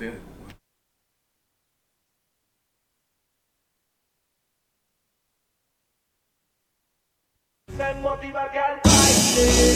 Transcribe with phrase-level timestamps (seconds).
[0.00, 0.30] ustedes.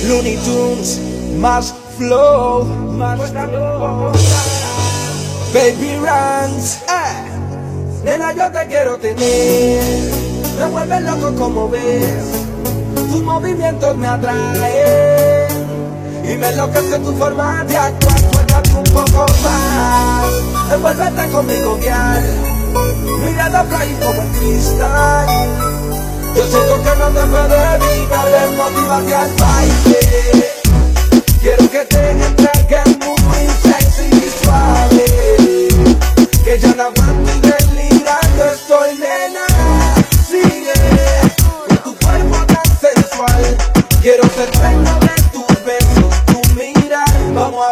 [0.06, 1.00] Looney Tunes,
[1.38, 4.12] más flow, más flow.
[5.52, 8.04] Baby Runs, eh.
[8.04, 9.83] Nena, yo te quiero tener.
[10.59, 12.45] Me vuelve loco como ves.
[12.95, 15.65] Tus movimientos me atraen.
[16.25, 18.34] Y me enloquece tu forma de actuar.
[18.77, 20.73] Un poco más.
[20.73, 23.24] Envuélvete conmigo, girl.
[23.24, 25.65] Mirada fly como el cristal.
[26.34, 30.52] Yo siento que no te puedo evitar motivarte al baile
[31.41, 35.04] Quiero que te entregues muy sexy y suave
[36.43, 39.46] Que ya no aguanto y delirando estoy nena
[40.29, 40.73] Sigue
[41.38, 43.56] con tu cuerpo tan sensual
[44.02, 45.03] Quiero ser dueño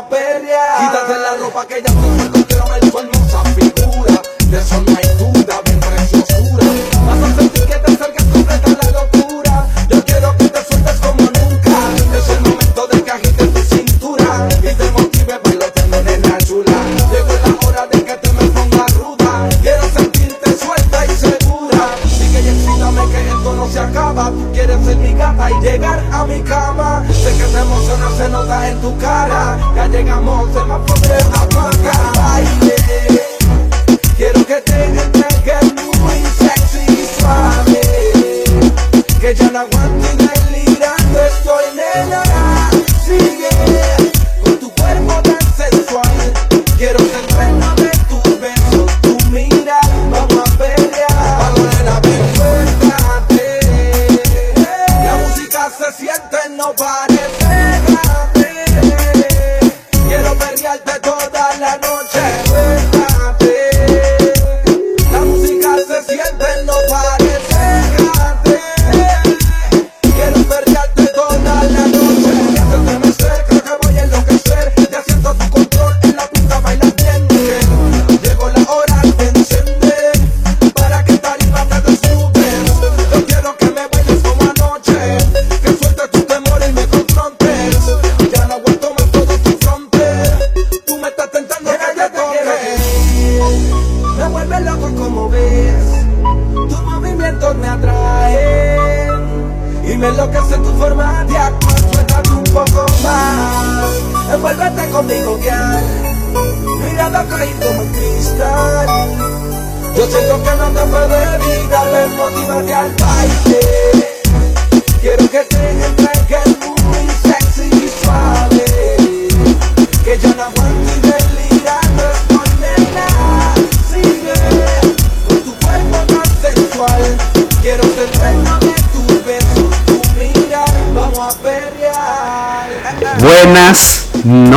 [0.00, 4.22] Quítate la ropa que ya tu cuerpo quiero ver tu hermosa figura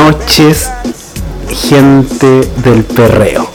[0.06, 0.70] noches,
[1.50, 3.48] gente del perreo.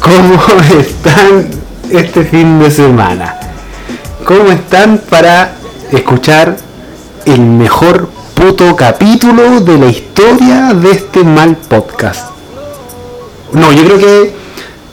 [0.00, 0.40] ¿Cómo
[0.80, 1.46] están
[1.90, 3.38] este fin de semana?
[4.24, 5.56] ¿Cómo están para
[5.92, 6.56] escuchar
[7.26, 12.30] el mejor puto capítulo de la historia de este mal podcast?
[13.52, 14.34] No, yo creo que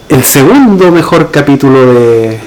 [0.09, 2.39] el segundo mejor capítulo de,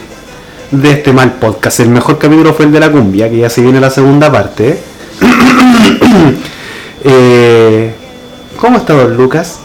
[0.71, 1.81] de este mal podcast.
[1.81, 4.79] El mejor capítulo fue el de la cumbia, que ya se viene la segunda parte.
[7.03, 7.95] Eh,
[8.61, 9.57] ¿Cómo está don Lucas?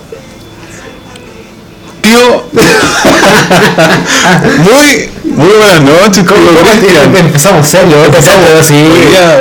[2.01, 2.43] Tío,
[4.59, 6.35] muy, muy buenas noches, tío
[6.79, 7.15] Cristian.
[7.15, 8.75] Empezamos serio, empezamos así.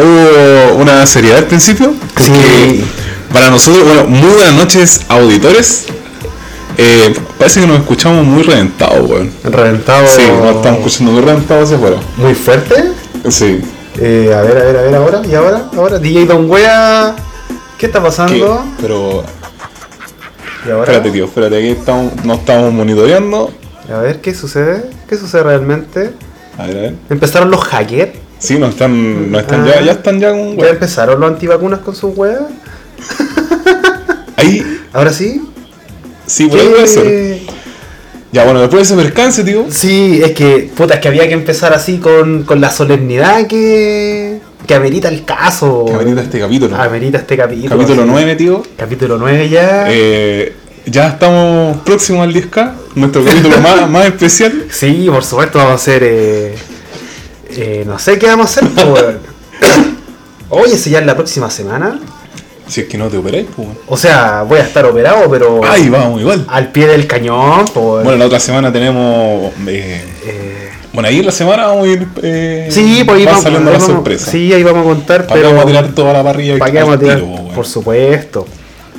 [0.03, 2.85] Hubo una seriedad al principio, porque Sí.
[3.33, 5.85] para nosotros, bueno, muy buenas noches auditores.
[6.79, 9.31] Eh, parece que nos escuchamos muy reventados, weón.
[9.45, 10.07] Reventado.
[10.09, 11.97] Sí, nos estamos escuchando muy reventados hacia afuera.
[12.17, 12.93] Muy fuerte.
[13.29, 13.61] Sí.
[14.01, 15.23] Eh, a ver, a ver, a ver, ahora.
[15.31, 15.67] ¿Y ahora?
[15.77, 15.99] ¿Ahora?
[15.99, 17.15] DJ Don Wea.
[17.79, 18.05] ¿Qué está ¿Qué?
[18.05, 18.65] pasando?
[18.81, 19.23] Pero,
[20.67, 20.85] ¿Y ahora?
[20.85, 23.51] espérate, tío, espérate, aquí estamos, nos estamos monitoreando.
[23.93, 24.85] A ver, ¿qué sucede?
[25.09, 26.11] ¿Qué sucede realmente?
[26.59, 26.95] A ver, a ver.
[27.11, 28.13] ¿Empezaron los hackers?
[28.39, 29.75] Sí, no están, no están Ah.
[29.77, 32.43] ya, ya están ya con, ¿Ya empezaron los antivacunas con sus weas?
[34.37, 35.41] Ahí, ¿Ahora sí?
[36.27, 37.39] sí, por ahí puede ser.
[38.33, 39.67] Ya, bueno, después de ese percance, tío.
[39.71, 44.41] Sí, es que, puta, es que había que empezar así con, con la solemnidad que,
[44.67, 45.85] que amerita el caso.
[45.87, 46.77] Que amerita este capítulo.
[46.77, 47.69] Amerita este capítulo.
[47.77, 48.11] Capítulo así.
[48.11, 48.63] 9, tío.
[48.77, 49.87] Capítulo 9 ya.
[49.89, 50.55] Eh,
[50.87, 54.67] ya estamos próximos al 10K, nuestro capítulo más, más especial.
[54.71, 56.03] Sí, por supuesto, vamos a hacer.
[56.05, 56.55] Eh,
[57.51, 59.19] eh, no sé qué vamos a hacer, weón.
[60.51, 61.99] Oye, si ya es la próxima semana.
[62.67, 63.69] Si es que no te operáis, pues.
[63.89, 66.47] O sea, voy a estar operado, pero Ay, vamos, igual.
[66.49, 68.05] al pie del cañón, pues.
[68.05, 69.53] Bueno, la otra semana tenemos.
[69.67, 70.03] eh,
[70.95, 72.07] bueno, ahí en la semana vamos a ir.
[72.23, 74.31] Eh, sí, pues ahí va vamos, saliendo la vamos- sorpresa.
[74.31, 75.49] Sí, ahí vamos a contar, ¿Para pero.
[75.49, 76.59] vamos a tirar toda la parrilla?
[76.59, 77.19] ¿Para al vamos a tirar?
[77.21, 77.49] tiro?
[77.55, 78.47] Por supuesto.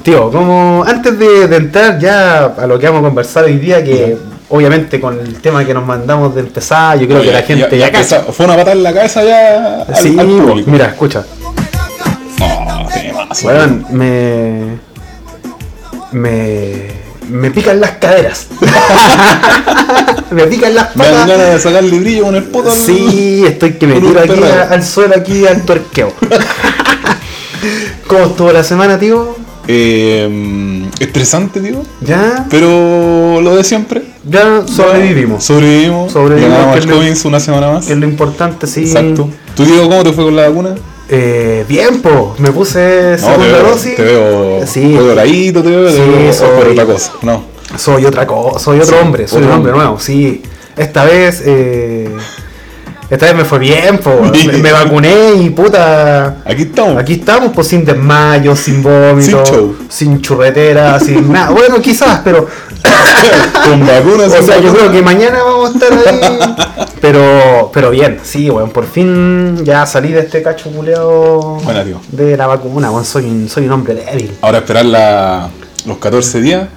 [0.03, 3.83] Tío, como antes de, de entrar ya a lo que vamos a conversar hoy día,
[3.83, 4.15] que
[4.49, 7.87] obviamente con el tema que nos mandamos de empezar, yo creo que la gente ya,
[7.87, 10.69] empezó- Fue una patada en la cabeza ya al, Sí, al pues, público.
[10.71, 11.23] mira, escucha.
[12.37, 13.47] No, temazo.
[13.47, 14.77] Weón, me.
[16.11, 17.04] Me.
[17.29, 18.47] Me pican las caderas.
[20.31, 21.27] me pican las Me dan patas.
[21.27, 24.83] ganas de sacarle brillo con el poto Sí, estoy que me tiro aquí a- al
[24.83, 26.13] suelo, aquí al tuerqueo.
[28.07, 29.35] ¿Cómo estuvo la semana, tío?
[29.67, 31.81] Eh, estresante, tío.
[32.01, 32.45] ¿Ya?
[32.49, 34.03] Pero lo de siempre.
[34.23, 35.43] Ya sobrevivimos.
[35.43, 36.11] Sobrevivimos.
[36.11, 36.75] Sobrevivimos, Ganamos
[37.23, 37.85] al una semana más.
[37.85, 38.81] Que es lo importante, sí.
[38.81, 39.29] Exacto.
[39.55, 40.75] ¿Tú, Diego, cómo te fue con la vacuna?
[41.09, 42.35] Eh, bien, po.
[42.39, 43.95] Me puse No, te segunda veo, dosis.
[43.95, 44.95] te veo Sí.
[45.61, 47.11] te veo, te Sí, veo soy- por otra cosa.
[47.21, 47.43] No.
[47.77, 49.85] Soy otra cosa, soy otro Sí, hombre, soy un hombre hombre.
[49.85, 50.41] nuevo, sí.
[50.77, 52.09] Esta vez, eh,
[53.09, 53.99] esta vez me fue bien.
[54.47, 56.37] Me, me vacuné y puta.
[56.45, 56.97] Aquí estamos.
[56.97, 61.51] Aquí estamos, pues sin desmayo, sin vómito, Sin sin churretera, sin nada.
[61.51, 62.47] Bueno, quizás, pero.
[63.65, 64.33] con vacunas.
[64.39, 66.55] O sea, yo creo que mañana vamos a estar ahí.
[67.01, 68.71] Pero, pero bien, sí, weón.
[68.71, 71.57] Por fin ya salí de este cacho culeado
[72.11, 73.05] de la vacuna, weón.
[73.05, 74.37] Soy un, soy un hombre débil.
[74.41, 75.49] Ahora esperar la-
[75.85, 76.67] los 14 días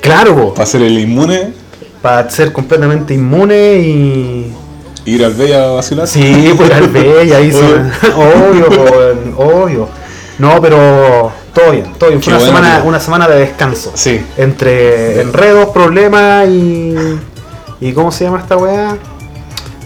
[0.00, 1.52] Claro, po, para ser el inmune,
[2.00, 4.52] para ser completamente inmune y.
[5.04, 6.06] ir al Bella a vacilar.
[6.06, 7.52] Sí, pues al y ahí.
[8.16, 8.68] Obvio,
[9.36, 9.88] obvio.
[10.38, 12.22] No, pero todo bien, todo bien.
[12.22, 13.92] Fue una, semana, una semana de descanso.
[13.94, 14.24] Sí.
[14.36, 16.94] Entre enredos, problemas y.
[17.80, 18.96] ¿Y cómo se llama esta weá?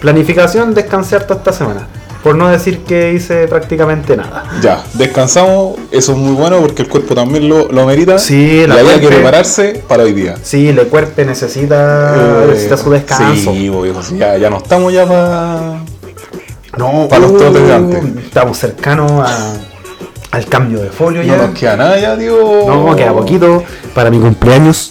[0.01, 1.87] Planificación, descansé harto esta semana.
[2.25, 4.45] Por no decir que hice prácticamente nada.
[4.63, 8.19] Ya, descansamos, eso es muy bueno porque el cuerpo también lo, lo merita.
[8.19, 10.35] Sí, y la había que prepararse para hoy día.
[10.43, 13.53] Sí, el cuerpo necesita, Eh, necesita su descanso.
[13.53, 15.81] Sí, viejo, sí, ya, ya no estamos ya para.
[16.79, 18.03] No, Para los uh, trotes de antes.
[18.25, 19.55] Estamos cercanos a-
[20.33, 21.47] al cambio de folio No ya.
[21.47, 22.37] nos queda nada ya, tío.
[22.67, 23.63] No, queda poquito.
[23.95, 24.91] Para mi cumpleaños.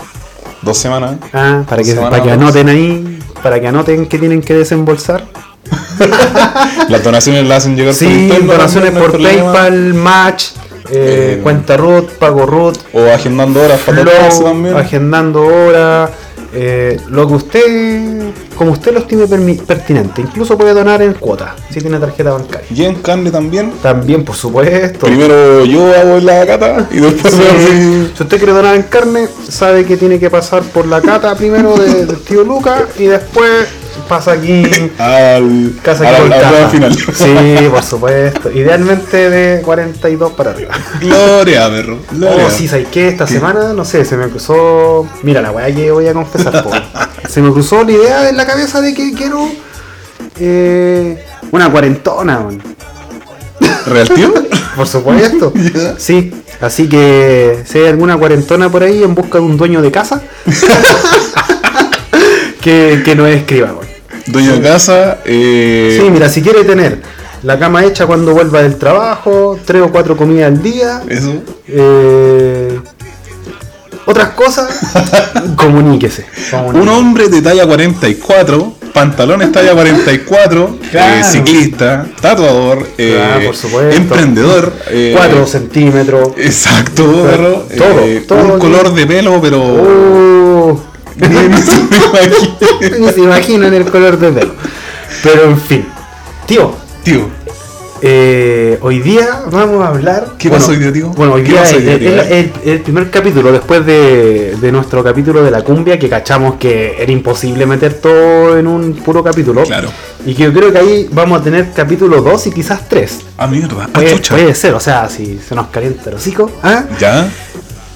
[0.62, 1.16] Dos semanas.
[1.34, 3.20] Ah, para que, para que anoten ahí.
[3.42, 5.26] Para que anoten que tienen que desembolsar.
[6.90, 9.22] Las donaciones las hacen llegar Sí, interno, donaciones por.
[9.22, 10.46] PayPal, Match,
[10.92, 14.76] eh, Eh, cuenta Root, Pago Root, O agendando horas para Flow, también.
[14.76, 16.10] agendando horas.
[16.56, 19.26] eh, lo que usted, como usted lo estime
[19.66, 20.22] pertinente.
[20.22, 22.68] Incluso puede donar en cuota, si tiene tarjeta bancaria.
[22.72, 23.72] Y en carne también.
[23.82, 25.08] También, por supuesto.
[25.08, 29.28] Primero yo hago la cata y después Sí, si- Si usted quiere donar en carne,
[29.50, 33.50] sabe que tiene que pasar por la cata primero de- del tío Luca y después
[34.08, 34.64] pasa aquí
[35.00, 36.70] al, casa a la, aquí a la por prueba caja.
[36.70, 36.96] final.
[36.96, 38.52] Sí, por supuesto.
[38.52, 40.74] Idealmente de 42 para arriba.
[41.00, 42.00] Gloria, perro.
[42.12, 42.46] Gloria.
[42.48, 43.08] Oh, sí, ¿sabes qué?
[43.10, 45.08] Esta semana, no sé, se me cruzó.
[45.24, 46.64] Mira la weá que voy a confesar.
[47.30, 49.48] Se me cruzó la idea en la cabeza de que quiero.
[50.40, 52.46] eh, una cuarentona.
[53.86, 54.34] ¿Real tío?
[54.76, 55.54] Por supuesto.
[55.98, 59.92] Sí, así que si hay alguna cuarentona por ahí en busca de un dueño de
[59.92, 60.22] casa,
[62.64, 63.88] que, que nos escriba, weón.
[64.28, 65.20] Dueño de casa.
[65.26, 67.00] Eh, Sí, mira, si quiere tener
[67.44, 71.34] la cama hecha cuando vuelva del trabajo, tres o cuatro comidas al día, Eso.
[71.68, 72.80] eh,
[74.06, 74.68] otras cosas,
[75.56, 76.26] comuníquese.
[76.52, 76.82] comuníquese.
[76.82, 81.16] Un hombre de talla 44, pantalones talla 44, Claro.
[81.16, 83.96] eh, ciclista, tatuador, eh, Ah, por supuesto.
[83.96, 84.74] emprendedor.
[84.90, 86.30] eh, 4 centímetros.
[86.38, 87.66] Exacto, perro.
[87.78, 89.60] Todo, eh, todo un color de pelo, pero.
[93.00, 94.54] Ni se ni imaginan el color de pelo.
[95.22, 95.86] Pero en fin.
[96.46, 97.30] Tío, Tío,
[98.02, 100.36] eh, hoy día vamos a hablar.
[100.38, 101.10] ¿Qué pasó hoy día, tío?
[101.10, 102.30] Bueno, hoy ¿Qué día es hoy día,
[102.64, 107.12] el, primer capítulo después de, de nuestro capítulo de la cumbia que cachamos que era
[107.12, 109.64] imposible meter todo en un puro capítulo.
[109.64, 109.90] Claro.
[110.26, 113.20] Y que yo creo que ahí vamos a tener capítulo 2 y quizás 3.
[113.38, 114.36] ah, mierda, ah, Puede, chucha.
[114.36, 116.50] puede ser, o sea, si se nos calienta el hocico.
[116.64, 116.86] ¿ah?
[117.00, 117.30] Ya,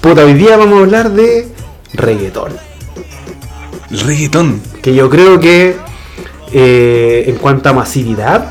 [0.02, 1.48] Puta, hoy día vamos a hablar de
[1.94, 2.67] reggaetón.
[3.90, 4.60] El reggaetón.
[4.82, 5.76] Que yo creo que
[6.52, 8.50] eh, en cuanto a masividad,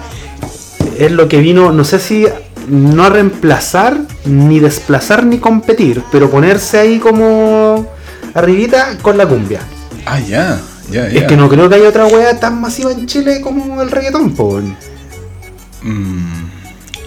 [0.98, 2.26] es lo que vino, no sé si
[2.68, 7.88] no a reemplazar, ni desplazar, ni competir, pero ponerse ahí como
[8.34, 9.62] arribita con la cumbia.
[10.06, 10.60] Ah, ya,
[10.92, 11.20] ya, ya.
[11.22, 14.34] Es que no creo que haya otra wea tan masiva en Chile como el reggaetón,
[14.34, 14.62] po.
[15.82, 16.47] Mm,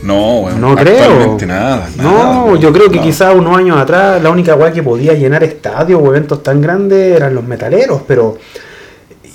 [0.03, 0.51] no.
[0.51, 1.37] No creo.
[1.47, 1.89] Nada.
[1.97, 3.03] nada, No, yo creo que No.
[3.03, 7.15] quizás unos años atrás la única weá que podía llenar estadios o eventos tan grandes
[7.17, 8.39] eran los metaleros, pero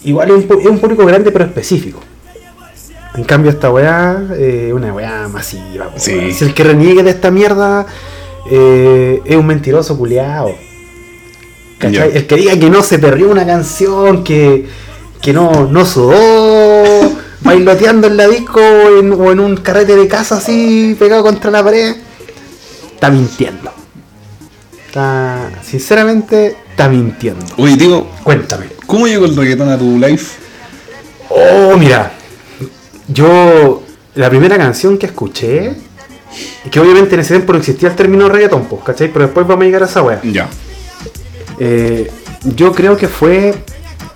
[0.03, 2.00] igual es un, pu- es un público grande pero específico.
[3.15, 5.89] En cambio esta weá es una weá masiva.
[5.95, 6.34] Sí.
[6.34, 7.86] Si el que reniegue de esta mierda
[8.50, 9.98] eh, es un mentiroso.
[11.91, 12.05] Ya.
[12.05, 14.65] El que diga que no se perdió una canción, que,
[15.22, 16.13] que no, no sudó,
[17.55, 21.51] bailoteando en la disco o en, o en un carrete de casa así pegado contra
[21.51, 21.95] la pared,
[22.93, 23.71] está mintiendo.
[24.88, 27.45] Está, sinceramente, está mintiendo.
[27.57, 28.67] Oye, digo, Cuéntame.
[28.85, 30.21] ¿cómo llegó el reggaetón a tu live?
[31.29, 32.12] Oh, mira.
[33.07, 33.83] Yo,
[34.15, 35.75] la primera canción que escuché,
[36.71, 39.12] que obviamente en ese tiempo no existía el término reggaetón, pues, ¿cachai?
[39.12, 40.21] Pero después vamos a llegar a esa wea.
[40.24, 40.50] Ya.
[41.59, 42.09] Eh,
[42.55, 43.53] yo creo que fue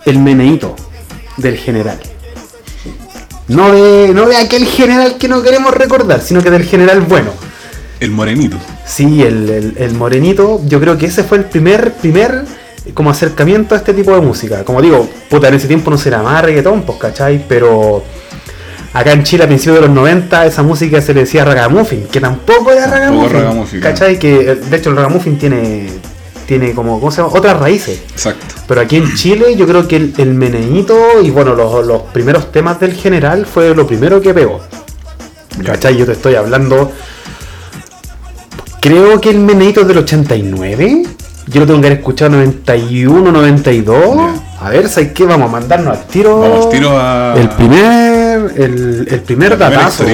[0.06, 0.76] el meneíto
[1.38, 2.00] del general.
[3.50, 7.32] No de, no de aquel general que no queremos recordar, sino que del general bueno.
[8.00, 8.58] El morenito.
[8.86, 12.46] Sí, el, el- el morenito, yo creo que ese fue el primer, primer
[12.86, 14.64] eh, como acercamiento a este tipo de música.
[14.64, 17.44] Como digo, puta, en ese tiempo no será más reggaetón, pues, ¿cachai?
[17.48, 18.04] Pero
[18.94, 22.22] acá en Chile a principios de los 90 esa música se le decía ragamuffin, que
[22.22, 23.32] tampoco era ragamuffin,
[23.82, 24.18] ¿cachai?
[24.20, 25.90] Que eh, de hecho el ragamuffin tiene,
[26.50, 27.32] tiene como, ¿cómo se llama?
[27.32, 28.02] Otras raíces.
[28.12, 28.56] Exacto.
[28.68, 32.52] Pero aquí en Chile yo creo que el, el meneíto y bueno, los, los primeros
[32.52, 34.60] temas del general fue lo primero que pegó.
[35.64, 35.96] ¿Cachai?
[35.96, 36.92] Yo te estoy hablando.
[38.82, 41.04] Creo que el meneíto es del 89.
[41.48, 44.16] Yo lo tengo que haber escuchado 91, 92.
[44.16, 44.66] Ya.
[44.66, 45.26] A ver, ¿sabes qué?
[45.26, 46.40] Vamos a mandarnos al tiro.
[46.40, 47.36] Vamos al tiro a.
[47.38, 48.54] El primer.
[48.56, 50.06] El, el primer datazo,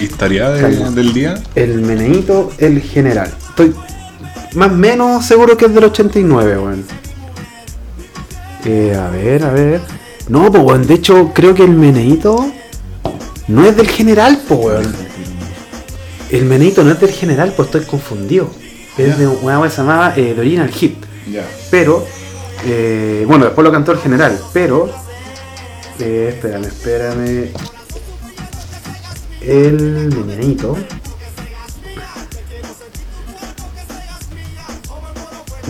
[0.00, 1.34] historia, de- del día.
[1.54, 3.30] El meneíto, el general.
[3.50, 3.74] Estoy
[4.54, 6.84] más o menos seguro que es del 89, weón.
[8.64, 9.80] Eh, a ver, a ver.
[10.28, 12.50] No, pues weón, de hecho creo que el meneíto
[13.48, 14.94] no es del general, pues weón.
[16.30, 18.50] El meneíto no es del general, pues estoy confundido.
[18.96, 20.96] Es de una wea que se llamaba eh, Original Hit.
[21.30, 21.46] Ya.
[21.70, 22.06] Pero,
[22.64, 24.90] eh, bueno, después lo cantó el general, pero.
[25.98, 27.48] eh, espérame, espérame.
[29.40, 30.76] El meneíto.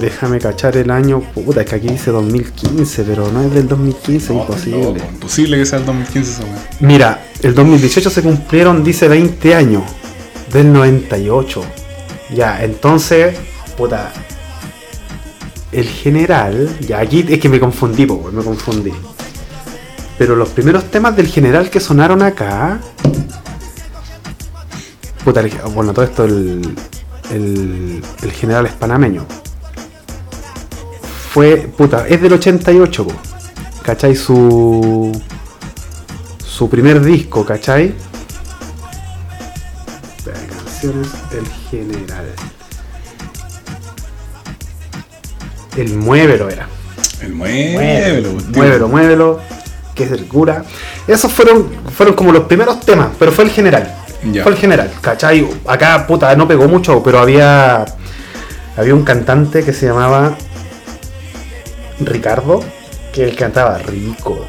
[0.02, 1.20] Déjame cachar el año.
[1.32, 4.82] Puta, es que aquí dice 2015, pero no es del 2015, imposible.
[4.82, 6.42] Loco, imposible que sea el 2015 esa.
[6.80, 9.84] Mira, el 2018 se cumplieron, dice 20 años.
[10.52, 11.62] Del 98.
[12.34, 13.36] Ya, entonces,
[13.76, 14.12] puta.
[15.70, 18.92] El general, ya aquí es que me confundí, po, me confundí.
[20.18, 22.80] Pero los primeros temas del general que sonaron acá.
[25.24, 26.74] Puta, el- bueno, todo esto, el,
[27.30, 29.24] el, el general es panameño.
[31.32, 33.14] Fue, puta, es del 88, po.
[33.82, 34.14] ¿cachai?
[34.14, 35.10] Su,
[36.44, 37.94] su primer disco, ¿cachai?
[40.24, 42.26] Canciones El General.
[45.76, 46.68] El Muévelo era.
[47.22, 48.32] El muévelo.
[48.48, 49.40] Muévelo, muévelo.
[49.94, 50.64] Que es el cura.
[51.06, 53.94] Esos fueron, fueron como los primeros temas, pero fue el general.
[54.30, 54.42] Ya.
[54.42, 55.48] Fue el general, ¿cachai?
[55.66, 57.86] Acá, puta, no pegó mucho, pero había.
[58.76, 60.36] Había un cantante que se llamaba
[62.06, 62.60] Ricardo,
[63.12, 64.46] que él cantaba rico,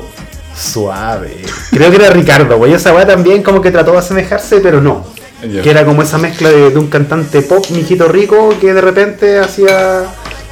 [0.56, 1.38] suave.
[1.72, 2.74] Creo que era Ricardo, güey.
[2.74, 5.06] Esa weá también como que trató de asemejarse, pero no.
[5.42, 9.40] Que era como esa mezcla de, de un cantante pop, mijito rico, que de repente
[9.40, 10.06] hacía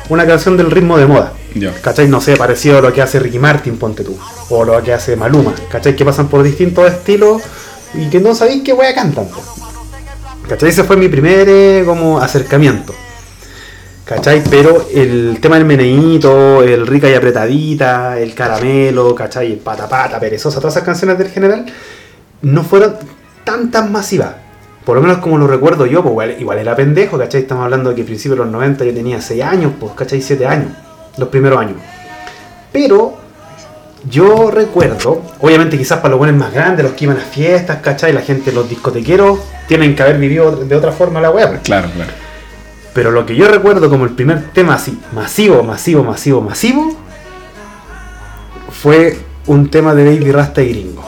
[0.09, 1.33] una canción del ritmo de moda.
[1.55, 1.73] Ya.
[1.81, 2.07] ¿Cachai?
[2.07, 4.17] No sé, parecido a lo que hace Ricky Martin, ponte tú.
[4.49, 5.53] O lo que hace Maluma.
[5.69, 5.95] ¿Cachai?
[5.95, 7.41] Que pasan por distintos estilos
[7.93, 9.27] y que no sabéis qué wea cantan.
[10.47, 10.69] ¿Cachai?
[10.69, 12.93] Ese fue mi primer eh, como acercamiento.
[14.11, 14.43] ¿Cachai?
[14.49, 19.53] Pero el tema del meneíto, el rica y apretadita, el caramelo, ¿cachai?
[19.53, 21.65] El pata pata, perezosa, todas esas canciones del general,
[22.41, 22.95] no fueron
[23.45, 24.33] tan tan masivas.
[24.83, 27.43] Por lo menos como lo recuerdo yo, pues igual, era pendejo, ¿cachai?
[27.43, 30.21] Estamos hablando de que a principios de los 90 yo tenía 6 años, pues, ¿cachai?
[30.21, 30.71] 7 años,
[31.15, 31.77] los primeros años.
[32.73, 33.13] Pero
[34.09, 38.11] yo recuerdo, obviamente quizás para los buenos más grandes, los que iban a fiestas, ¿cachai?
[38.11, 39.39] La gente, los discotequeros,
[39.69, 41.61] tienen que haber vivido de otra forma la web.
[41.63, 42.11] Claro, claro.
[42.93, 46.93] Pero lo que yo recuerdo como el primer tema así, masivo, masivo, masivo, masivo,
[48.81, 49.17] fue
[49.47, 51.03] un tema de Baby Rasta y Gringo.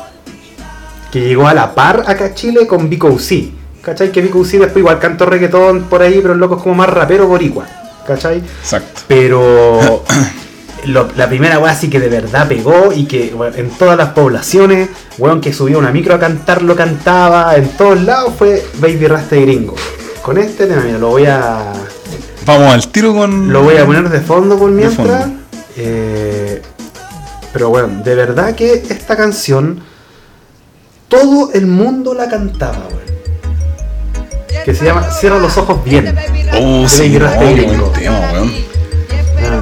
[1.12, 3.52] Que llegó a la par acá a Chile con Vico C.
[3.82, 4.12] ¿Cachai?
[4.12, 6.90] Que Vico C después igual cantó reggaetón por ahí, pero el loco es como más
[6.90, 7.66] rapero boricua.
[8.08, 8.38] ¿Cachai?
[8.38, 9.02] Exacto.
[9.08, 10.04] Pero
[10.86, 14.10] lo- la primera weá sí que de verdad pegó y que bueno, en todas las
[14.10, 19.08] poblaciones, weón que subió una micro a cantar lo cantaba, en todos lados fue Baby
[19.08, 19.76] Rasta y Gringo.
[20.24, 21.74] Con este tema, mira, lo voy a.
[22.46, 23.52] Vamos al tiro con.
[23.52, 25.24] Lo voy a poner de fondo por mientras.
[25.24, 25.40] fondo.
[25.76, 26.62] Eh,
[27.52, 29.84] pero bueno, de verdad que esta canción.
[31.10, 33.04] Todo el mundo la cantaba, weón.
[34.64, 36.16] Que se llama Cierra los ojos bien.
[36.54, 38.52] Oh, sí, no, buen tema, weón.
[39.40, 39.62] Ah.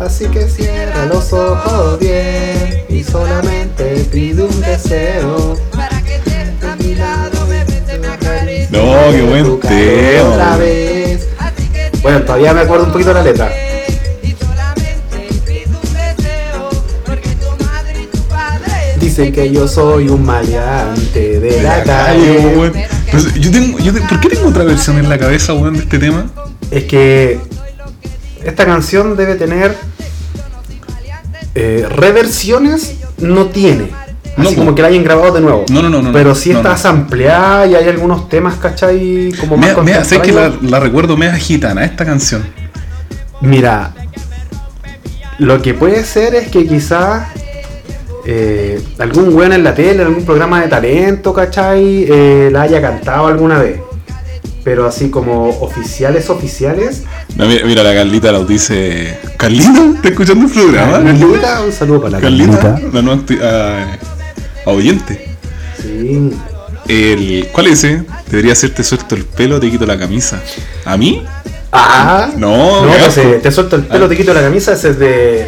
[0.00, 5.56] Así que cierra los ojos bien y solamente pide un deseo.
[9.16, 10.58] Qué buen tu calor tema, otra weón.
[10.60, 11.28] vez.
[12.02, 13.52] Bueno, todavía me acuerdo un poquito de la letra.
[18.98, 22.38] Dicen que yo soy un maleante de la calle.
[22.56, 22.72] weón.
[23.10, 25.80] Pero yo tengo, yo te- ¿Por qué tengo otra versión en la cabeza, weón, de
[25.80, 26.30] este tema?
[26.70, 27.38] Es que
[28.44, 29.76] esta canción debe tener
[31.54, 33.90] eh, reversiones, no tiene.
[34.36, 35.64] No, Así como que la hayan grabado de nuevo.
[35.70, 39.32] No, no, no, no, Pero sí no, está ampliada y hay algunos temas, ¿cachai?
[39.38, 42.42] Como más Me, me, sé que la, recuerdo mega gitana, esta canción.
[43.42, 43.92] Mira,
[45.38, 47.28] lo que puede ser es que quizás
[48.24, 52.06] eh, algún weón en la tele, algún programa de talento, ¿cachai?
[52.08, 53.80] Eh, la haya cantado alguna vez.
[54.64, 57.02] Pero así como oficiales, oficiales.
[57.36, 59.18] No, mira, mira, la Carlita nos dice.
[59.36, 59.84] ¿Carlita?
[59.96, 61.02] ¿Está escuchando el programa?
[61.02, 62.88] Carlita, un saludo para la Carlita, Carlita.
[62.92, 63.98] la nueva ah,
[64.66, 65.28] a oyente.
[65.80, 66.30] Sí.
[66.88, 68.02] El, ¿Cuál es ese?
[68.30, 70.40] Debería hacerte suelto el pelo, te quito la camisa.
[70.84, 71.22] ¿A mí?
[71.72, 74.08] Ah, No, no qué pues, eh, te suelto el pelo, Ah.
[74.08, 75.46] te quito la camisa, ese es de,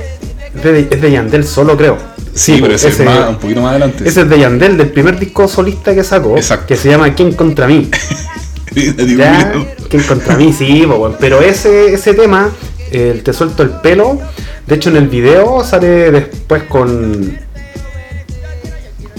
[0.63, 1.99] de- es de Yandel solo, creo.
[2.35, 4.09] Sí, pero ese, ese- es más, un poquito más adelante.
[4.09, 6.67] Ese es de Yandel, del primer disco solista que sacó, Exacto.
[6.67, 7.91] que se llama ¿Quién contra mí?
[9.17, 9.53] ¿Ya?
[9.89, 10.53] ¿Quién contra mí?
[10.53, 11.17] Sí, weón.
[11.21, 12.51] pero ese, ese tema,
[12.91, 14.19] el Te suelto el pelo,
[14.67, 17.39] de hecho en el video sale después con...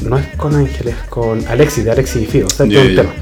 [0.03, 2.89] No es con Ángel, es con Alexis, de Alexis y Fido, o sea, Ya, todo
[2.89, 3.01] el ya.
[3.03, 3.13] tema.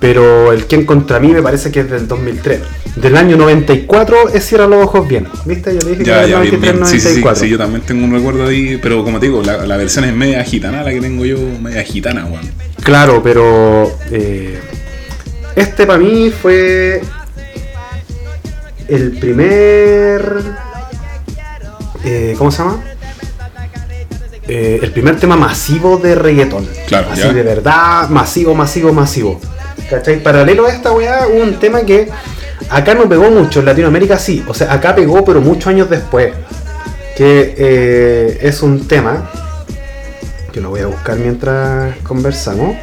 [0.00, 2.60] Pero el Quién contra mí me parece que es del 2003.
[2.96, 5.26] Del año 94 es Cierra los ojos bien.
[5.44, 5.72] ¿Viste?
[5.74, 6.86] Yo le dije que ya, era bien, 93, bien.
[6.86, 7.42] Sí, sí, sí, 94.
[7.44, 10.14] sí, yo también tengo un recuerdo ahí, pero como te digo, la, la versión es
[10.14, 12.48] media gitana, la que tengo yo, media gitana, weón.
[12.82, 14.58] Claro, pero eh,
[15.56, 17.00] este para mí fue
[18.88, 20.42] el primer...
[22.04, 22.82] eh, ¿Cómo se llama?
[24.48, 26.66] Eh, el primer tema masivo de reggaeton.
[26.86, 27.32] Claro, Así ya.
[27.34, 29.38] de verdad, masivo, masivo, masivo.
[29.90, 30.22] ¿Cachai?
[30.22, 32.08] Paralelo a esta weá, hubo un tema que
[32.70, 34.42] acá no pegó mucho, en Latinoamérica sí.
[34.48, 36.32] O sea, acá pegó, pero muchos años después.
[37.14, 39.30] Que eh, es un tema
[40.50, 42.74] que lo voy a buscar mientras conversamos.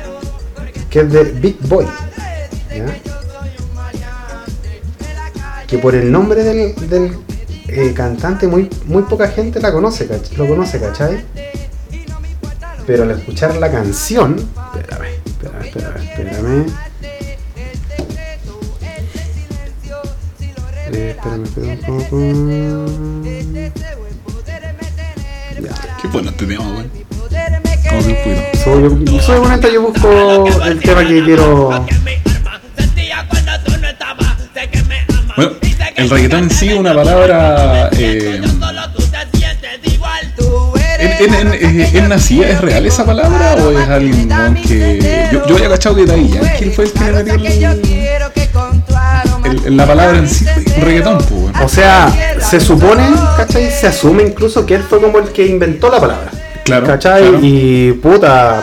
[0.90, 1.88] Que es de Big Boy.
[2.70, 2.86] ¿ya?
[5.66, 7.18] Que por el nombre del, del,
[7.68, 11.24] eh, cantante muy, muy poca gente la conoce, lo conoce, ¿cachai?
[12.86, 14.36] Pero al escuchar la canción.
[14.78, 16.66] Espérame, espérame, espérame, espérame.
[20.88, 22.16] Eh, espérame, espérame un poco.
[25.62, 25.98] Ya.
[26.02, 26.92] Qué bueno este tema, weón.
[28.64, 30.10] Soy, yo- soy bonita, yo busco
[30.66, 31.70] el tema que quiero.
[35.36, 35.52] Bueno,
[35.96, 37.90] el reggaetón en sí es una palabra.
[37.98, 38.42] Eh,
[41.00, 42.50] ¿es, es, es- es nacida?
[42.50, 44.30] ¿Es real esa palabra o es alguien
[44.68, 45.28] que.?
[45.32, 49.86] Yo, yo había cachado que de ahí ¿quién fue el que le metió el- la
[49.86, 50.46] palabra en sí?
[50.82, 51.64] Reggaetón, pues.
[51.64, 53.04] O sea, se supone,
[53.38, 53.70] ¿cachai?
[53.72, 56.32] Se asume incluso que él fue como el que inventó la palabra.
[56.64, 57.22] Claro, ¿Cachai?
[57.22, 57.40] claro.
[57.44, 58.62] Y puta,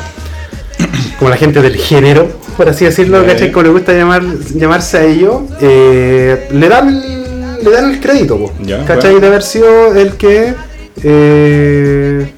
[1.19, 3.53] como la gente del género, por así decirlo, ¿cachai?
[3.53, 4.23] Como le gusta llamar,
[4.55, 7.22] llamarse a ellos, eh, le dan
[7.63, 9.13] le dan el crédito, po, Ya, ¿cachai?
[9.13, 9.21] bueno.
[9.21, 10.55] De haber sido el que.
[11.03, 12.33] eh,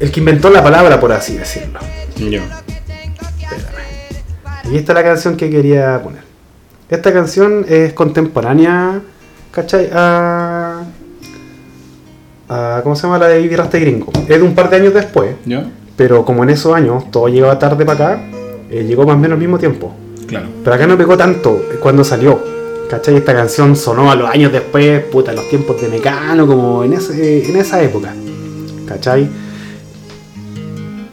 [0.00, 1.78] el que inventó la palabra, por así decirlo.
[2.16, 2.42] Ya.
[4.70, 6.22] Y esta es la canción que quería poner.
[6.90, 9.00] Esta canción es contemporánea,
[9.50, 9.88] ¿cachai?
[9.92, 10.82] A,
[12.48, 14.10] a- ¿Cómo se llama la de Baby Rasta Gringo?
[14.22, 15.64] Es de un par de años después, ¿Ya?
[15.96, 18.22] pero como en esos años todo llegaba tarde para acá,
[18.70, 19.94] eh, llegó más o menos al mismo tiempo.
[20.26, 20.46] Claro.
[20.62, 22.40] Pero acá no pegó tanto cuando salió.
[22.88, 23.16] ¿Cachai?
[23.16, 26.94] Esta canción sonó a los años después, puta, en los tiempos de Mecano, como en,
[26.94, 28.14] ese, en esa época.
[28.86, 29.28] ¿Cachai?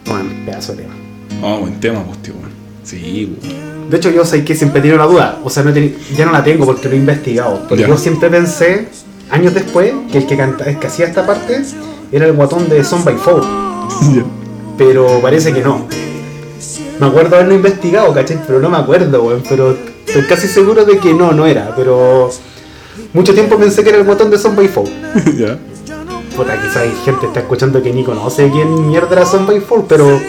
[0.05, 0.95] Bueno, pedazo de tema.
[1.43, 2.51] Ah, buen tema, pues, tío, weón.
[2.83, 3.89] Sí, weón.
[3.89, 5.39] De hecho, yo sé que siempre tenía una duda.
[5.43, 7.67] O sea, no ya no la tengo porque lo he investigado.
[7.75, 7.87] Ya.
[7.87, 8.87] yo siempre pensé,
[9.29, 11.61] años después, que el que, canta, el que hacía esta parte
[12.11, 13.43] era el guatón de Son by Four.
[14.77, 15.87] Pero parece que no.
[16.99, 18.39] Me acuerdo haberlo investigado, ¿cachai?
[18.47, 19.43] Pero no me acuerdo, weón.
[19.47, 21.73] Pero estoy casi seguro de que no, no era.
[21.75, 22.29] Pero
[23.13, 24.85] mucho tiempo pensé que era el guatón de by Four.
[25.37, 25.57] ya.
[26.35, 29.85] Puta, quizás hay gente que está escuchando que ni conoce quién mierda era by Four,
[29.87, 30.19] pero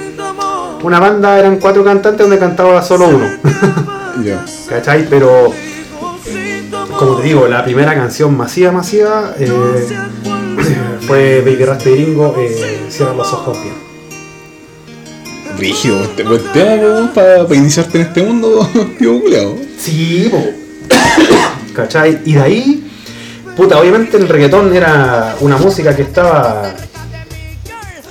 [0.82, 3.26] una banda eran cuatro cantantes donde cantaba solo uno.
[4.24, 4.42] Ya.
[4.70, 5.06] ¿Cachai?
[5.10, 5.52] Pero,
[6.98, 9.86] como te digo, la primera canción masiva, masiva eh,
[11.06, 13.85] fue Baby Rasta Gringo, eh, Cierra los ojos bien.
[15.58, 19.56] Rígido, buen tema, weón, para iniciarte en este mundo, tío, culiao.
[19.78, 20.44] Sí, po.
[21.74, 22.20] ¿Cachai?
[22.24, 22.90] Y de ahí,
[23.56, 26.74] puta, obviamente el reggaetón era una música que estaba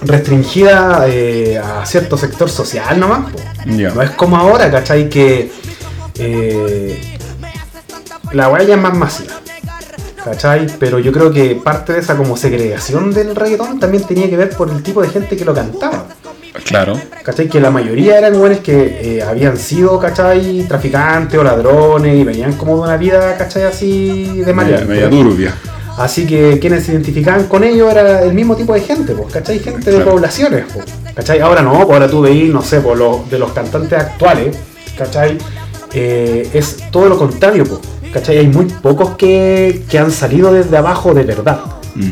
[0.01, 3.31] restringida eh, a cierto sector social nomás.
[3.31, 3.39] po.
[3.65, 3.91] Ya.
[3.91, 5.10] No es como ahora, ¿cachai?
[5.10, 5.51] Que
[6.17, 7.17] eh,
[8.31, 9.34] la ya es más masiva.
[10.23, 10.65] ¿Cachai?
[10.79, 14.49] Pero yo creo que parte de esa como segregación del reggaetón también tenía que ver
[14.49, 16.08] por el tipo de gente que lo cantaba.
[16.63, 17.00] Claro.
[17.24, 17.48] ¿Cachai?
[17.48, 20.63] Que la mayoría eran buenos que eh, habían sido, ¿cachai?
[20.68, 23.63] Traficantes o ladrones y venían como de una vida, ¿cachai?
[23.63, 24.86] Así de manera.
[24.86, 25.54] media turbia.
[25.98, 29.60] Así que quienes se identificaban con ellos era el mismo tipo de gente, pues, ¿cachai?
[29.60, 31.39] Gente de poblaciones, pues, ¿cachai?
[31.39, 34.58] Ahora no, pues ahora tú veís, no sé, los, de los cantantes actuales,
[34.98, 35.38] ¿cachai?
[35.94, 37.80] Eh, es todo lo contrario, pues,
[38.12, 38.39] ¿cachai?
[38.39, 41.60] Hay muy pocos que, que han salido desde abajo de verdad,
[41.96, 42.12] Mm.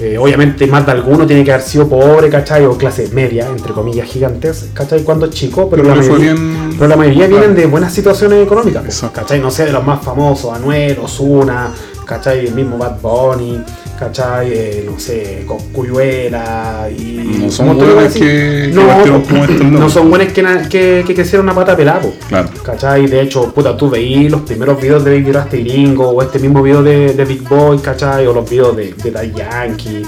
[0.00, 2.64] Eh, obviamente más de alguno tiene que haber sido pobre, ¿cachai?
[2.66, 5.02] O clase media, entre comillas gigantes, ¿cachai?
[5.02, 8.44] Cuando es chico, pero, Pero la mayoría, bien- pero la mayoría vienen de buenas situaciones
[8.44, 9.20] económicas, Exacto.
[9.22, 9.40] ¿cachai?
[9.40, 11.72] No sé, de los más famosos, Anuel, Osuna,
[12.06, 12.46] ¿cachai?
[12.46, 13.60] El mismo Bad Bunny,
[13.98, 14.52] ¿cachai?
[14.52, 17.38] Eh, no sé, Coscuyuela y...
[17.40, 18.20] No son así.
[18.20, 22.00] que- que no, como estos no son buenos que, que, que crecieron a pata pelada,
[22.00, 22.12] po.
[22.28, 22.48] Claro.
[22.62, 23.06] ¿Cachai?
[23.06, 26.38] De hecho, puta, tú veís los primeros videos de Baby Rasta y Gringo, o este
[26.38, 28.26] mismo video de, de Big Boy, ¿cachai?
[28.26, 30.02] O los videos de, de Yankee.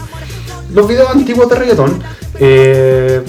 [0.72, 2.00] Los videos antiguos de reggaetón,
[2.38, 3.20] eh,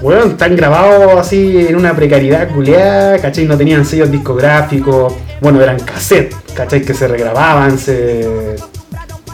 [0.00, 3.44] bueno, están grabados así en una precariedad culiada, ¿cachai?
[3.44, 6.82] No tenían sellos discográficos, bueno, eran cassettes, ¿cachai?
[6.82, 8.56] Que se regrababan, se...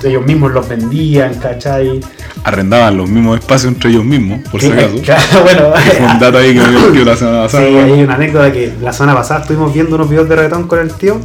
[0.05, 2.01] ellos mismos los vendían, ¿cachai?
[2.45, 4.95] Arrendaban los mismos espacios entre ellos mismos, por si Sí, acaso.
[5.03, 5.73] claro, bueno,
[6.13, 7.85] un dato ahí que me dio la semana Sí, pasada.
[7.85, 10.93] hay una anécdota que la semana pasada estuvimos viendo unos videos de reggaetón con el
[10.95, 11.21] tío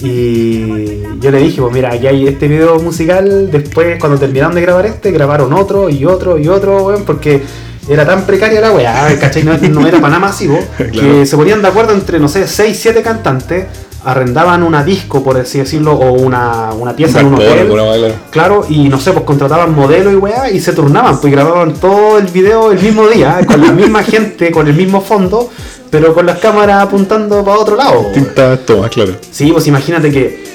[0.00, 4.60] y yo le dije, pues mira, aquí hay este video musical, después cuando terminaron de
[4.62, 7.42] grabar este, grabaron otro y otro y otro, weón, porque
[7.88, 9.42] era tan precaria la weá, ¿cachai?
[9.42, 10.58] No, no era para nada masivo,
[10.92, 13.66] que se ponían de acuerdo entre, no sé, 6, 7 cantantes,
[14.04, 18.14] arrendaban una disco, por así decirlo, o una, una pieza en un hotel.
[18.30, 18.64] claro.
[18.68, 22.26] Y no sé, pues contrataban modelo y weá y se turnaban, pues grababan todo el
[22.26, 25.50] video el mismo día, con la misma gente, con el mismo fondo,
[25.90, 28.06] pero con las cámaras apuntando para otro lado.
[28.14, 29.12] Tintas tomas, claro.
[29.30, 30.46] Sí, pues imagínate que,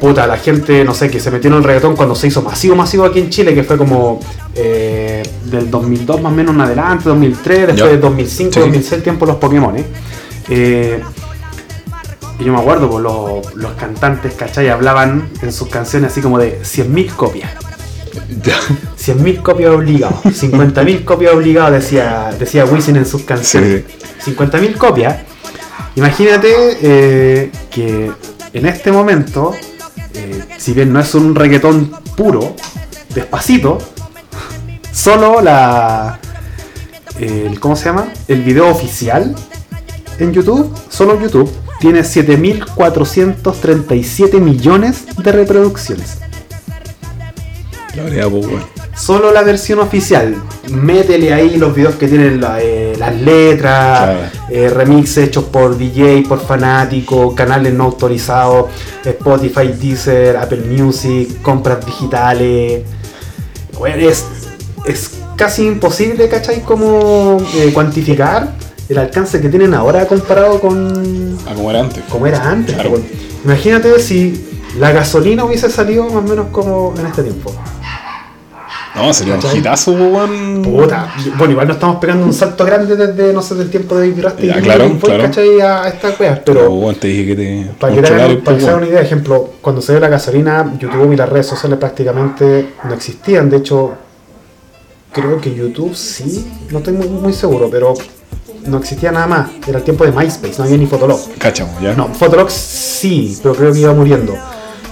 [0.00, 2.76] puta, la gente, no sé, que se metió en el reggaetón cuando se hizo masivo,
[2.76, 4.20] masivo aquí en Chile, que fue como
[4.54, 8.60] eh, del 2002 más o menos en adelante, 2003, después del 2005, Sí.
[8.60, 9.74] 2006, el tiempo de los Pokémon.
[10.50, 11.00] Eh,
[12.42, 14.68] y yo me acuerdo, pues los, los cantantes, ¿cachai?
[14.68, 17.52] Hablaban en sus canciones así como de 100.000 copias.
[18.42, 18.56] Ya.
[18.98, 23.84] 100.000 copias obligados, 50.000 copias obligados, decía, decía Wisin en sus canciones.
[24.24, 25.20] 50.000 copias.
[25.94, 28.10] Imagínate eh, que
[28.52, 29.52] en este momento,
[30.12, 32.56] eh, si bien no es un reggaetón puro,
[33.14, 33.78] despacito,
[34.90, 36.18] solo la.
[37.20, 38.08] El, ¿Cómo se llama?
[38.26, 39.36] El video oficial
[40.18, 41.50] en YouTube, solo YouTube,
[41.82, 46.18] tiene 7.437 millones de reproducciones.
[47.96, 48.46] La verdad, pues.
[48.96, 50.36] Solo la versión oficial.
[50.70, 56.22] Métele ahí los videos que tienen la- eh, las letras, eh, remixes hechos por DJ,
[56.28, 58.66] por fanáticos, canales no autorizados,
[59.04, 62.82] Spotify, Deezer, Apple Music, compras digitales.
[63.76, 64.24] Bueno, es,
[64.86, 66.60] es casi imposible, ¿cachai?
[66.60, 68.52] Como eh, cuantificar
[68.88, 72.02] el alcance que tienen ahora comparado con Ah, como era antes.
[72.08, 72.74] como era antes.
[72.74, 72.90] Claro.
[72.90, 73.02] pues.
[73.44, 77.52] Imagínate si la gasolina hubiese salido más o menos como en este tiempo.
[78.94, 79.58] No, sería un ¿Cachai?
[79.58, 80.60] hitazo, weón.
[80.62, 84.10] Puta, bueno, igual no estamos pegando un salto grande desde, no sé, del tiempo de
[84.10, 85.22] Baby Rasta y claro, Boy, claro.
[85.22, 85.60] ¿cachai?
[85.62, 87.70] A, a estas weas, Pero, te dije que te.
[87.80, 91.16] para que, te hagan, pues, una idea, ejemplo, cuando se dio la gasolina, YouTube y
[91.16, 93.94] las redes sociales prácticamente no existían, de hecho,
[95.10, 97.94] creo que YouTube sí, no estoy muy, muy seguro, pero
[98.66, 101.20] no existía nada más, era el tiempo de MySpace, no había ni Fotolog.
[101.38, 101.94] Cachamos, ya.
[101.94, 104.34] No, Fotolog sí, pero creo que iba muriendo.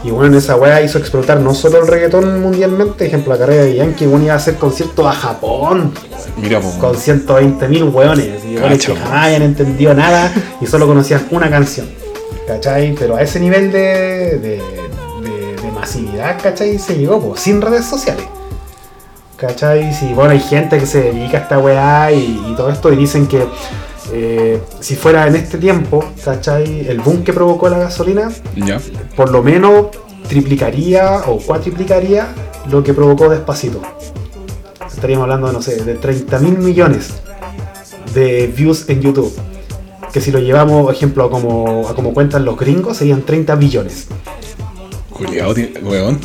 [0.03, 3.75] Y bueno, esa weá hizo explotar no solo el reggaetón mundialmente, ejemplo, la carrera de
[3.77, 5.93] Yankee, bueno, iba a hacer conciertos a Japón
[6.39, 6.97] Mira, pues, con weón.
[7.03, 8.97] 120 mil weones, y weones que Cacho.
[8.97, 11.87] jamás habían entendido nada y solo conocían una canción.
[12.47, 12.95] ¿Cachai?
[12.99, 14.39] Pero a ese nivel de, de,
[15.23, 16.79] de- de masividad, ¿cachai?
[16.79, 18.25] Se llegó, pues, sin redes sociales.
[19.41, 19.95] ¿Cachai?
[19.95, 22.97] Sí, bueno, hay gente que se dedica a esta weá y, y todo esto y
[22.97, 23.47] dicen que
[24.13, 26.87] eh, si fuera en este tiempo, ¿cachai?
[26.89, 28.31] El boom que provocó la gasolina,
[29.15, 29.87] por lo menos
[30.29, 32.29] triplicaría o cuatriplicaría
[32.71, 33.81] lo que provocó Despacito.
[34.87, 37.15] Estaríamos hablando no sé, de 30 mil millones
[38.13, 39.33] de views en YouTube.
[40.13, 43.55] Que si lo llevamos, por ejemplo, a como, a como cuentan los gringos, serían 30
[43.55, 44.09] billones.
[45.09, 46.19] Cuidado, weón.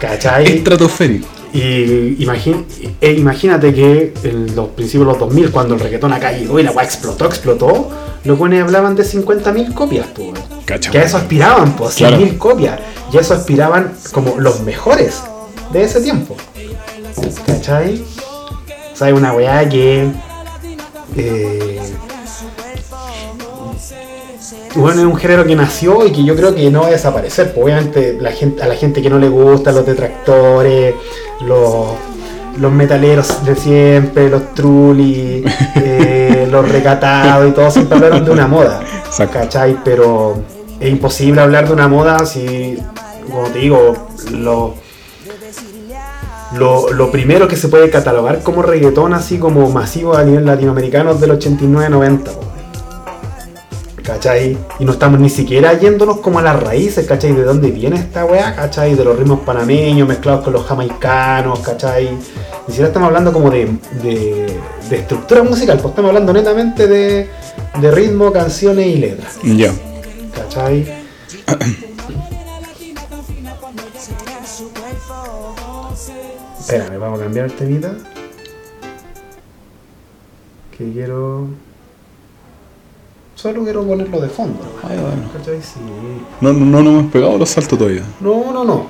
[0.00, 0.44] ¿Cachai?
[0.56, 1.33] Estratosférico.
[1.54, 2.66] Y imagín-
[3.00, 6.64] e imagínate que en los principios de los 2000, cuando el reggaetón acá llegó y
[6.64, 7.90] la weá explotó, explotó,
[8.24, 10.32] los buenos hablaban de 50.000 copias, pues.
[10.90, 12.38] Que a eso aspiraban, pues, 100.000 Claro.
[12.38, 12.80] copias.
[13.12, 15.22] Y a eso aspiraban como los mejores
[15.72, 16.36] de ese tiempo.
[17.46, 18.02] ¿Cachai?
[18.92, 20.08] O sea, hay una weá que.
[21.16, 21.80] eh,
[24.76, 27.52] bueno, es un género que nació y que yo creo que no va a desaparecer.
[27.52, 30.94] Pues, obviamente la gente, a la gente que no le gusta, los detractores,
[31.42, 31.88] los,
[32.58, 35.44] los metaleros de siempre, los trulli,
[35.76, 38.80] eh, los recatados y todo siempre hablaron de una moda.
[39.06, 39.38] Exacto.
[39.38, 39.78] ¿Cachai?
[39.84, 40.42] Pero
[40.80, 42.76] es imposible hablar de una moda si,
[43.30, 44.74] como te digo, lo,
[46.56, 51.12] lo, lo primero que se puede catalogar como reggaetón así como masivo a nivel latinoamericano
[51.12, 52.53] es del 89-90.
[54.04, 54.56] ¿Cachai?
[54.78, 57.32] Y no estamos ni siquiera yéndonos como a las raíces, ¿cachai?
[57.32, 58.54] ¿De dónde viene esta weá?
[58.54, 58.94] ¿Cachai?
[58.94, 62.10] De los ritmos panameños mezclados con los jamaicanos, ¿cachai?
[62.12, 62.20] Ni
[62.66, 63.64] siquiera estamos hablando como de,
[64.02, 67.28] de, de estructura musical, pues estamos hablando netamente de,
[67.80, 69.72] de ritmo, canciones y letras, Ya.
[70.34, 70.86] ¿cachai?
[76.60, 77.94] Espérame, vamos a cambiar el temita.
[80.76, 81.48] Que quiero.
[83.44, 84.58] Solo quiero ponerlo de fondo.
[84.64, 84.88] ¿no?
[84.88, 85.30] Ay, bueno.
[85.30, 85.60] ¿Cachai?
[85.60, 85.78] Sí.
[86.40, 88.02] No, no, no, hemos pegado los saltos todavía.
[88.18, 88.86] No, no, no.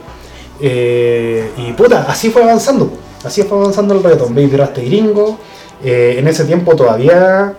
[0.60, 2.88] Eh, y puta, así fue avanzando.
[3.24, 4.32] Así fue avanzando el reggaetón.
[4.32, 5.40] Baby Rasta y Gringo.
[5.82, 7.54] Eh, en ese tiempo todavía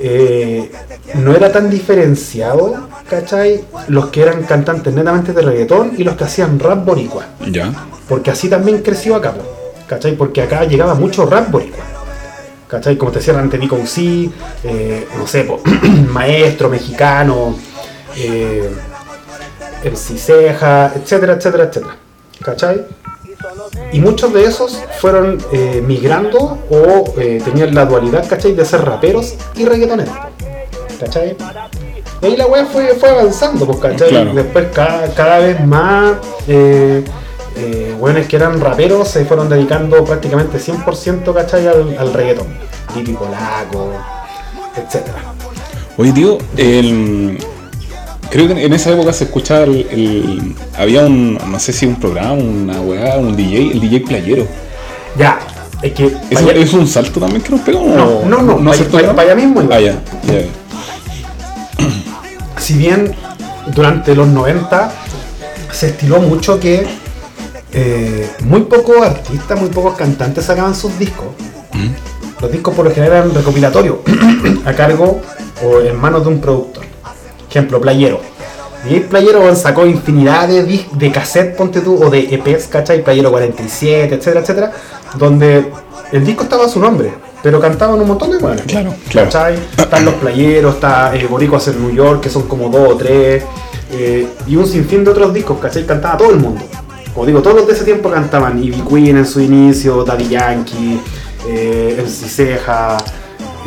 [0.00, 0.72] eh,
[1.16, 3.62] no era tan diferenciado, ¿cachai?
[3.88, 7.26] Los que eran cantantes netamente de reggaetón y los que hacían rap boricua.
[7.50, 7.70] Ya.
[8.08, 9.34] Porque así también creció acá,
[9.86, 10.16] ¿cachai?
[10.16, 11.99] Porque acá llegaba mucho rap boricua.
[12.70, 12.96] ¿Cachai?
[12.96, 14.30] Como te decían ante Nico UC,
[14.62, 15.60] eh, no sé, po,
[16.12, 17.56] maestro mexicano,
[18.16, 18.70] eh,
[19.84, 21.96] MC Ceja, etcétera, etcétera, etcétera.
[22.42, 22.86] ¿Cachai?
[23.92, 28.52] Y muchos de esos fueron eh, migrando o eh, tenían la dualidad, ¿cachai?
[28.52, 30.14] De ser raperos y reggaetoneros.
[31.00, 31.36] ¿Cachai?
[32.22, 34.10] Y ahí la weá fue, fue avanzando, pues, ¿cachai?
[34.10, 34.32] Claro.
[34.34, 36.16] Después cada, cada vez más
[37.56, 41.66] eh, weones que eran raperos se fueron dedicando prácticamente 100% ¿cachai?
[41.66, 42.46] Al, al reggaetón.
[42.94, 43.92] Titi Polaco,
[44.76, 45.18] etcétera.
[45.96, 47.38] Oye, tío, el-
[48.30, 51.38] creo que en esa época se escuchaba el, el- Había un.
[51.50, 54.46] No sé si un programa, una weá, un DJ, el DJ playero.
[55.18, 55.38] Ya,
[55.82, 56.06] es que.
[56.30, 57.88] ¿Es, vaya- es un salto también que nos pegamos?
[57.88, 59.12] No, no, no, vaya- nada?
[59.12, 59.60] vaya mismo.
[59.70, 60.42] Ah, ya, ya.
[62.58, 63.14] si bien
[63.74, 64.92] durante los 90
[65.72, 66.86] se estiló mucho que
[67.72, 71.28] eh, muy pocos artistas, muy pocos cantantes sacaban sus discos.
[72.40, 73.98] Los discos por lo general eran recopilatorios,
[74.64, 75.20] a cargo
[75.62, 76.84] o en manos de un productor.
[77.48, 78.20] Ejemplo, Playero.
[78.84, 83.04] DJ Playero sacó infinidad de, de cassette, ponte tú, o de EPs, ¿cachai?
[83.04, 84.72] Playero 47, etcétera, etcétera,
[85.18, 85.70] donde
[86.12, 88.62] el disco estaba a su nombre, pero cantaban un montón de buenas.
[88.62, 89.28] Claro, claro.
[89.30, 89.58] ¿Cachai?
[89.76, 93.44] Están los playeros, está eh, Boricuas en New York, que son como dos o tres,
[93.92, 95.84] eh, y un sinfín de otros discos, ¿cachai?
[95.84, 96.62] Cantaba todo el mundo.
[97.14, 101.00] Como digo, todos los de ese tiempo cantaban Ivy Queen en su inicio, Daddy Yankee,
[101.48, 102.96] eh, MC Ceja,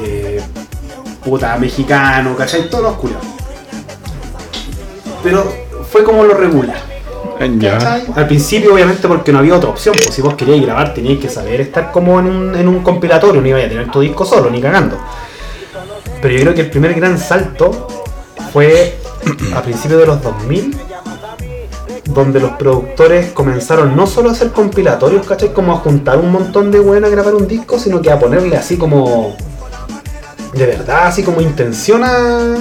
[0.01, 0.41] eh,
[1.23, 2.69] puta mexicano, ¿cachai?
[2.69, 3.25] Todos los culiados.
[5.23, 5.43] Pero
[5.91, 6.93] fue como lo regular.
[7.60, 7.77] Ya.
[7.77, 8.06] ¿cachai?
[8.15, 9.93] Al principio, obviamente, porque no había otra opción.
[9.95, 13.41] Pues si vos queríais grabar, teníais que saber estar como en un, en un compilatorio,
[13.41, 14.97] no ibais a tener tu disco solo, ni cagando.
[16.21, 17.88] Pero yo creo que el primer gran salto
[18.53, 18.97] fue
[19.53, 20.77] a principios de los 2000,
[22.05, 25.53] donde los productores comenzaron no solo a hacer compilatorios, ¿cachai?
[25.53, 28.57] Como a juntar un montón de buenas a grabar un disco, sino que a ponerle
[28.57, 29.35] así como.
[30.53, 32.55] De verdad, así como intención a,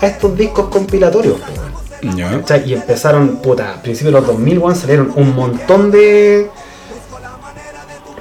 [0.00, 1.36] a estos discos compilatorios.
[2.14, 2.30] Ya.
[2.30, 2.70] ¿Cachai?
[2.70, 6.50] Y empezaron, puta, a principios de los 2000, weón, salieron un montón de.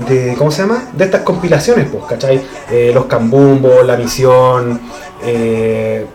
[0.07, 0.89] de ¿Cómo se llama?
[0.93, 2.41] De estas compilaciones, pues, ¿cachai?
[2.71, 4.81] Eh, los Cambumbos, La Misión,
[5.23, 6.05] eh,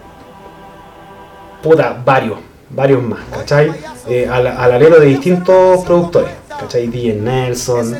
[1.63, 2.39] puta, varios,
[2.71, 3.73] varios más, ¿cachai?
[4.09, 6.87] Eh, al, al alero de distintos productores, ¿cachai?
[6.89, 7.97] DJ Nelson,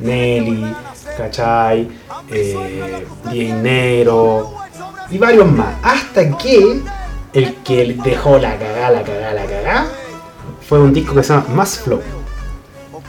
[0.00, 0.64] Nelly,
[1.16, 1.88] ¿cachai?
[2.30, 4.54] Eh, DJ Nero
[5.10, 5.74] y varios más.
[5.82, 6.80] Hasta que
[7.32, 9.86] el que dejó la cagada, la cagada, la cagada
[10.68, 12.00] fue un disco que se llama Mass Flow.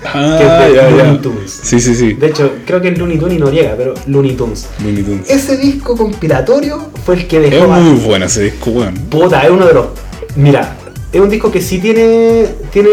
[0.06, 1.22] Ah, Que es de ya, Looney ya.
[1.22, 1.52] Tunes.
[1.64, 2.14] Sí, sí, sí.
[2.14, 4.68] De hecho, creo que es Looney Tunes y Noriega, pero Looney Tunes.
[4.84, 5.30] Looney Tunes.
[5.30, 8.96] Ese disco compilatorio fue el que dejó Es a- muy bueno ese disco, weón.
[9.10, 9.86] Puta, es uno de los.
[10.36, 10.76] Mira,
[11.14, 12.48] es un disco que sí tiene.
[12.72, 12.90] tiene.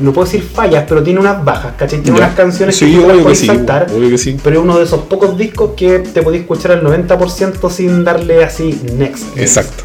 [0.00, 2.00] no puedo decir fallas, pero tiene unas bajas, ¿cachai?
[2.00, 2.26] Tiene Ya.
[2.26, 3.86] unas canciones Sí, que que puedes sí, saltar.
[4.18, 4.36] sí.
[4.44, 8.44] Pero es uno de esos pocos discos que te podés escuchar al 90% sin darle
[8.44, 9.24] así next.
[9.36, 9.82] Exacto.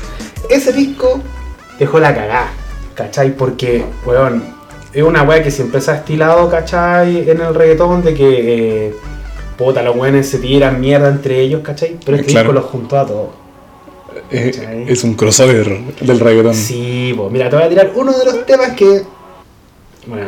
[0.49, 1.21] Ese disco
[1.79, 2.49] dejó la cagada,
[2.93, 3.35] ¿cachai?
[3.35, 4.43] Porque, weón,
[4.93, 7.29] es una weá que siempre se ha estilado, ¿cachai?
[7.29, 8.95] En el reggaetón de que, eh,
[9.57, 11.97] puta, los weones se tiran mierda entre ellos, ¿cachai?
[12.03, 12.49] Pero este Claro.
[12.49, 13.29] disco los juntó a todos.
[14.31, 14.85] Es, ¿Cachai?
[14.87, 16.53] es un crossover del reggaetón.
[16.53, 19.03] Sí, pues mira, te voy a tirar uno de los temas que,
[20.05, 20.25] bueno,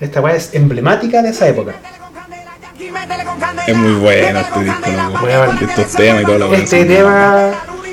[0.00, 1.74] esta weá es emblemática de esa época.
[3.66, 5.24] Es muy bueno este disco, loco.
[5.24, 5.58] Weón.
[5.60, 6.58] Estos temas y toda la weá.
[6.58, 7.50] Este tema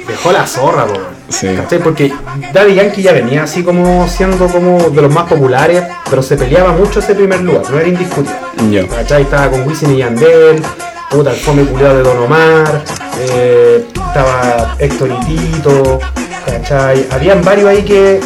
[0.08, 1.00] dejó la zorra, po.
[1.28, 1.48] Sí.
[1.84, 2.14] Porque
[2.54, 6.72] Daddy Yankee ya venía así como siendo como de los más populares, pero se peleaba
[6.72, 8.38] mucho ese primer lugar, no era indiscutible.
[8.70, 8.88] Ya.
[8.88, 9.24] ¿Cachai?
[9.24, 10.62] Estaba con Wisin y Yandel,
[11.10, 12.84] puta, el fome culiado de Don Omar,
[13.20, 16.00] eh, estaba Héctor y Tito,
[16.46, 17.08] ¿cachai?
[17.12, 18.20] Habían varios ahí que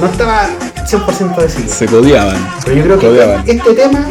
[0.00, 0.48] no estaba
[0.86, 1.74] 100% decidido.
[1.74, 2.36] Se codiaban.
[2.64, 2.98] Pero yo creo
[3.44, 4.08] que este tema,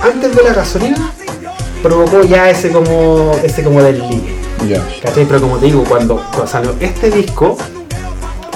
[0.00, 1.12] antes de la gasolina,
[1.82, 4.02] provocó ya ese como ese como del.
[4.68, 4.80] Ya.
[5.02, 5.24] ¿Cachai?
[5.24, 7.56] Pero como te digo, cuando, cuando salió este disco,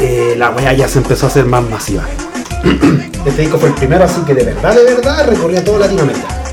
[0.01, 2.05] eh, la weá ya se empezó a hacer más masiva.
[3.27, 6.46] este disco fue el primero así que de verdad, de verdad recorrió toda Latinoamérica.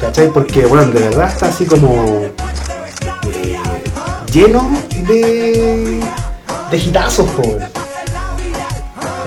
[0.00, 0.30] ¿Cachai?
[0.32, 2.22] Porque bueno, de verdad está así como
[3.32, 3.56] eh,
[4.32, 4.70] lleno
[5.08, 6.00] de,
[6.70, 7.42] de hitazos, po.
[7.42, 7.64] weón.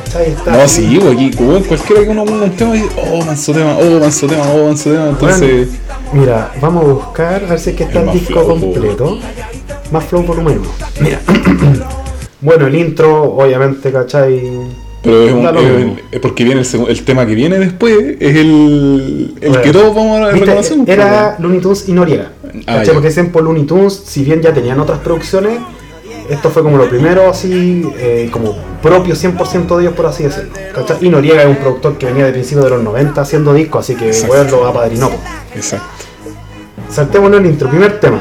[0.06, 0.32] ¿Cachai?
[0.32, 4.00] Está No, sí, aquí, cualquiera que uno ponga un tema y oh, manso tema, oh,
[4.00, 5.70] manso tema, oh, manso tema, entonces.
[6.12, 9.20] Mira, vamos a buscar a ver si es que está El disco flow, completo.
[9.92, 10.70] Más flow volumen 1.
[11.02, 11.20] Mira.
[12.42, 14.42] bueno, el intro, obviamente, ¿cachai?
[15.02, 15.96] Pero es, un- mismo.
[16.12, 19.96] es porque viene el, el tema que viene después, es el, el Bueno, que todos
[19.96, 20.78] vamos a reconocer.
[20.78, 22.32] pues, Era Looney Tunes y Noriega.
[22.44, 22.86] Ah, ¿Cachai?
[22.88, 22.94] ya.
[22.94, 25.60] Porque siempre Looney Tunes, si bien ya tenían otras producciones,
[26.30, 30.52] esto fue como lo primero así, eh, como propio 100% de ellos, por así decirlo.
[30.76, 30.98] ¿cachai?
[31.02, 33.96] Y Noriega es un productor que venía de principios de los 90 haciendo discos, así
[33.96, 35.10] que weón lo apadrinó.
[35.56, 35.86] Exacto.
[36.90, 38.20] Saltémonos el intro, primer tema.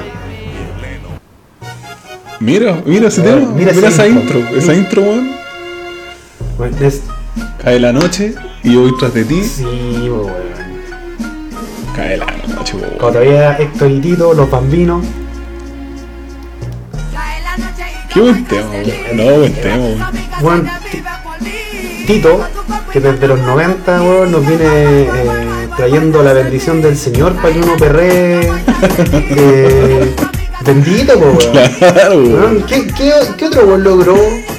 [2.40, 4.38] Mira, mira ese Bueno, tema, mira mira, ese esa intro.
[4.38, 5.37] intro, esa intro, weón.
[6.58, 7.02] Bueno, es-
[7.62, 9.42] Cae la noche y yo voy tras de ti.
[9.44, 10.32] sí, weón.
[11.94, 12.90] Cae la noche, weón.
[12.98, 15.04] Cuando todavía Héctor y Tito, los bambinos.
[18.12, 19.16] Qué buen tema, weón.
[19.16, 19.98] No, buen tema, weón.
[20.40, 20.70] Bueno,
[22.06, 22.44] Tito,
[22.92, 24.64] que desde los 90 weón, nos viene
[25.02, 28.40] eh, trayendo la bendición del Señor para que uno perree.
[29.12, 30.14] eh,
[30.68, 31.38] bendito, po, weón.
[31.78, 32.32] Claro, weón.
[32.34, 34.14] Weón, ¿Qué, qué, qué otro weón logró?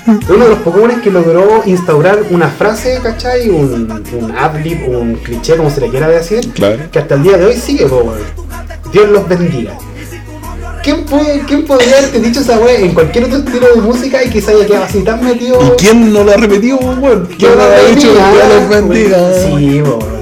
[0.08, 3.50] Uno de los Pokémon que logró instaurar una frase, ¿cachai?
[3.50, 6.80] Un, un un cliché, como se le quiera decir, Claro.
[6.91, 8.19] que hasta el día de hoy sigue, po, weón.
[8.91, 9.78] Dios los bendiga.
[10.82, 14.30] ¿Quién, puede, ¿Quién podría haberte dicho esa weá en cualquier otro estilo de música y
[14.30, 15.60] que se haya quedado así tan metido?
[15.62, 17.28] ¿Y quién no lo ha repetido, weón?
[17.38, 18.08] ¿Quién no lo ha dicho?
[18.13, 18.89] Dios los weón.
[18.89, 19.17] bendiga.
[19.34, 20.18] Sí, po, weón.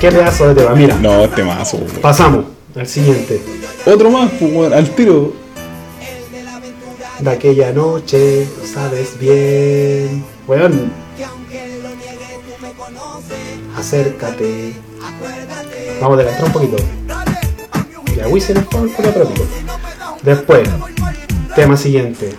[0.00, 0.96] Qué pedazo de tema, mira.
[0.96, 1.90] No, este mazo, weón.
[2.00, 3.40] Pasamos al siguiente.
[3.86, 5.32] Otro más, pues, al tiro.
[7.20, 10.24] De aquella noche, lo sabes bien.
[10.46, 10.92] Weón.
[13.76, 14.74] Acércate.
[16.00, 16.76] Vamos a adelantar un poquito.
[18.16, 19.46] Ya, Wisin es por el otro pico.
[20.22, 20.68] Después,
[21.54, 22.34] tema siguiente.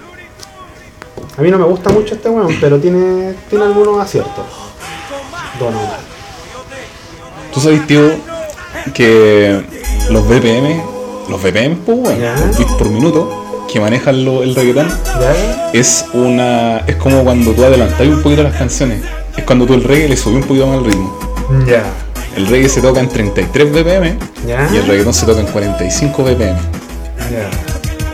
[1.38, 4.46] A mí no me gusta mucho este weón, pero tiene, tiene algunos aciertos.
[5.60, 6.13] Don Omar.
[7.54, 8.12] Tú sabes, tío,
[8.94, 9.62] que
[10.10, 10.82] los BPM,
[11.30, 14.90] los BPM, pues, los bits por minuto, que manejan lo- el reggaetón,
[15.20, 15.70] ¿Ya?
[15.74, 16.80] es una.
[16.88, 19.02] es como cuando tú adelantas un poquito las canciones.
[19.38, 21.20] Es cuando tú el reggae le subís un poquito más el ritmo.
[21.68, 21.84] Ya.
[22.36, 24.68] El reggae se toca en 33 BPM Ya.
[24.72, 26.58] y el reggaetón se toca en 45 BPM.
[27.32, 27.50] Ya.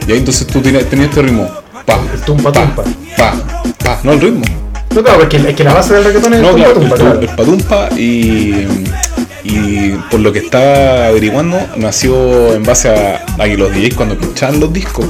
[0.08, 1.48] Y ahí entonces tú tienes, tenías este ritmo.
[1.86, 2.84] Pa, El tumpa, pa, tumpa.
[3.18, 3.34] pa,
[3.84, 4.00] pa.
[4.04, 4.44] No el ritmo.
[4.96, 6.96] No, claro, porque es que la base del reggaetón es No, el tumpa, claro, tumpa,
[6.96, 7.20] el, claro.
[7.22, 8.68] el patumpa y,
[9.44, 14.16] y por lo que estaba averiguando, nació en base a, a que los DJs cuando
[14.16, 15.08] escuchaban los discos,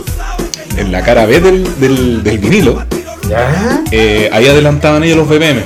[0.77, 2.83] en la cara B del, del, del vinilo,
[3.27, 3.81] Ya.
[3.91, 5.63] eh, ahí adelantaban ellos los BPM.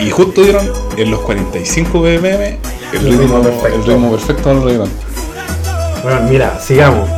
[0.00, 2.58] Y justo dieron en los 45 BPM el
[2.94, 3.76] El ritmo, ritmo perfecto.
[3.76, 4.88] el ritmo perfecto.
[6.02, 7.08] Bueno, mira, sigamos.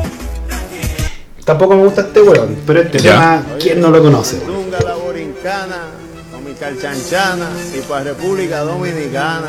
[1.45, 3.11] Tampoco me gusta este weón, pero este Ya.
[3.13, 4.39] tema, ¿quién no lo conoce?
[4.85, 5.87] La borincana,
[6.33, 9.49] con mi calchanchana y para República Dominicana.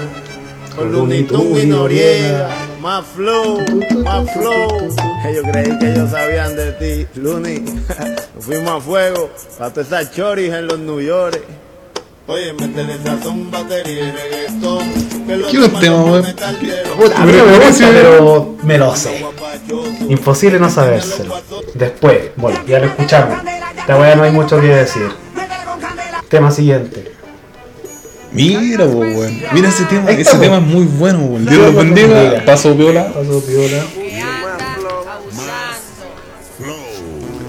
[0.75, 2.49] Con Tunes y Noriega,
[2.81, 3.59] más flow,
[4.03, 4.89] más flow.
[5.27, 7.07] Ellos creí que ellos sabían de ti.
[7.21, 11.39] Nos fuimos a fuego, para todas esas choris en los New York.
[12.25, 14.87] Oye, métele sazón, batería y reggaetón.
[15.27, 16.21] los Qué buen demás tema, no weón.
[16.23, 16.97] me talqueron.
[16.97, 19.25] Puta, a mí no me gusta, pero me lo sé.
[20.09, 21.35] Imposible no sabérselo.
[21.75, 23.37] Después, bueno, ya lo escuchamos.
[23.77, 25.11] Esta weá no hay mucho que decir.
[26.29, 27.12] Tema siguiente.
[28.33, 29.41] Mira, po, weón.
[29.53, 30.65] Mira ese tema, ese está, tema po.
[30.65, 31.45] es muy bueno, weón.
[31.45, 32.43] Dios los bendiga.
[32.45, 33.07] Paso piola.
[33.07, 33.83] Paso piola.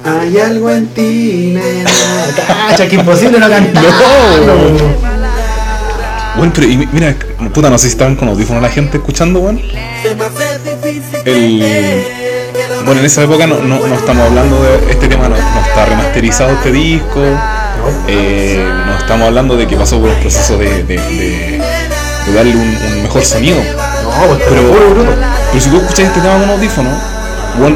[0.05, 1.91] Hay algo en ti, nena.
[2.68, 3.82] Cacha, que imposible no cantar.
[3.82, 5.05] No.
[6.37, 7.14] Bueno, pero y mi- mira,
[7.55, 9.61] puta, no sé si estaban con audífonos la gente escuchando, weón.
[11.24, 12.05] El...
[12.85, 15.87] Bueno, en esa época no, no, no estamos hablando de este tema, no, no está
[15.87, 17.20] remasterizado este disco.
[18.09, 21.62] Eh, no estamos hablando de que pasó por un proceso de, de, de-
[22.26, 23.57] de darle un, un mejor sonido.
[23.59, 24.62] No, pues pero
[25.53, 26.91] Pero- si tú escuchas este tema con audífono,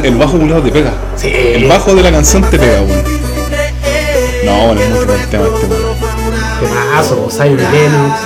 [0.02, 0.92] el bajo culiado te pega.
[1.16, 1.28] Sí.
[1.32, 3.02] El bajo de la canción te pega, weón.
[4.44, 5.96] No, bueno, es muy buen tema este, weón.
[6.60, 8.20] Temazo, Zion Lennox,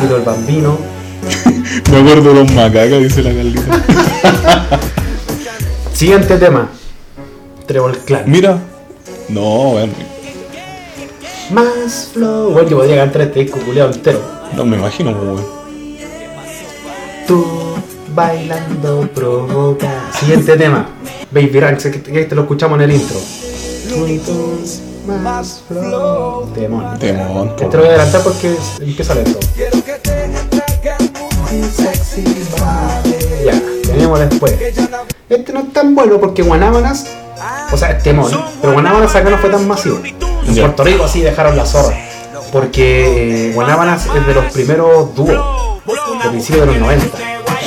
[0.00, 0.78] Tito el Bambino.
[1.90, 4.80] Me acuerdo de los macacas, dice la Carlita.
[5.94, 6.68] Siguiente tema.
[7.66, 8.24] Trevor Clan.
[8.26, 8.58] Mira.
[9.28, 9.90] No, weón.
[11.52, 12.50] Más flow.
[12.52, 14.20] Bueno, yo podría cantar este disco culiado entero.
[14.56, 15.44] No me imagino, weón.
[17.26, 17.74] Tú
[18.14, 20.10] bailando provoca.
[20.18, 20.88] Siguiente tema.
[21.30, 23.16] Baby Ranks, que que este lo escuchamos en el intro.
[25.22, 26.48] Más flow.
[26.54, 27.64] Temón, po.
[27.64, 29.38] Este lo voy a adelantar porque empieza lento.
[29.56, 29.70] Que.
[33.44, 34.52] Ya, tenemos después.
[34.52, 34.72] Que
[35.28, 37.06] Este no es tan bueno porque Guanábanas,
[37.70, 38.30] o sea, es temón,
[38.60, 40.00] pero Guanábanas acá no fue tan masivo.
[40.48, 40.54] En.
[40.56, 41.96] Puerto Rico sí dejaron la zorra.
[42.52, 45.28] Porque Guanábanas es de los primeros dúos
[46.24, 47.06] de principios de los 90.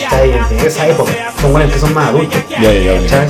[0.03, 0.31] ¿cachai?
[0.49, 1.11] De esa época.
[1.41, 2.39] Son buenos que son más adultos.
[2.49, 3.27] Ya, ya, ya.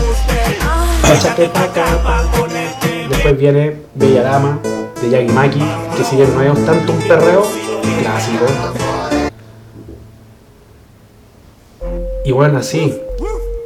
[3.09, 4.59] Después viene Bella Dama
[5.01, 5.59] de Yagi Maki,
[5.95, 7.45] que si bien no es tanto un perreo,
[8.01, 8.45] clásico.
[12.25, 12.97] Y bueno, así.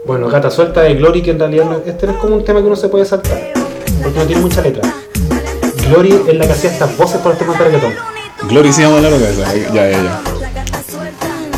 [0.06, 2.60] Bueno, Gata Suelta de Glory, que en realidad no- este no es como un tema
[2.60, 3.40] que uno se puede saltar,
[4.04, 4.82] porque no tiene mucha letra.
[5.90, 7.94] Glory es la que hacía estas voces para el tema de reggaetón.
[8.48, 9.56] Glory se llama la loca esa.
[9.74, 10.22] Ya, ya, ya.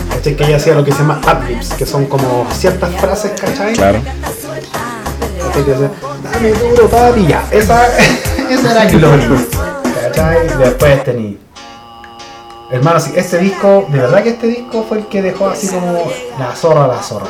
[0.09, 0.35] ¿Cachai?
[0.37, 3.73] Que ella hacía lo que se llama adlibs, que son como ciertas frases, ¿cachai?
[3.73, 3.99] Claro.
[4.01, 5.63] ¿Cachai?
[5.65, 5.91] Que decía,
[6.23, 7.45] Dame duro, papi, ya.
[7.51, 7.87] Esa,
[8.49, 9.47] esa era Glory.
[10.01, 10.57] ¿Cachai?
[10.57, 11.37] Después tení.
[12.71, 16.09] Hermano, sí, este disco, de verdad que este disco fue el que dejó así como
[16.39, 17.27] la zorra, la zorra.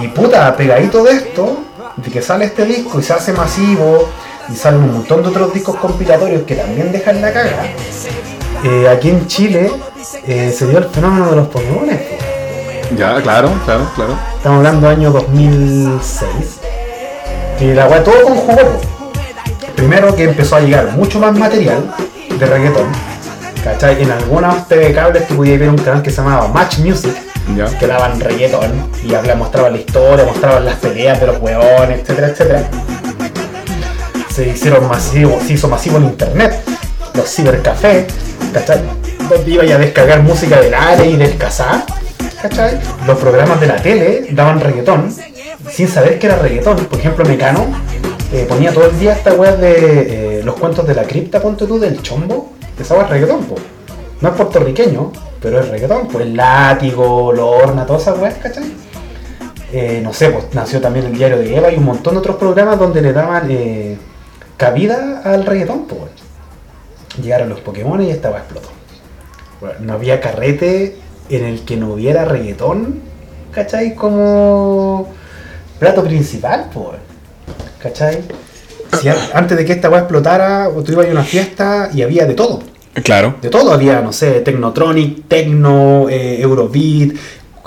[0.00, 1.58] Y puta, pegadito de esto,
[1.96, 4.08] de que sale este disco y se hace masivo,
[4.52, 7.64] y salen un montón de otros discos compilatorios que también dejan la caga.
[8.64, 9.70] eh, aquí en Chile
[10.26, 11.88] eh, se dio el fenómeno de los Pokémon.
[12.96, 14.18] Ya, claro, claro, claro.
[14.36, 16.28] Estamos hablando del año 2006.
[17.58, 18.80] Que la weá todo conjugó.
[19.76, 21.94] Primero que empezó a llegar mucho más material
[22.38, 22.86] de reggaetón.
[23.62, 24.02] ¿Cachai?
[24.02, 27.14] En algunas TV cables tú podías ver un canal que se llamaba Match Music,
[27.54, 27.66] Ya.
[27.78, 28.72] que daban reggaetón
[29.04, 32.70] y habla, mostraban la historia, mostraban las peleas de los hueones, etcétera, etcétera.
[34.30, 36.62] Se hicieron masivo, se hizo masivo en internet,
[37.14, 38.06] los cibercafés,
[38.52, 38.80] ¿cachai?
[39.28, 41.84] Donde iba a descargar música del área y del casar,
[42.40, 42.78] ¿cachai?
[43.06, 45.12] Los programas de la tele daban reggaetón,
[45.68, 46.76] sin saber que era reggaetón.
[46.86, 47.66] Por ejemplo, Mecano
[48.32, 51.66] eh, ponía todo el día esta weá de eh, los cuentos de la cripta, ponte
[51.66, 52.52] tú, del chombo.
[52.78, 53.56] Esa weá es reggaetón, po.
[54.20, 55.12] No es puertorriqueño,
[55.42, 58.64] pero es reggaetón, pues el látigo, lorna, todas esas weas, ¿cachai?
[59.72, 62.36] Eh, no sé, pues nació también el diario de Eva y un montón de otros
[62.36, 63.96] programas donde le daban eh,
[64.60, 66.12] cabida al reggaetón, pues.
[67.20, 68.68] Llegaron los Pokémon y esta weá explotó.
[69.60, 70.98] Bueno, no había carrete
[71.30, 73.00] en el que no hubiera reggaetón,
[73.52, 73.94] ¿cachai?
[73.94, 75.08] Como
[75.78, 76.98] plato principal, pues.
[77.82, 78.22] ¿Cachai?
[79.00, 82.34] Si antes de que esta weá explotara, tú ibas a una fiesta y había de
[82.34, 82.60] todo
[83.02, 83.36] Claro.
[83.40, 87.12] de todo había, no sé, Technotronic, Tecno, eh, Eurobeat,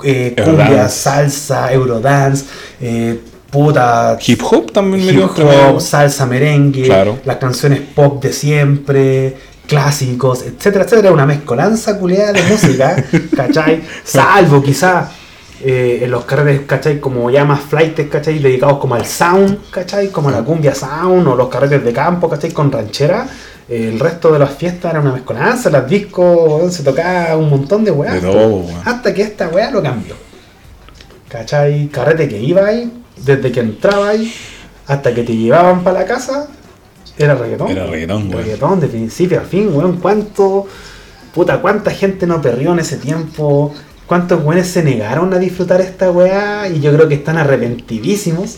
[0.04, 2.44] eh, cumbia, salsa, Eurodance,
[2.80, 3.18] eh,
[3.54, 5.70] puta, Hip hop también me hip medio.
[5.74, 7.18] hop, salsa, merengue, Claro.
[7.24, 9.36] las canciones pop de siempre,
[9.68, 12.96] clásicos, etcétera, etcétera, una mezcolanza culiada de música,
[13.36, 13.82] ¿cachai?
[14.04, 15.08] Salvo quizá
[15.62, 16.98] eh, en los carretes, ¿cachai?
[17.00, 18.40] Como ya más flightes, ¿cachai?
[18.40, 20.08] Dedicados como al sound, ¿cachai?
[20.08, 22.50] Como la cumbia sound o los carretes de campo, ¿cachai?
[22.50, 23.26] Con ranchera.
[23.68, 27.84] Eh, el resto de las fiestas era una mezcolanza, las discos, se tocaba un montón
[27.84, 28.14] de weas.
[28.14, 28.64] De todo.
[28.84, 30.14] Hasta que esta wea lo cambió.
[31.28, 31.88] ¿Cachai?
[31.88, 34.32] Carrete que iba ahí, desde que entraba ahí,
[34.86, 36.48] hasta que te llevaban para la casa,
[37.16, 37.70] era reggaetón.
[37.70, 38.42] Era reggaetón, weón.
[38.42, 39.98] Reggaetón, de principio a fin, weón.
[39.98, 40.66] ¿Cuánto,
[41.32, 43.72] puta, cuánta gente no perrió en ese tiempo?
[44.06, 46.68] ¿Cuántos weones se negaron a disfrutar esta weá?
[46.68, 48.56] Y yo creo que están arrepentidísimos.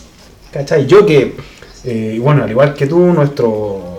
[0.51, 0.87] ¿Cachai?
[0.87, 1.35] Yo que,
[1.83, 3.95] eh, bueno, al igual que tú, nuestro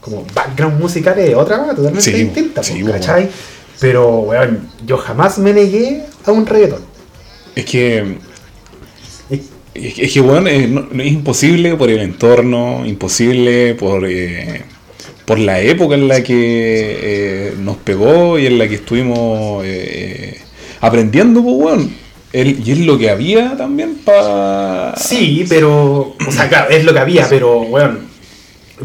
[0.00, 2.92] como background musical es otra weá totalmente Sí, distinta, sí, weón.
[2.92, 3.28] ¿cachai?
[3.80, 6.82] Pero, weón, yo jamás me negué a un reggaetón.
[7.54, 8.18] Es que.
[9.76, 14.62] Es es que, bueno, es, no- es imposible por el entorno, imposible por, eh,
[15.24, 20.38] por la época en la que eh, nos pegó y en la que estuvimos eh,
[20.80, 21.90] aprendiendo, pues, bueno.
[22.32, 24.94] El- y es lo que había también para...
[24.96, 26.14] Sí, pero.
[26.26, 28.00] O sea, claro, es lo que había, pero, weón.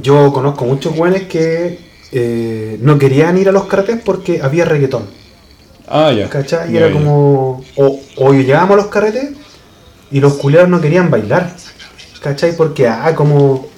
[0.02, 1.78] Yo conozco muchos weones que
[2.14, 5.04] eh, no querían ir a los carretes porque había reggaetón.
[5.88, 6.30] Ah, ya.
[6.30, 6.70] ¿Cachai?
[6.70, 6.94] Y Ya, era ya.
[6.94, 7.62] como.
[7.76, 9.32] O, o llegábamos a los carretes
[10.12, 11.56] y los culeros no querían bailar.
[12.22, 12.56] ¿Cachai?
[12.56, 13.70] Porque, ah, como.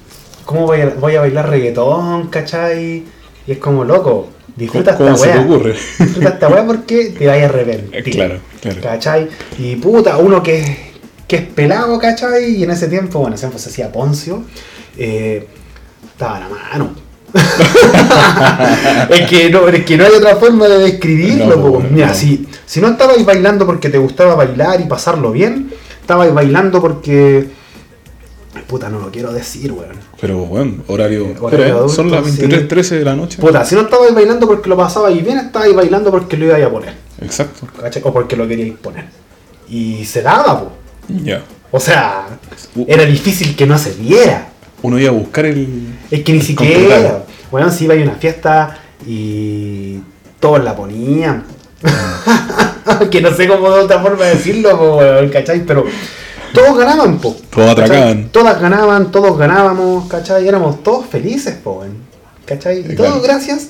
[0.45, 2.27] ¿Cómo voy a, voy a bailar reggaetón?
[2.27, 3.03] ¿Cachai?
[3.47, 5.45] Y es como, loco, disfruta ¿Cómo esta se te weá.
[5.45, 5.75] ocurre?
[5.99, 7.95] Disfruta esta weá porque te vayas a arrepentir.
[7.95, 8.81] Eh, claro, claro.
[8.81, 9.29] ¿Cachai?
[9.57, 10.91] Y puta, uno que,
[11.27, 12.55] que es pelado, ¿cachai?
[12.55, 14.43] Y en ese tiempo, bueno, ese tiempo se hacía Poncio,
[14.97, 15.47] eh,
[16.11, 16.93] estaba la mano.
[19.09, 21.55] es, que no, es que no hay otra forma de describirlo.
[21.55, 25.72] No, Mira, si, si no estabais bailando porque te gustaba bailar y pasarlo bien,
[26.03, 27.49] estabais bailando porque...
[28.67, 29.95] Puta, no lo quiero decir, weón.
[30.21, 31.25] Pero bueno, horario.
[31.25, 32.43] Eh, horario Pero, eh, adulto, son las sí.
[32.43, 33.41] 23.13 de la noche.
[33.41, 36.69] Puta, si no estabais bailando porque lo pasabais bien, estabais bailando porque lo ibais a
[36.69, 36.93] poner.
[37.19, 37.67] Exacto.
[38.03, 39.05] O porque lo queríais poner.
[39.69, 40.71] Y se daba, po.
[41.23, 41.43] Ya.
[41.71, 42.27] O sea,
[42.87, 44.49] era difícil que no se viera.
[44.83, 45.97] Uno iba a buscar el.
[46.11, 47.23] Es que ni siquiera.
[47.49, 48.77] Bueno, si iba a una fiesta
[49.07, 49.99] y
[50.39, 51.43] todos la ponían.
[53.11, 54.99] que no sé cómo de otra forma decirlo, po,
[55.31, 55.65] ¿cachai?
[55.65, 55.85] Pero
[56.53, 57.35] todos ganaban, po.
[57.49, 58.29] Todos atracaban.
[58.31, 60.47] Todas ganaban, todos ganábamos, ¿cachai?
[60.47, 61.97] Éramos todos felices, po, weón,
[62.45, 62.79] ¿cachai?
[62.91, 63.69] Y todo gracias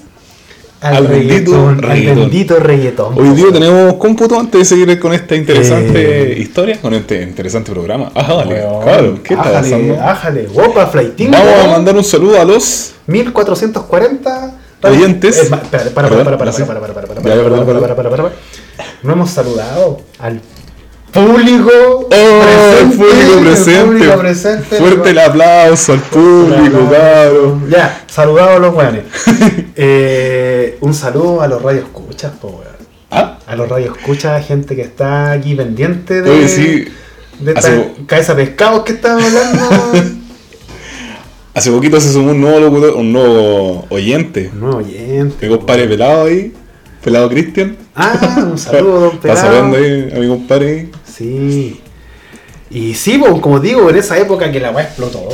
[0.81, 2.09] al, Al bendito reggaetón, reggaetón.
[2.11, 3.17] Al bendito reggaetón.
[3.17, 6.39] Hoy día tenemos cómputo antes de seguir con esta interesante Eh.
[6.41, 8.11] historia, con este interesante programa.
[8.13, 8.43] Ah,
[8.83, 10.01] claro, ¿qué está ájale, pasando?
[10.01, 11.31] Ájale, guapa, flighting.
[11.31, 14.51] Vamos a mandar un saludo a los 1440
[14.83, 15.37] Oyentes.
[15.37, 17.79] Espérate, para, para, para, para, Perdón, para, para, para, para, Ya, para, ya, perdón, para,
[17.79, 17.95] perdón.
[17.95, 18.35] para, para, para.
[19.03, 20.39] No hemos saludado al
[21.11, 21.69] público
[22.09, 23.77] ¡Oh, público presente!
[23.79, 24.75] el público presente.
[24.77, 27.61] Fuerte el aplauso al público, claro.
[27.69, 29.03] Ya, saludado a los weones.
[29.75, 32.73] Eh, un saludo a los radios escuchas, po, weón.
[33.09, 36.85] Ah, A los radios escuchas, gente que está aquí pendiente de, Oye, sí.
[37.39, 39.93] de esta Hace- cabeza de pescados que estamos hablando.
[41.55, 44.51] hace poquito se sumó un nuevo locutor, un nuevo oyente.
[44.53, 45.47] no, oyente.
[45.49, 46.53] Mi compadre pelado ahí,
[47.03, 47.75] pelado Cristian.
[47.95, 49.39] Ah, un saludo, don Pelado.
[49.41, 50.89] saludando ahí a mi compadre.
[51.05, 51.79] Sí.
[52.71, 55.29] Y sí, pues, como digo, en esa época que la weá explotó,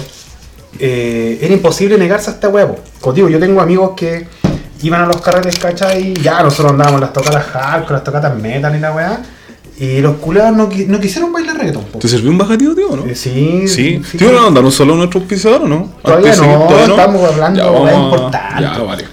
[0.79, 2.67] eh, era imposible negarse a esta weá.
[2.67, 2.77] po.
[2.99, 4.27] Como digo, yo tengo amigos que
[4.81, 6.13] iban a los carretes, ¿cachai?
[6.15, 9.21] Ya nosotros andábamos las tocadas hardcore, las tocadas metal y la weá.
[9.77, 11.85] Y los culeados no, qui- no quisieron bailar reggaeton.
[11.85, 11.99] po.
[11.99, 13.05] ¿Te sirvió un bajativo, tío, no?
[13.05, 14.01] Eh, sí, Sí.
[14.11, 14.17] sí.
[14.17, 15.93] ¿Tío, no mandar un solo a nuestro auspiciador o no?
[16.03, 18.61] Todavía Antes de no, estamos hablando de importante.
[18.61, 19.05] Ya, vale.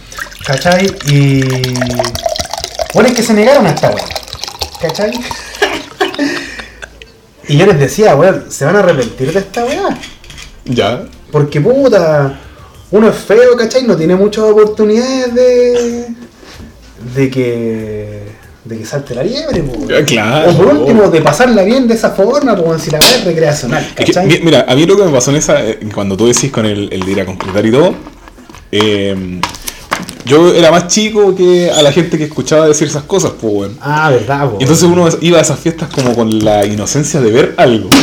[0.45, 0.87] ¿Cachai?
[1.09, 1.41] Y.
[2.95, 4.05] Bueno, es que se negaron a esta weá.
[4.80, 5.11] ¿Cachai?
[7.49, 9.99] y yo les decía, weón, se van a arrepentir de esta weá.
[10.64, 11.05] Ya.
[11.30, 12.39] Porque puta,
[12.91, 13.82] uno es feo, ¿cachai?
[13.84, 16.07] No tiene muchas oportunidades de.
[17.14, 18.22] de que.
[18.64, 19.64] de que salte la liebre.
[19.89, 20.51] Ya, claro.
[20.51, 23.84] O por último, de pasarla bien de esa forma, pues si la weá es recreacional,
[23.84, 24.26] Es que, ¿cachai?
[24.26, 26.66] mi- mira, a mí lo que me pasó en esa, eh, cuando tú decís con
[26.66, 27.95] el, el de ir a concretar y todo,
[28.72, 29.41] eh,
[30.25, 33.79] yo era más chico que a la gente que escuchaba decir esas cosas, pues, weón.
[33.81, 34.57] Ah, verdad, po.
[34.59, 37.89] Y entonces uno iba a esas fiestas como con la inocencia de ver algo.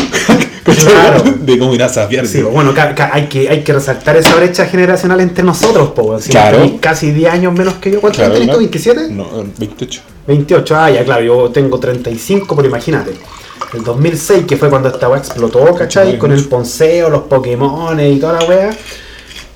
[0.63, 1.23] Claro.
[1.41, 2.25] De cómo ir a sabiar.
[2.25, 2.73] Sí, bueno,
[3.11, 6.19] hay, que, hay que resaltar esa brecha generacional entre nosotros, po.
[6.19, 6.77] Si Claro.
[6.79, 8.01] casi 10 años menos que yo.
[8.01, 8.61] ¿Cuántos Claro, tenés tú?
[8.61, 9.09] ¿27?
[9.09, 9.27] No,
[9.57, 10.01] 28.
[10.27, 13.11] 28, ah, ya, claro, yo tengo 35, pero imagínate.
[13.73, 16.17] El 2006, que fue cuando esta weá explotó, ¿cachai?
[16.17, 18.69] Con el ponceo, los Pokémon y toda la weá.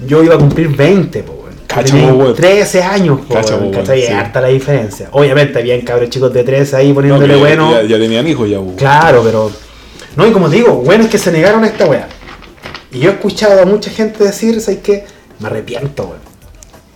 [0.06, 1.47] Yo iba a cumplir 20, po, weón.
[1.84, 2.36] Tenía po, weón.
[2.36, 4.02] 13 años, po, Cacha, weón, po, ¿cachai?
[4.02, 4.12] sí.
[4.14, 5.10] harta la diferencia.
[5.12, 7.72] Obviamente, habían cabros chicos de 13 ahí poniéndole ya- bueno.
[7.72, 8.76] ya, ya tenían hijos ya, pues.
[8.78, 9.52] Claro, pero.
[10.16, 12.08] No, y como te digo, bueno es que se negaron a esta weá.
[12.92, 15.06] Y yo he escuchado a mucha gente decir, ¿sabes qué?
[15.40, 16.28] Me arrepiento, weón.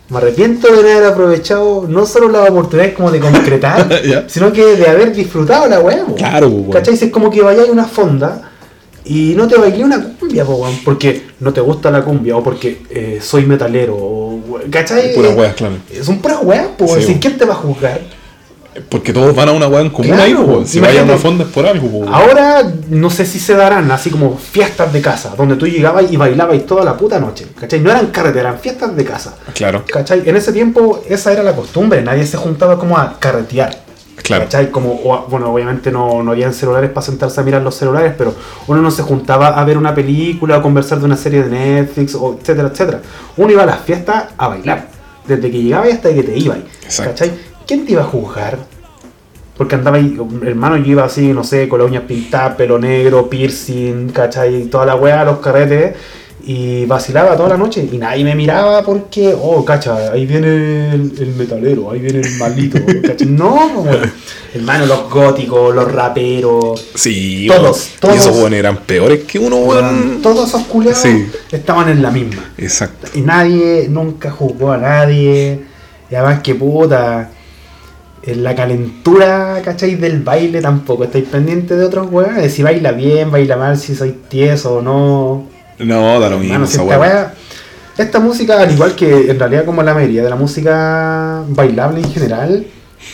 [0.10, 3.88] Me arrepiento de haber aprovechado no solo las oportunidades como de concretar,
[4.28, 6.04] sino que de haber disfrutado la weá.
[6.18, 6.72] Claro, weón.
[6.72, 6.98] ¿Cachai?
[6.98, 8.52] Si Es como que vayáis a una fonda
[9.06, 12.44] y no te bailé una cumbia, po, weón, porque no te gusta la cumbia o
[12.44, 15.14] porque eh, soy metalero, o, ¿cachai?
[15.14, 15.76] Puras weas, claro.
[16.02, 17.18] Son puras weas, po, Sí.
[17.20, 18.00] ¿Quién te va a juzgar?
[18.88, 20.70] Porque todos van a una wea en común Claro, ahí, pues.
[20.70, 22.10] Si vayan a es por algo, pues.
[22.10, 26.16] Ahora no sé si se darán así como fiestas de casa, donde tú llegabas y
[26.16, 27.48] bailabas toda la puta noche.
[27.60, 27.82] ¿Cachai?
[27.82, 29.36] No eran carreteras, eran fiestas de casa.
[29.54, 29.84] Claro.
[29.92, 30.22] ¿Cachai?
[30.26, 33.91] En ese tiempo esa era la costumbre, nadie se juntaba como a carretear.
[34.24, 34.44] Claro.
[34.46, 34.70] ¿Cachai?
[34.72, 38.34] Como, o- bueno, obviamente no, no habían celulares para sentarse a mirar los celulares, pero
[38.68, 42.16] uno no se juntaba a ver una película o conversar de una serie de Netflix,
[42.16, 43.02] o etcétera, etcétera.
[43.38, 44.88] Uno iba a las fiestas a bailar,
[45.28, 46.60] desde que llegaba hasta que te ibas.
[47.06, 47.32] ¿Cachai?
[47.68, 48.58] ¿Quién te iba a juzgar?
[49.58, 53.30] Porque andaba ahí, hermano, yo iba así, no sé, con las uñas pintadas, pelo negro,
[53.30, 54.64] piercing, ¿cachai?
[54.66, 55.96] Toda la weá, los carretes,
[56.46, 57.88] y vacilaba toda la noche.
[57.92, 63.02] Y nadie me miraba porque, oh, cacha, ahí viene el, el metalero, ahí viene el
[63.02, 63.28] ¿cachai?
[63.28, 63.98] No, pues,
[64.54, 68.16] hermano, los góticos, los raperos, Sí, Todos, todos.
[68.16, 70.20] Y esos weones eran peores que uno, weón.
[70.22, 71.28] todos esos culeados Sí.
[71.52, 72.52] estaban en la misma.
[72.58, 73.08] Exacto.
[73.14, 75.62] Y nadie nunca juzgó a nadie.
[76.10, 77.30] Y además que puta.
[78.24, 79.96] En la calentura, ¿cachai?
[79.96, 82.54] Del baile tampoco estáis pendientes de otros weones.
[82.54, 85.48] Si baila bien, baila mal, si soy tieso o no.
[85.86, 87.34] No, da lo mismo si esa esta, wea-
[87.98, 92.12] esta música, al igual que en realidad como la mayoría de la música bailable en
[92.12, 92.66] general,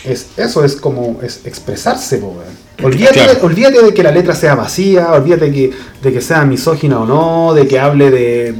[0.04, 2.34] es eso, es como es expresarse, po.
[2.82, 3.34] Olvídate, Claro.
[3.34, 7.06] de, olvídate de que la letra sea vacía, olvídate que, de que sea misógina o
[7.06, 8.54] no, de que hable de,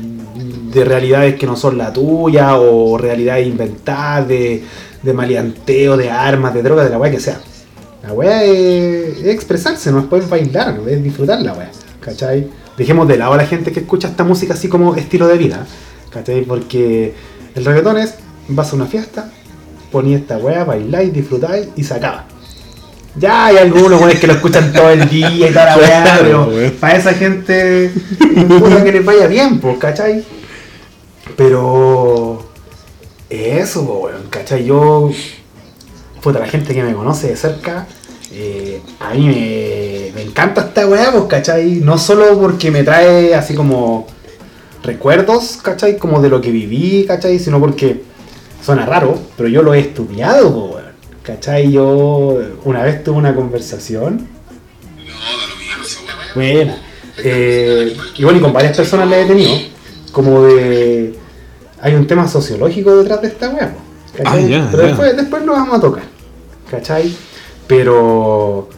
[0.72, 4.64] de realidades que no son la tuya, o realidades inventadas, de,
[5.02, 7.38] de maleanteo, de armas, de drogas, de la weá que sea.
[8.02, 12.48] La weá es, es expresarse, no es poder bailar, es disfrutar la weá, ¿cachai?
[12.78, 15.66] Dejemos de lado a la gente que escucha esta música así como estilo de vida,
[16.10, 16.42] ¿cachai?
[16.42, 17.12] Porque
[17.56, 18.14] el reggaetón es,
[18.46, 19.32] vas a una fiesta,
[19.90, 22.26] poní esta weá, bailáis, disfrutáis y se acaba.
[23.16, 26.50] Ya hay algunos weones que lo escuchan todo el día y toda la weá, Claro,
[26.52, 27.92] pero para esa gente
[28.36, 30.24] importa que les vaya bien, pues, ¿cachai?
[31.36, 32.48] Pero
[33.28, 34.64] eso, weón, ¿cachai?
[34.64, 35.10] Yo,
[36.22, 37.88] puta, la gente que me conoce de cerca,
[38.40, 41.80] eh, a mí me, me encanta esta weá, pues, ¿cachai?
[41.82, 44.06] No solo porque me trae así como
[44.84, 45.98] recuerdos, ¿cachai?
[45.98, 47.40] Como de lo que viví, ¿cachai?
[47.40, 48.04] Sino porque
[48.64, 50.88] suena raro, pero yo lo he estudiado, po, weón.
[51.24, 51.72] ¿Cachai?
[51.72, 54.28] Yo una vez tuve una conversación.
[56.36, 56.78] Buena.
[57.18, 59.52] Eh, y bueno, y con varias personas la he tenido.
[60.12, 61.18] Como de.
[61.80, 63.74] Hay un tema sociológico detrás de esta weá.
[64.24, 64.36] Ah,
[64.70, 66.04] Pero después, después lo vamos a tocar.
[66.70, 67.12] ¿Cachai?
[67.68, 68.68] Pero.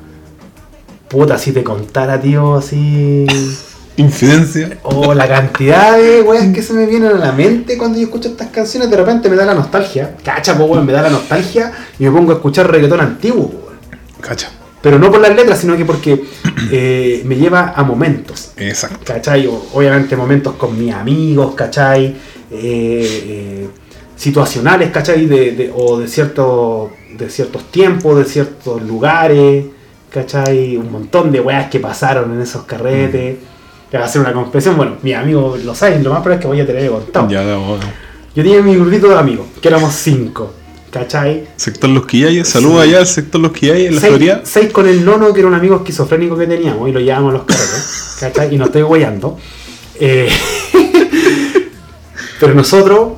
[1.09, 3.27] Puta, si te contara, tío, así.
[3.97, 4.79] Infidencia.
[4.83, 8.29] O la cantidad de weas que se me vienen a la mente cuando yo escucho
[8.29, 10.17] estas canciones, de repente me da la nostalgia.
[10.25, 13.79] Cacha, po, weón, me da la nostalgia y me pongo a escuchar reggaetón antiguo, weón.
[14.21, 14.51] Cacha.
[14.81, 16.25] Pero no por las letras, sino que porque
[16.73, 18.53] eh, me lleva a momentos.
[18.57, 19.01] Exacto.
[19.05, 19.47] ¿Cachai?
[19.47, 22.07] O- obviamente momentos con mis amigos, ¿cachai?
[22.07, 22.15] Eh,
[22.53, 23.69] eh,
[24.17, 25.27] situacionales, ¿cachai?
[25.27, 29.65] De, de- o de, cierto, de ciertos tiempos, de ciertos lugares,
[30.11, 30.77] ¿cachai?
[30.77, 33.39] Un montón de weas que pasaron en esos carretes.
[33.91, 36.41] Te voy a hacer una confesión, bueno, mis amigos lo saben, lo más probable es
[36.43, 37.29] que voy a tener contado.
[37.29, 37.85] Ya, bueno.
[38.35, 40.53] Yo tenía mi grupito de amigos, que éramos cinco,
[40.91, 41.49] ¿cachai?
[41.57, 42.49] Sector Los Quillayes.
[42.49, 44.41] Saludos allá al sector Los Quillayes en la seis, Florida.
[44.45, 47.39] seis con el nono, que era un amigo esquizofrénico que teníamos, y lo llevábamos a
[47.39, 48.55] los carretes, ¿cachai?
[48.55, 49.37] Y no estoy guayando.
[49.99, 50.29] Eh,
[52.41, 53.15] pero nosotros,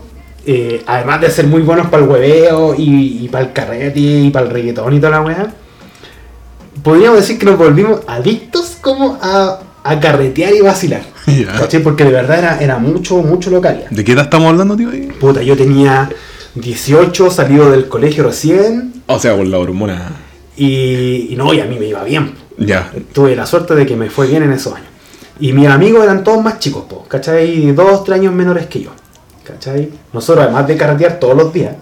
[0.47, 4.47] eh, además de ser muy buenos para el hueveo y, para el carrete y para
[4.47, 5.55] el reggaetón y toda la weá,
[6.82, 11.03] podríamos decir que nos volvimos adictos como a, a carretear y vacilar.
[11.84, 13.86] Porque de verdad era, era mucho, mucho localia.
[13.90, 14.90] ¿De qué edad estamos hablando, tío?
[14.90, 15.09] ahí?
[15.20, 16.11] Puta, yo tenía
[16.55, 20.12] 18, salido del colegio recién, O sea, por la hormona.
[20.57, 22.34] y, y no, y a mí me iba bien.
[22.59, 22.93] Ya.
[23.12, 24.88] Tuve la suerte de que me fue bien en esos años.
[25.40, 27.72] Y mis amigos eran todos más chicos, po, ¿cachai?
[27.72, 28.90] Dos, tres años menores que yo.
[29.53, 29.90] ¿Cachai?
[30.12, 31.74] Nosotros, además de carretear todos los días,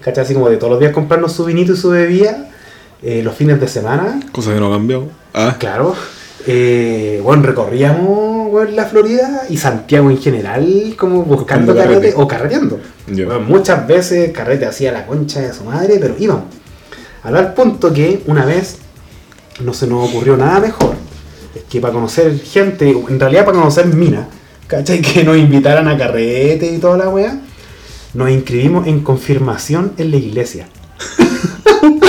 [0.00, 0.24] ¿cachai?
[0.24, 2.48] Así como de todos los días comprarnos su vinito y su bebida,
[3.02, 5.08] eh, los fines de semana, Cosa que no ha cambiado.
[5.32, 5.94] Ah, claro.
[6.46, 12.22] eh, bueno, recorríamos bueno, la Florida y Santiago en general, como buscando Buscando carrete, carrete.
[12.22, 12.80] o carreteando.
[13.06, 16.44] Bueno, muchas veces carrete hacía la concha de su madre, pero íbamos.
[17.22, 18.78] A tal punto que una vez
[19.60, 20.94] no se nos ocurrió nada mejor
[21.70, 24.26] que para conocer gente, en realidad para conocer minas,
[24.66, 25.00] ¿cachai?
[25.00, 27.40] Que nos invitaran a carrete y toda la weá,
[28.14, 30.68] nos inscribimos en confirmación en la iglesia.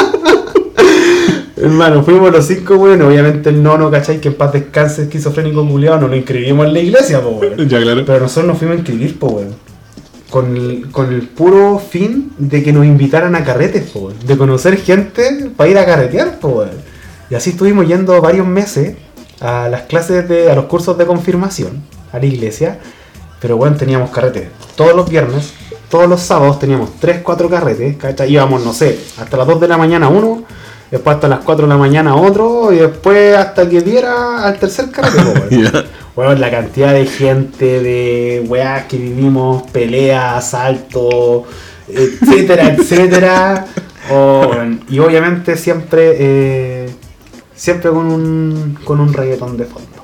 [1.58, 4.20] Hermano, fuimos los cinco, bueno, obviamente el nono, ¿cachai?
[4.20, 7.58] Que en paz descanse, esquizofrénico culiado, no nos inscribimos en la iglesia, po, weón.
[7.70, 8.04] ya, claro.
[8.06, 9.56] Pero nosotros nos fuimos a inscribir, po, weón.
[10.30, 14.16] Con el, con el puro fin de que nos invitaran a carretes, po, weón.
[14.28, 16.72] De conocer gente para ir a carretear, po, weón.
[17.30, 18.96] Y así estuvimos yendo varios meses
[19.40, 21.82] a las clases de, a los cursos de confirmación,
[22.16, 22.80] a la iglesia.
[23.40, 25.54] Pero bueno, teníamos carretes todos los viernes,
[25.90, 28.32] todos los sábados teníamos 3, 4 carretes, ¿cachai?
[28.32, 30.44] Íbamos, no sé, hasta las 2 de la mañana uno,
[30.92, 34.92] después hasta las 4 de la mañana otro, y después hasta que diera al tercer
[34.92, 35.86] carrete.
[36.16, 41.44] Bueno, la cantidad de gente, de weas que vivimos, peleas, asaltos,
[41.88, 43.66] etcétera, etcétera.
[44.12, 46.90] Oh, bueno, y obviamente siempre, eh,
[47.56, 49.95] siempre con un, con un reggaetón de fondo.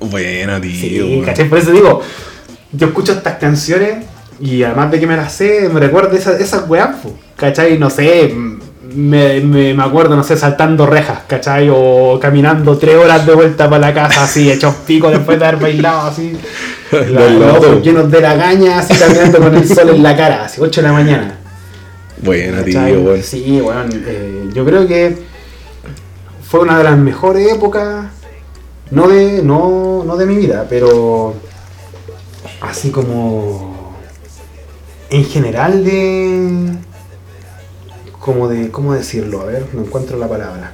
[0.00, 1.06] Buena, tío.
[1.06, 1.22] Sí.
[1.24, 1.48] ¿cachai?
[1.48, 2.02] Por eso digo,
[2.72, 4.04] yo escucho estas canciones
[4.40, 6.96] y además de que me las sé, me recuerda esas, esas weas,
[7.36, 7.78] ¿cachai?
[7.78, 8.34] No sé,
[8.94, 11.68] me, me, me acuerdo, no sé, saltando rejas, ¿cachai?
[11.70, 15.60] O caminando tres horas de vuelta para la casa, así, hechos pico después de haber
[15.60, 16.36] bailado, así.
[16.92, 20.60] Los ojos llenos de la caña, así caminando con el sol en la cara, así,
[20.60, 21.38] 8 de la mañana.
[22.22, 23.22] Buena, tío, weón.
[23.22, 25.16] Sí, bueno, eh, yo creo que
[26.48, 28.06] fue una de las mejores épocas,
[28.90, 31.34] no de, no, no de mi vida, pero
[32.60, 33.94] así como
[35.10, 36.70] en general de,
[38.18, 39.40] como de, ¿cómo decirlo?
[39.40, 40.72] A ver, no encuentro la palabra.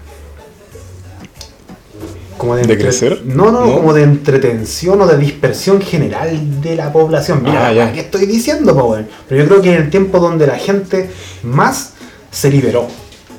[2.38, 3.22] Como ¿De entre- crecer?
[3.24, 3.72] No, no, ¿No?
[3.74, 7.42] como de entretención o de dispersión general de la población.
[7.42, 7.92] Mira, Ah.
[7.92, 9.08] ¿qué estoy diciendo, po, weón?
[9.28, 11.10] Pero yo creo que en el tiempo donde la gente
[11.42, 11.92] más
[12.30, 12.86] se liberó.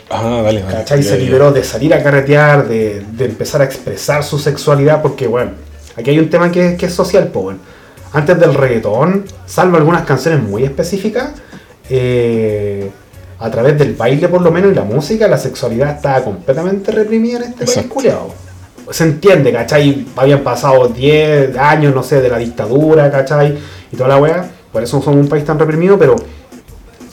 [0.10, 0.74] Ah, dale, dale.
[0.76, 1.02] ¿Cachai?
[1.02, 1.24] Ya, Se ya.
[1.24, 5.52] liberó de salir a carretear, de, de empezar a expresar su sexualidad, porque, bueno,
[5.96, 7.60] aquí hay un tema que, que es social, pues, bueno.
[8.14, 11.32] Antes del reggaetón, salvo algunas canciones muy específicas,
[11.90, 12.90] eh,
[13.40, 17.38] a través del baile por lo menos y la música, la sexualidad estaba completamente reprimida
[17.40, 17.78] en este país.
[18.92, 20.06] Se entiende, ¿cachai?
[20.16, 23.58] Habían pasado 10 años, no sé, de la dictadura, ¿cachai?
[23.92, 24.50] Y toda la weá.
[24.72, 26.16] Por eso somos un país tan reprimido, pero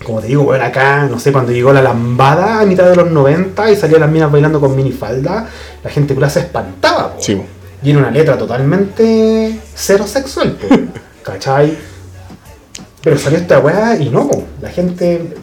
[0.02, 3.10] como te digo, bueno, acá, no sé, cuando llegó la lambada a mitad de los
[3.10, 5.48] 90 y salían las minas bailando con minifalda,
[5.82, 7.22] la gente culiao se espantaba, po.
[7.22, 7.40] Sí.
[7.82, 10.68] Y era una letra totalmente cero sexual, po,
[11.22, 11.76] ¿cachai?
[13.02, 14.44] Pero salió esta weá y no, po.
[14.60, 15.34] la gente,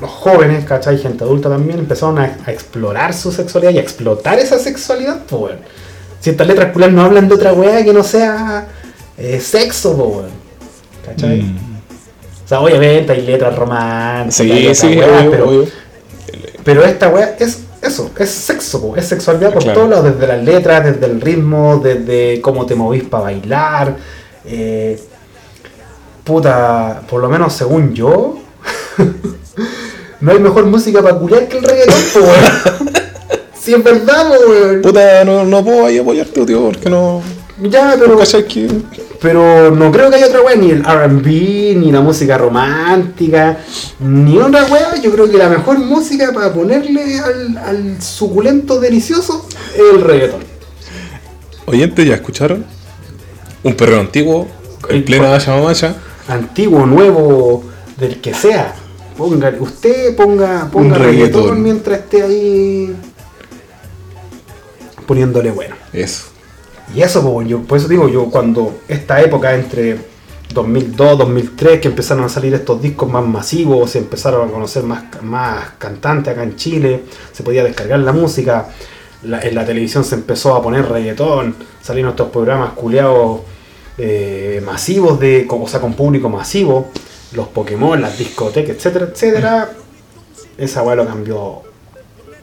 [0.00, 0.98] los jóvenes, ¿cachai?
[0.98, 5.42] Gente adulta también empezaron a, a explorar su sexualidad y a explotar esa sexualidad, pues,
[5.42, 5.58] weón.
[6.20, 8.66] Si estas letras culiadas no hablan de otra weá que no sea
[9.16, 10.46] eh, sexo, po, weón.
[11.06, 11.42] ¿cachai?
[11.42, 11.65] Mm.
[12.46, 15.64] O sea, obviamente hay letras románticas, Sí, sí, obvio, pero, obvio.
[16.64, 19.78] pero esta weá es eso, es sexo, po, es sexualidad por Claro.
[19.80, 23.96] todos lados, desde las letras, desde el ritmo, desde cómo te movís para bailar.
[24.46, 24.98] eh,
[26.24, 28.38] puta, por lo menos según yo,
[30.20, 32.90] no hay mejor música para culiar que el reggaetón, po, weón.
[33.60, 34.82] Si es verdad, po, weón.
[34.82, 37.20] Puta, no, no puedo ahí apoyarte, tío, porque no.
[37.58, 38.68] Ya, pero, ¿Cachai que.?
[39.20, 41.26] pero no creo que haya otra weá, ni el RB,
[41.78, 43.58] ni la música romántica,
[44.00, 44.94] ni otra weá.
[45.02, 50.40] Yo creo que la mejor música para ponerle al, al suculento delicioso es el reggaetón.
[51.64, 52.64] Oyentes, ¿ya escucharon?
[53.62, 54.46] Un perreo antiguo,
[54.88, 55.94] en plena Maya Mamacha.
[56.28, 57.64] Antiguo, nuevo,
[57.96, 58.74] del que sea.
[59.16, 61.40] Ponga, usted ponga, ponga Un reggaetón.
[61.42, 61.62] reggaetón.
[61.62, 62.94] mientras esté ahí
[65.06, 65.74] poniéndole bueno.
[65.92, 66.24] Eso.
[66.94, 69.98] Y eso, pues, yo, por eso digo, yo cuando esta época entre
[70.54, 75.04] 2002, 2003, que empezaron a salir estos discos más masivos, se empezaron a conocer más,
[75.22, 78.68] más cantantes acá en Chile, se podía descargar la música,
[79.24, 83.40] la- en la televisión se empezó a poner reggaetón, salieron estos programas culeados
[83.98, 86.90] eh, masivos, de, o sea, con público masivo,
[87.32, 89.70] los Pokémon, las discotecas, etcétera, etcétera.
[90.58, 91.62] Esa weá lo cambió,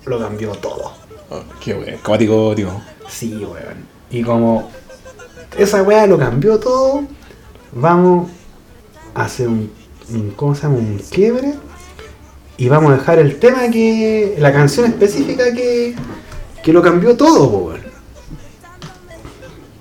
[0.06, 0.92] lo cambió todo.
[1.32, 1.98] Ah, qué bueno.
[2.04, 2.70] Cuático, tío.
[3.08, 3.93] Sí, weón.
[4.14, 4.70] Y como
[5.58, 7.04] esa weá lo cambió todo,
[7.74, 8.30] vamos
[9.14, 9.70] a hacer un,
[10.10, 10.76] un- ¿cómo se llama?
[10.78, 11.54] Un quiebre.
[12.58, 14.36] Y vamos a dejar el tema que.
[14.40, 15.96] la canción específica que.
[16.64, 17.82] que lo cambió todo, weón.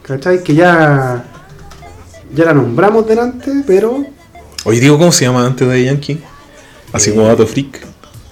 [0.03, 0.43] ¿Cachai?
[0.43, 1.25] Que ya.
[2.35, 4.05] ya la nombramos delante, pero.
[4.65, 6.21] Oye, digo, ¿cómo se llama antes de Yankee?
[6.93, 7.81] Así Eh, como dato freak.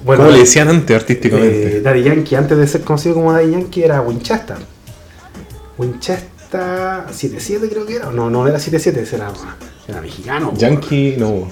[0.02, 1.76] Bueno, ¿Cómo le decían antes artísticamente?
[1.76, 4.56] Eh, Daddy Yankee, antes de ser conocido como Daddy Yankee, era Winchester.
[5.80, 8.10] Winchester 77 creo que era.
[8.10, 9.32] No, no era 77, ese era,
[9.88, 10.52] era mexicano.
[10.56, 11.48] Yankee, no.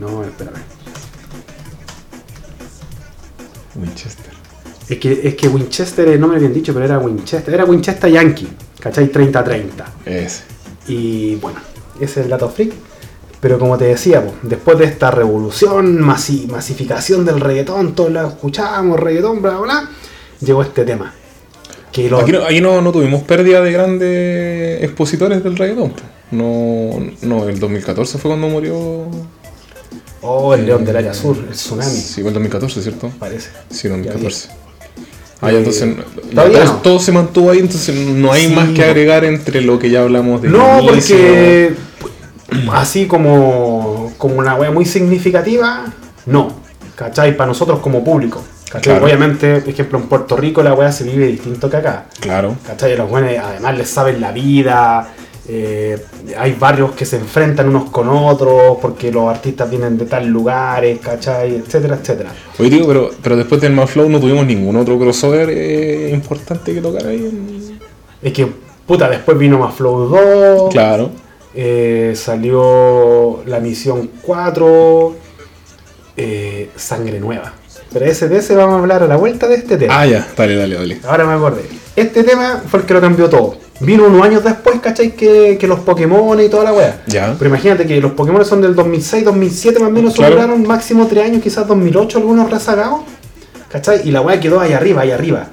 [0.00, 0.56] No, espérame.
[3.76, 4.32] Winchester.
[4.88, 7.52] Es que, es que Winchester, el nombre bien dicho, pero era Winchester.
[7.54, 8.48] Era Winchester Yankee,
[8.78, 9.10] ¿cachai?
[9.10, 9.62] 30-30.
[10.04, 10.42] Ese.
[10.86, 11.58] Y bueno,
[11.96, 12.72] ese es el dato freak.
[13.40, 18.98] Pero como te decía, después de esta revolución, masi- masificación del reggaetón, todos lo escuchábamos,
[19.00, 19.90] reggaetón, bla, bla, bla,
[20.40, 21.12] llegó este tema.
[21.94, 25.92] Que lo, Aquí, no, ahí no, no tuvimos pérdida de grandes expositores del reggaetón.
[26.32, 26.90] No,
[27.22, 29.06] no, el 2014 fue cuando murió.
[30.20, 33.10] Oh, el león del área sur, el tsunami, Sí, fue el 2014, ¿cierto?
[33.20, 33.50] parece.
[33.70, 34.48] Sí, el Ya 2014.
[35.40, 35.82] Ah, ya, entonces.
[35.88, 35.96] Eh,
[36.34, 36.80] todavía todo, no.
[36.80, 38.52] todo se mantuvo ahí, entonces no hay Sí.
[38.54, 40.48] más que agregar entre lo que ya hablamos de.
[40.48, 41.16] No, inicio.
[41.16, 41.74] porque
[42.72, 45.84] así como, como una wea muy significativa,
[46.26, 46.52] no.
[46.96, 47.36] ¿Cachai?
[47.36, 48.42] Para nosotros como público.
[49.02, 52.06] Obviamente, por ejemplo, en Puerto Rico la wea se vive distinto que acá.
[52.20, 52.56] Claro.
[52.66, 52.96] ¿Cachai?
[52.96, 55.12] Los buenos además les saben la vida.
[55.46, 56.02] eh,
[56.38, 60.98] hay barrios que se enfrentan unos con otros porque los artistas vienen de tal lugares,
[61.00, 61.56] ¿cachai?
[61.56, 62.30] Etcétera, etcétera.
[62.58, 66.72] Oye, digo, pero, pero después del Mad Flow no tuvimos ningún otro crossover eh, importante
[66.72, 67.16] que tocar ahí.
[67.18, 67.78] en-
[68.22, 68.48] Es que,
[68.86, 70.72] puta, después vino más Flow 2.
[70.72, 71.10] Claro.
[71.54, 75.14] Eh, salió la misión 4,
[76.16, 77.52] eh, Sangre Nueva.
[77.94, 79.98] Pero ese de ese vamos a hablar a la vuelta de este tema.
[80.00, 81.00] Ah, ya, dale, dale, dale.
[81.08, 81.62] Ahora me acordé.
[81.96, 83.56] Este tema fue el que lo cambió todo.
[83.80, 85.12] Vino unos años después, ¿cachai?
[85.12, 87.02] Que, que los Pokémon y toda la wea.
[87.06, 87.34] Ya.
[87.38, 90.34] Pero imagínate que los Pokémon son del 2006, 2007 más o menos, Claro.
[90.34, 93.00] duraron máximo 3 años, quizás 2008 algunos rezagados.
[93.70, 94.06] ¿Cachai?
[94.06, 95.46] Y la wea quedó ahí arriba, ahí arriba.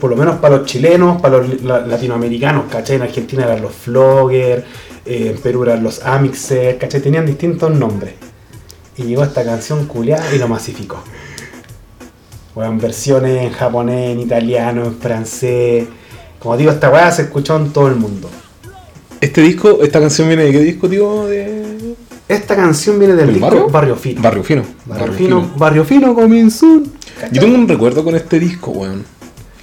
[0.00, 2.96] Por lo menos para los chilenos, para los la- latinoamericanos, ¿cachai?
[2.96, 4.64] En Argentina eran los Flogger,
[5.06, 7.00] eh, en Perú eran los Amixer, ¿cachai?
[7.00, 8.12] Tenían distintos nombres.
[8.96, 11.02] Y llegó esta canción culiada y lo masificó.
[12.54, 15.86] Weón, versiones en japonés, en italiano, en francés.
[16.38, 18.30] Como digo, esta weá se escuchó en todo el mundo.
[19.20, 21.26] Este disco, esta canción viene de qué disco, tío?
[21.26, 21.94] De...
[22.28, 23.68] Esta canción viene del ¿Del disco barrio?
[23.68, 24.20] Barrio Fino.
[24.22, 24.64] Barrio Fino.
[24.86, 26.80] Barrio Fino, Barrio Fino comenzó.
[27.32, 29.04] Yo tengo un recuerdo con este disco, weón.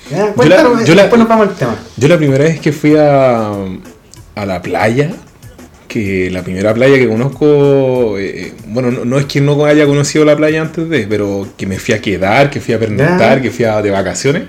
[0.10, 1.76] Yo la- después nos vamos al tema.
[1.96, 3.52] Yo la primera vez que fui a,
[4.36, 5.12] a la playa,
[5.92, 10.24] que la primera playa que conozco, eh, bueno, no, no es que no haya conocido
[10.24, 13.52] la playa antes de, pero que me fui a quedar, que fui a pernoctar, que
[13.52, 14.44] fui a, de vacaciones,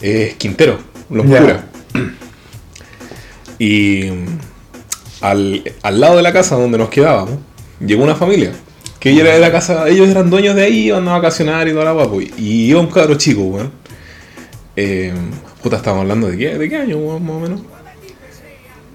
[0.00, 0.78] es Quintero,
[1.10, 1.40] Los Ya.
[1.40, 1.60] Curas.
[3.60, 4.10] Y
[5.20, 7.40] al, al lado de la casa donde nos quedábamos,
[7.84, 8.52] llegó una familia.
[9.00, 11.72] Que ella era de la casa, ellos eran dueños de ahí, iban a vacacionar y
[11.72, 12.20] toda la guapo.
[12.20, 13.72] Y iba un cabro chico, weón.
[14.76, 15.12] Eh,
[15.60, 17.60] puta, estábamos hablando de qué, de qué año, más o menos.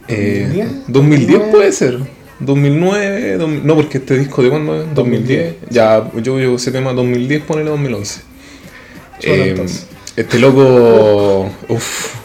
[0.08, 0.47] Eh,
[0.88, 1.99] 2010, 2010 puede ser.
[2.39, 4.93] 2009, 2000 no, porque este disco de cuándo es?
[4.93, 5.56] 2010.
[5.70, 8.22] Ya, yo llevo ese tema 2010, ponele 2011.
[9.20, 9.66] Solo Eh,
[10.16, 12.16] este loco, uff,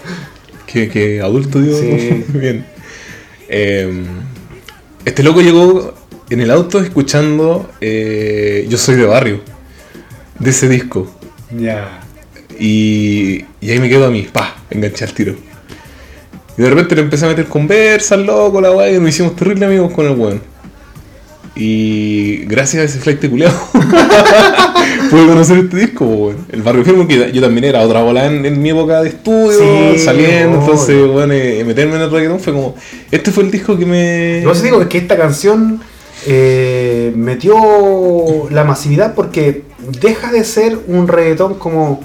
[0.67, 1.79] que, que adulto, digo.
[1.79, 2.25] Sí.
[2.39, 2.67] Bien.
[3.49, 4.05] Eh,
[5.05, 5.95] este loco llegó
[6.29, 9.41] en el auto escuchando eh, Yo soy de barrio,
[10.39, 11.11] de ese disco.
[11.57, 12.01] Ya.
[12.59, 15.37] Y, y ahí me quedo a mí, pa, enganché al tiro.
[16.59, 19.37] Y de repente le empecé a meter conversa al loco, la weá, y nos hicimos
[19.37, 20.41] terrible amigos con el weón.
[21.55, 23.57] Y gracias a ese flight culiado
[25.11, 26.47] pude conocer este disco, po, weón.
[26.51, 29.59] El barrio firme, que yo también era otra bola en, en mi época de estudio,
[29.59, 32.75] Sí, saliendo, entonces, weón, eh, meterme en el reggaetón fue como.
[33.11, 34.43] Este fue el disco que me.
[34.43, 35.81] Yo digo que esta canción
[36.27, 37.55] eh, metió
[38.51, 39.63] la masividad porque
[40.01, 42.01] deja de ser un reggaetón como,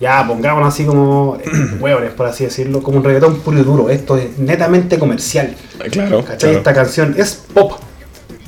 [0.00, 1.48] ya pongámoslo así como, eh,
[1.80, 3.90] hueones por así decirlo, como un reggaetón puro y duro.
[3.90, 5.54] Esto es netamente comercial.
[5.90, 6.38] Claro, ¿Cachai?
[6.38, 6.58] claro.
[6.58, 7.72] Esta canción es pop.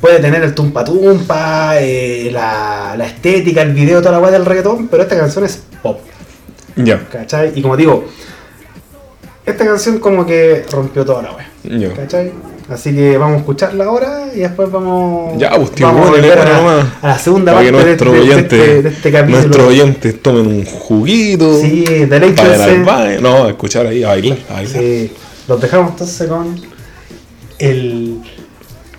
[0.01, 4.47] Puede tener el tumpa tumpa, eh, la, la estética, el video, toda la weá del
[4.47, 6.01] reggaetón, pero esta canción es pop.
[6.77, 7.53] Ya, ¿Cachai?
[7.55, 8.07] Y como digo,
[9.45, 11.51] esta canción como que rompió toda la wea.
[11.65, 11.93] ya.
[11.93, 12.33] ¿Cachai?
[12.71, 15.37] Así que vamos a escucharla ahora y después vamos.
[15.39, 16.87] Ya, pues, tío, vamos a la- nomás.
[17.03, 17.73] a la segunda Para parte
[18.13, 19.39] de, oyentes, este, de este capítulo.
[19.43, 21.61] nuestros oyentes tomen un juguito.
[21.61, 21.85] Sí,
[22.85, 23.21] baño.
[23.21, 24.83] No, a escuchar ahí, a bailar, a bailar.
[24.83, 25.13] Sí,
[25.49, 26.61] los dejamos entonces con
[27.59, 28.21] el.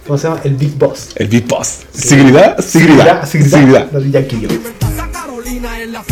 [0.06, 0.42] ¿Cómo se llama?
[0.44, 1.10] El Big Boss.
[1.16, 1.80] El Big Boss.
[1.94, 3.88] Seguridad, seguridad, Seguridad, seguridad.
[3.94, 4.04] Los
[5.14, 6.04] Carolina en la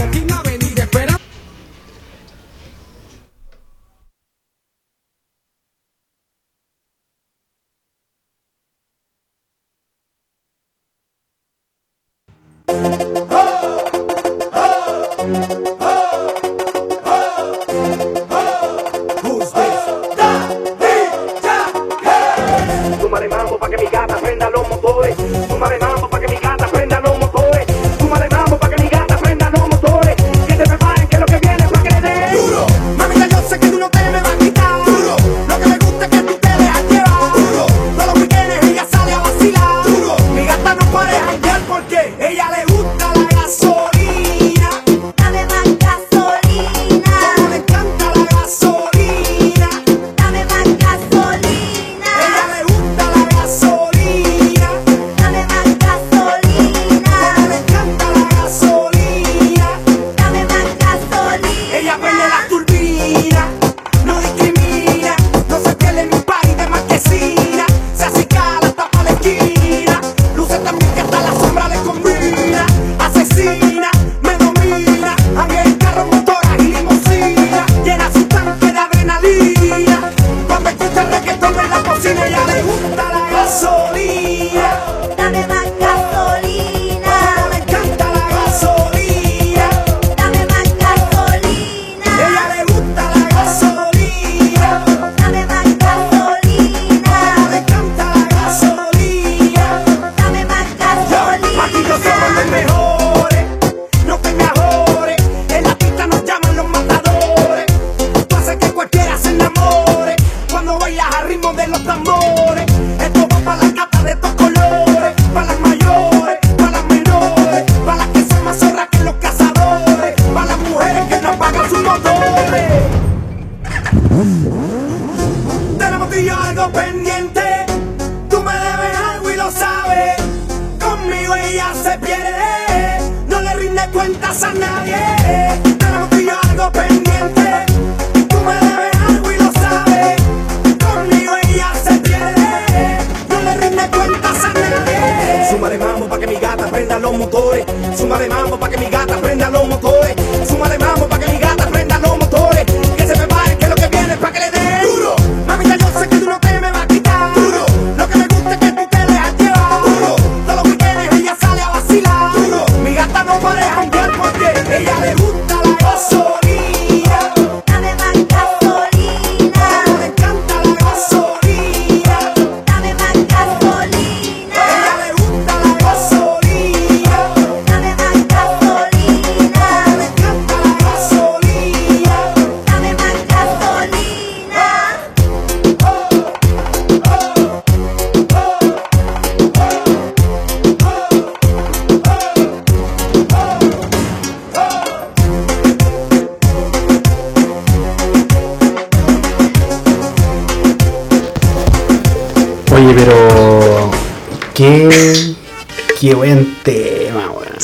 [147.90, 148.00] motores.
[148.00, 149.09] Súmale mambo pa' que mi gata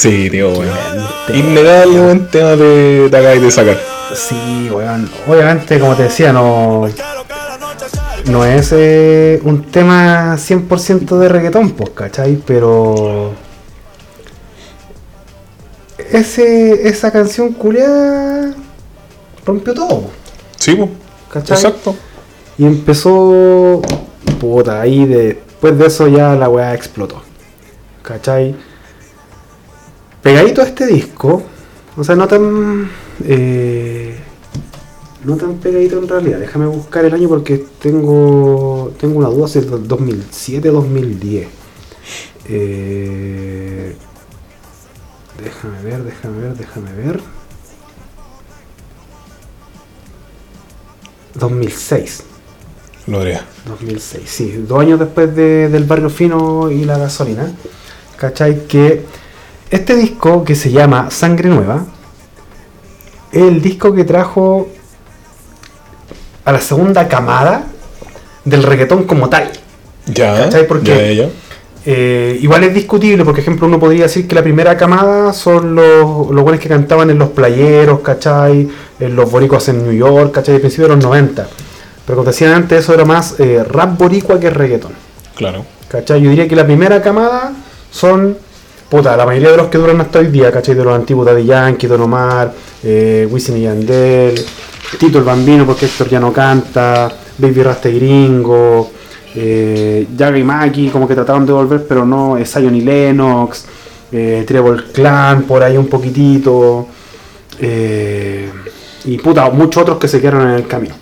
[0.05, 0.69] Sí, tío, weón.
[1.33, 3.79] Innegable buen tema de, de acá y de sacar.
[4.13, 5.09] Sí, weón.
[5.27, 6.87] Obviamente, como te decía, no.
[8.25, 12.35] No es eh, un tema 100% de reggaetón, pues, ¿cachai?
[12.45, 13.33] Pero.
[16.11, 18.53] Ese, esa canción culiada
[19.45, 20.03] rompió todo,
[20.57, 20.89] Sí, pues.
[21.31, 21.57] ¿cachai?
[21.57, 21.95] Exacto.
[22.59, 23.81] Y empezó.
[24.39, 27.23] Puta, ahí de- después de eso ya la weá explotó.
[28.03, 28.55] ¿Cachai?
[30.25, 31.43] Pegadito a este disco,
[31.95, 32.89] o sea, no tan.
[33.25, 34.15] eh,
[35.23, 36.39] no tan pegadito en realidad.
[36.39, 38.91] Déjame buscar el año porque tengo.
[38.99, 41.47] Tengo una duda si es del 2007 o 2010.
[42.47, 43.95] Eh,
[45.43, 47.19] déjame ver, déjame ver, déjame ver.
[51.35, 52.23] 2006.
[53.07, 53.45] Gloria.
[53.67, 57.51] 2006, sí, dos años después de- del Barrio Fino y la gasolina.
[58.17, 58.65] ¿Cachai?
[58.65, 59.03] Que
[59.69, 61.85] este disco que se llama Sangre Nueva
[63.31, 64.67] es el disco que trajo
[66.45, 67.65] a la segunda camada
[68.43, 69.49] del reggaetón como tal.
[70.07, 70.35] Ya.
[70.37, 70.67] ¿Cachai?
[70.67, 71.29] Porque- Ya, ya.
[71.87, 76.31] Eh, igual es discutible, por ejemplo, uno podría decir que la primera camada son los,
[76.31, 78.67] los buenos que cantaban en los playeros, ¿cachai?
[78.99, 80.55] En los boricuas en New York, ¿cachai?
[80.55, 81.47] A principios de los 90.
[82.07, 84.93] Pero como decían antes, eso era más eh, rap boricua que reggaetón.
[85.35, 85.63] Claro.
[85.87, 86.21] ¿Cachai?
[86.23, 87.53] Yo diría que la primera camada
[87.91, 88.35] son,
[89.03, 90.75] la mayoría de los que duran hasta hoy día, ¿cachai?
[90.75, 94.43] De los antiguos Daddy Yankee, Don Omar, eh, Wisin y Yandel,
[94.99, 98.91] Tito el Bambino porque Héctor ya no canta, Baby Rasta y Gringo,
[99.35, 103.65] eh, Yaga y Maki como que trataron de volver, pero no, eh, Zion y Lennox,
[104.11, 104.45] eh,
[104.93, 106.87] Clan por ahí un poquitito,
[107.59, 108.49] eh,
[109.05, 110.95] y puta, muchos otros que se quedaron en el camino.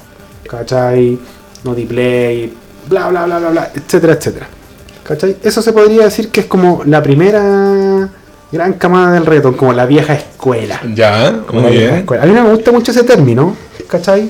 [0.50, 1.18] ¿Cachai?
[1.64, 2.54] Naughty Play,
[2.90, 4.48] bla bla bla bla bla, etcétera, etcétera.
[5.04, 5.38] ¿Cachai?
[5.44, 8.10] Eso se podría decir que es como la primera
[8.52, 10.80] gran camada del reggaetón, como la vieja escuela.
[10.94, 12.00] Ya, Como muy la vieja bien.
[12.02, 12.24] escuela.
[12.24, 13.56] A mí no me gusta mucho ese término,
[13.88, 14.30] ¿cachai?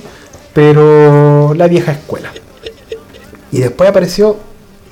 [0.54, 2.32] Pero la vieja escuela.
[3.52, 4.38] Y después apareció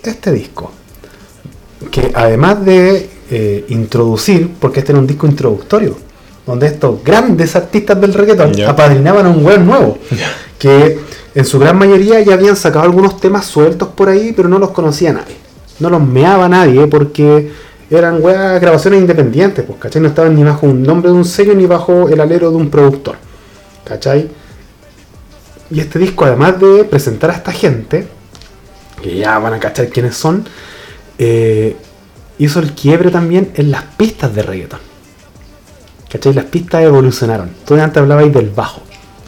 [0.04, 0.72] este disco.
[1.90, 5.98] Que además de eh, introducir, porque este era un disco introductorio,
[6.46, 9.98] donde estos grandes artistas del reggaetón apadrinaban a un weón nuevo.
[10.60, 11.00] Que
[11.34, 14.72] en su gran mayoría ya habían sacado algunos temas sueltos por ahí, pero no los
[14.72, 15.41] conocía nadie.
[15.82, 17.52] No los meaba nadie porque
[17.90, 20.02] eran weas grabaciones independientes, pues, ¿cachai?
[20.02, 22.70] No estaban ni bajo un nombre de un sello ni bajo el alero de un
[22.70, 23.18] productor.
[23.84, 24.30] ¿Cachai?
[25.70, 28.08] Y este disco, además de presentar a esta gente,
[29.02, 30.46] que ya van a cachar quiénes son,
[31.18, 31.76] eh,
[32.38, 34.80] hizo el quiebre también en las pistas de reggaeton.
[36.10, 36.34] ¿Cachai?
[36.34, 37.52] Las pistas evolucionaron.
[37.66, 38.82] Tú antes hablabais del bajo.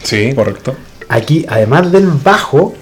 [0.04, 0.76] Sí, correcto.
[1.10, 2.74] Aquí, además del bajo,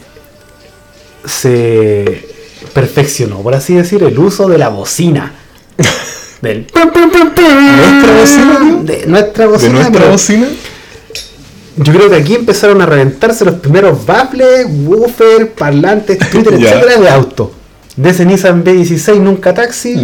[1.26, 2.30] se
[2.74, 5.34] perfeccionó, por así decir, el uso de la bocina.
[6.41, 8.59] Del ¿Nuestra bocina?
[8.84, 9.74] De nuestra De bocina.
[9.74, 10.47] nuestra pero bocina.
[11.78, 17.09] Yo creo que aquí empezaron a reventarse los primeros baffles, woofer, parlantes, Twitter, etcétera, de
[17.09, 17.51] auto.
[17.95, 19.95] De ese Nissan B16 nunca taxi.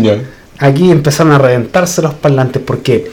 [0.59, 3.11] Aquí empezaron a reventarse los parlantes porque,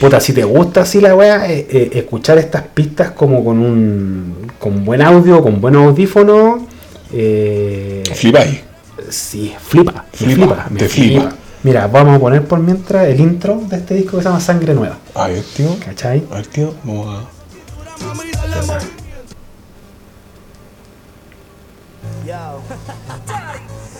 [0.00, 4.50] puta, si te gusta así la wea, eh, eh, escuchar estas pistas como con un
[4.58, 6.66] con buen audio, con buen audífono,
[7.12, 8.60] eh, Flipáis.
[9.08, 11.30] sí, flipa, Flipa, flipa, me te flipa.
[11.62, 14.72] Mira, vamos a poner por mientras el intro de este disco que se llama Sangre
[14.74, 15.76] Nueva, A ver, tío.
[15.84, 16.24] ¿cachai?
[16.30, 16.74] A ver, tío.
[16.84, 17.28] Vamos a.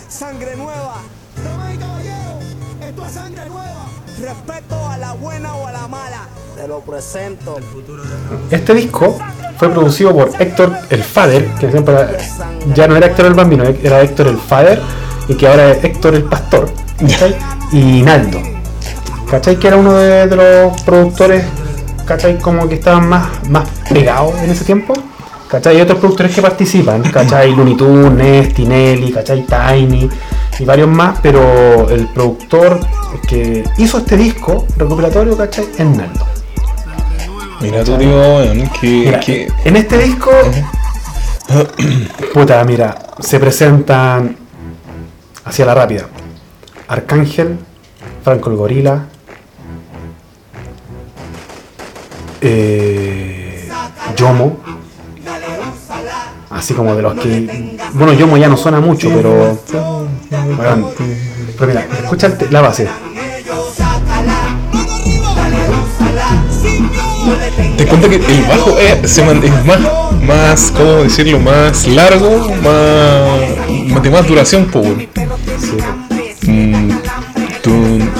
[0.09, 1.01] Sangre nueva.
[1.43, 2.43] Damas y caballeros,
[2.81, 3.85] esto es sangre nueva.
[8.51, 9.17] Este disco
[9.57, 11.95] fue producido por Héctor el Fader, que siempre
[12.73, 14.81] ya no era Héctor el Bambino, era Héctor el Fader,
[15.27, 16.69] y que ahora es Héctor el Pastor.
[17.71, 18.39] Y Naldo,
[19.29, 19.57] ¿cachai?
[19.57, 21.43] Que era uno de, los productores,
[22.05, 22.37] ¿cachai?
[22.37, 24.93] Como que estaban más, más pegados en ese tiempo,
[25.47, 25.77] ¿cachai?
[25.77, 27.55] Hay otros productores que participan, ¿cachai?
[27.55, 29.45] Looney Tunes, Tinelli, ¿cachai?
[29.47, 30.09] Tiny
[30.61, 32.79] y varios más, pero el productor
[33.27, 35.65] que hizo este disco recopilatorio, ¿cachai?
[35.75, 36.25] Es Naldo.
[37.61, 39.19] Mira tú, tío, weón, que.
[39.25, 40.29] Que- en este disco,
[42.33, 44.37] puta, mira, se presentan
[45.45, 46.05] hacia la rápida.
[46.87, 47.57] Arcángel,
[48.23, 49.05] Franco el Gorila,
[52.41, 53.69] eh,
[54.15, 54.57] Yomo,
[56.53, 59.57] así como de los que, bueno, Yomo ya no suena mucho, pero,
[61.57, 62.87] pero mira, escucha la base.
[67.77, 69.79] Te cuenta que el bajo es, se es más,
[70.21, 71.39] más, ¿cómo decirlo?
[71.39, 75.07] Más largo, más de más duración, pues, weón.
[76.47, 76.91] Mm,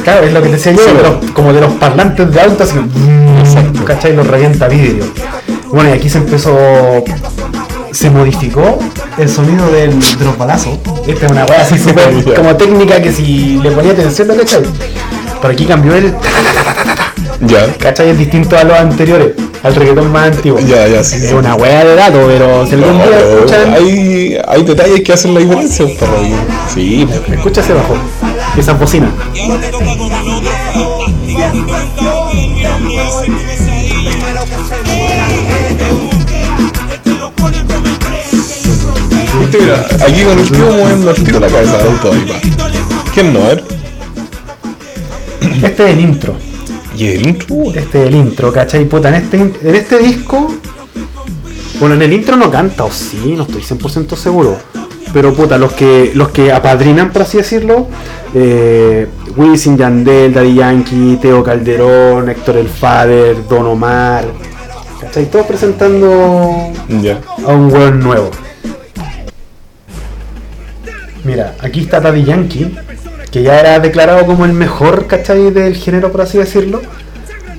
[0.04, 1.20] Claro, es lo que te decía yo, Sí, de bueno.
[1.22, 4.16] los- como de los parlantes de auto, así que, ¿cachai?
[4.16, 5.06] Los revienta vidrio.
[5.68, 6.52] Bueno, y aquí se empezó,
[7.92, 8.80] se modificó
[9.18, 10.78] el sonido del, de los balazos.
[11.08, 14.64] Esta es una weá así súper como técnica que si le ponía atención, ¿no cachai?
[15.42, 16.14] Pero aquí cambió el,
[17.42, 18.10] Ya, ¿cachai?
[18.10, 19.34] Es distinto a los anteriores,
[19.64, 20.60] al reggaetón más antiguo.
[20.60, 21.16] ya, ya, sí.
[21.16, 21.34] Es sí.
[21.34, 25.34] una weá de dato, pero si algún día Pero escuchan, hay, hay detalles que hacen
[25.34, 26.18] la diferencia, perro.
[26.74, 27.38] Sí, pues.
[27.38, 27.96] escucha ese bajo,
[28.58, 29.12] esa bocina.
[39.52, 42.12] Usted mira, aquí con el tío moviendo el tiro la cabeza de auto.
[43.14, 43.42] ¿Quién no?
[43.42, 43.62] Ver.
[45.62, 46.36] Este es el intro.
[46.96, 47.56] ¿Y el intro?
[47.76, 48.86] Este es el intro, ¿cachai?
[48.86, 50.56] Puta, en este, en este disco.
[51.82, 54.58] Bueno, en el intro no canta, o sí, no estoy 100% seguro.
[55.12, 57.88] Pero puta, los que los que apadrinan, por así decirlo,
[58.34, 64.24] eh, Wisin, Yandel, Daddy Yankee, Teo Calderón, Héctor El Fader, Don Omar,
[65.02, 65.30] ¿cachai?
[65.30, 66.72] Todos presentando
[67.46, 68.32] a un weón nuevo.
[71.24, 72.76] Mira, aquí está Daddy Yankee,
[73.32, 75.52] que ya era declarado como el mejor, ¿cachai?
[75.52, 76.82] Del género, por así decirlo.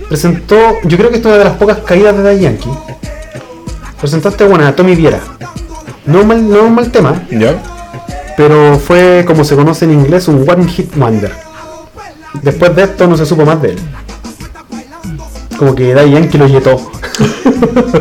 [0.09, 2.71] Presentó, yo creo que esto es una de las pocas caídas de Daddy Yankee.
[4.01, 5.21] Presentó este bueno a Tommy Viera.
[6.07, 7.55] No un mal, no un mal tema, Ya.
[8.37, 11.33] pero fue como se conoce en inglés un one hit wonder.
[12.43, 13.79] Después de esto no se supo más de él.
[15.57, 16.77] Como que Daddy Yankee lo yetó.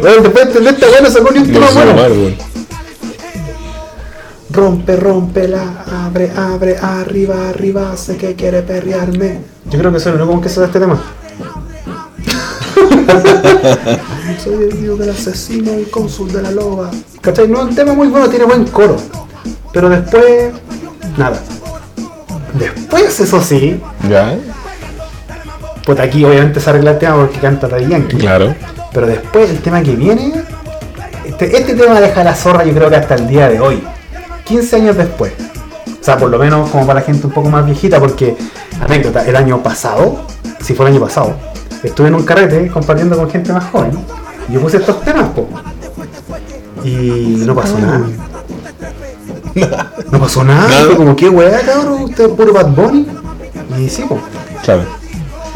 [0.01, 2.35] Después de este bueno sacó ni un tema bueno.
[4.51, 9.39] Rompe, rompe la, abre, abre, arriba, arriba, sé que quiere perrearme.
[9.69, 11.01] Yo creo que soy el único que sabe este tema.
[14.43, 16.91] soy el dios del asesino, el cónsul de la loba.
[17.21, 17.47] ¿Cachai?
[17.47, 18.97] No, un tema muy bueno, tiene buen coro.
[19.71, 20.51] Pero después,
[21.17, 21.39] nada.
[22.53, 23.79] Después, eso sí,
[24.09, 24.37] Ya.
[25.85, 28.17] pues aquí obviamente se arregla el tema porque canta Daddy Yankee.
[28.17, 28.53] Claro.
[28.91, 30.43] Pero después el tema que viene,
[31.23, 33.81] este, este tema deja la zorra yo creo que hasta el día de hoy.
[34.51, 35.31] 15 años después.
[36.01, 38.35] O sea, por lo menos como para la gente un poco más viejita, porque,
[38.81, 40.25] anécdota, el año pasado,
[40.59, 41.35] si fue el año pasado,
[41.81, 43.91] estuve en un carrete compartiendo con gente más joven.
[44.49, 45.47] Y yo puse estos temas, po.
[46.83, 48.01] Y no pasó nada.
[50.11, 50.67] No pasó nada.
[50.85, 52.03] Fue como, ¿qué weá, cabrón?
[52.03, 53.07] ¿Usted es puro Bad Bunny?
[53.79, 54.19] Y sí, po.
[54.63, 54.83] Claro.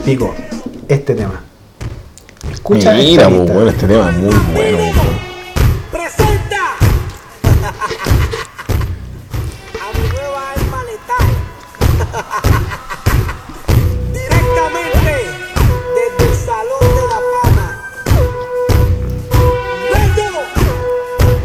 [0.06, 0.34] Pico,
[0.88, 1.42] este tema.
[2.50, 3.54] Escucha Mira, pues, lista.
[3.54, 5.35] bueno, este tema es muy bueno, weón.
[14.14, 15.16] Directamente
[15.96, 17.68] desde el Salón de la Fama.
[19.92, 20.28] ¡Vendo!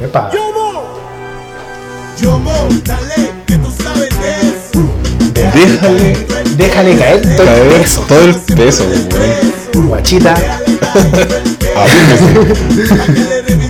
[0.05, 0.21] Epa.
[0.33, 0.69] ¡Yomo!
[2.21, 4.83] Yomo, dale, que tú sabes de eso.
[5.35, 6.09] Déjale
[6.57, 8.01] Déjale caer todo el peso.
[8.07, 9.89] todo el peso, weón.
[9.89, 10.35] Guachita,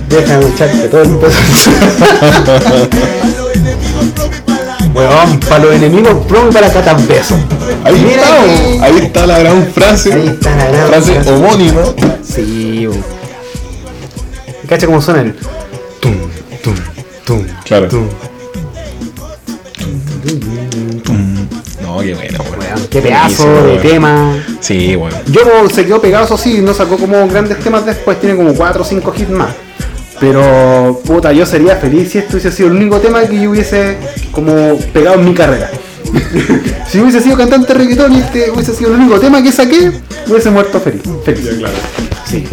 [0.09, 1.71] déjame echarte todo el peso.
[4.93, 6.15] Weón, para los enemigos,
[6.49, 7.37] y para catas besos.
[7.83, 8.83] Ahí Mira está, que- weón.
[8.83, 10.13] ahí está la gran frase.
[10.13, 11.31] Ahí está la gran frase frase.
[11.31, 11.81] homónima.
[12.23, 13.03] Sí, weón.
[14.67, 15.33] ¿Cacha cómo suena el
[15.99, 16.15] tum,
[16.63, 16.75] tum,
[17.25, 17.87] tum, Claro.
[17.87, 18.07] tum?
[21.81, 22.87] No, qué bueno, weón.
[22.89, 24.43] Qué pedazo Buenísimo, de tema.
[24.59, 25.13] Sí, weón.
[25.27, 28.81] Yo se quedó pegado, eso sí, no sacó como grandes temas después, tiene como 4
[28.81, 29.49] o 5 hits más.
[30.21, 33.97] Pero, puta, yo sería feliz si esto hubiese sido el único tema que yo hubiese
[34.31, 35.71] como pegado en mi carrera.
[36.87, 39.91] si hubiese sido cantante reggaetón y este hubiese sido el único tema que saqué,
[40.27, 41.01] hubiese muerto feliz.
[41.25, 41.49] Feliz.
[42.29, 42.47] Sí.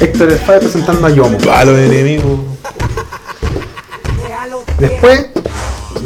[0.00, 1.36] Héctor Fader presentando a Yomo.
[1.36, 2.42] Palo de enemigo.
[4.78, 5.26] Después,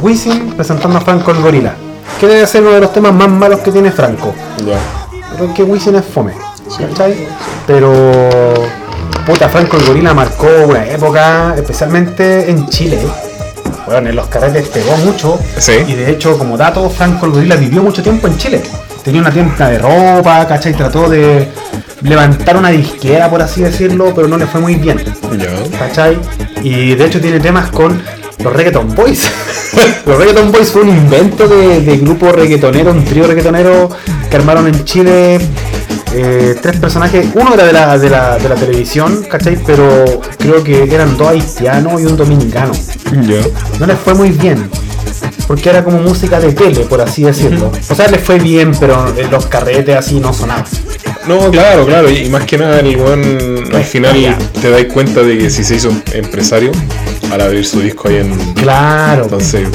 [0.02, 1.76] Wisin presentando a Franco el Gorila.
[2.18, 4.34] Que debe ser uno de los temas más malos que tiene Franco.
[4.66, 4.80] Ya.
[5.36, 6.47] Creo que Wisin es fome.
[6.77, 7.27] ¿Cachai?
[7.66, 8.53] Pero.
[9.27, 12.99] Puta, Franco el Gorila marcó una época, especialmente en Chile.
[13.85, 15.39] Bueno, en los carretes pegó mucho.
[15.59, 15.73] Sí.
[15.86, 18.62] Y de hecho, como dato, Franco el Gorila vivió mucho tiempo en Chile.
[19.03, 20.74] Tenía una tienda de ropa, ¿cachai?
[20.74, 21.49] Trató de
[22.03, 25.03] levantar una disquera, por así decirlo, pero no le fue muy bien.
[25.78, 26.19] ¿Cachai?
[26.62, 28.01] Y de hecho tiene temas con
[28.43, 29.31] los Reggaeton Boys.
[30.07, 33.90] los Reggaeton Boys fue un invento de, de grupo reggaetonero, un trío reggaetonero
[34.31, 35.39] que armaron en Chile
[36.14, 37.26] eh, tres personajes.
[37.35, 39.59] Uno era de la, de, la, de la televisión, ¿cachai?
[39.64, 42.72] Pero creo que eran dos haitianos y un dominicano.
[43.26, 43.40] Ya.
[43.78, 44.68] No les fue muy bien.
[45.47, 47.72] Porque era como música de tele, por así decirlo.
[47.89, 50.64] O sea, les fue bien, pero los carretes así no sonaban.
[51.26, 52.10] No, claro, claro.
[52.10, 55.76] Y más que nada, el weón al final te das cuenta de que si se
[55.76, 56.70] hizo empresario
[57.30, 58.36] al abrir su disco ahí en.
[58.55, 59.24] Claro.
[59.24, 59.68] Entonces,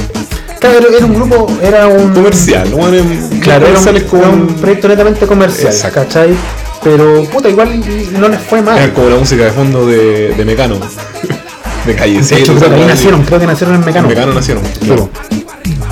[0.64, 2.14] Claro, era- era un grupo, era un.
[2.14, 2.74] comercial.
[2.74, 6.00] weón en- Claro, era un, como era un proyecto netamente comercial, Exacto.
[6.02, 6.30] ¿cachai?
[6.84, 7.82] Pero puta, igual
[8.20, 8.78] no les fue mal.
[8.78, 10.78] Era como la música de fondo de, de Mecano.
[11.86, 12.22] De calle.
[12.22, 14.08] De hecho, creo que ahí nacieron, creo que nacieron en Mecano.
[14.08, 14.64] Mecano nacieron.
[14.82, 15.10] Sí, po.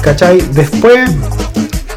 [0.01, 0.41] ¿Cachai?
[0.53, 1.09] Después,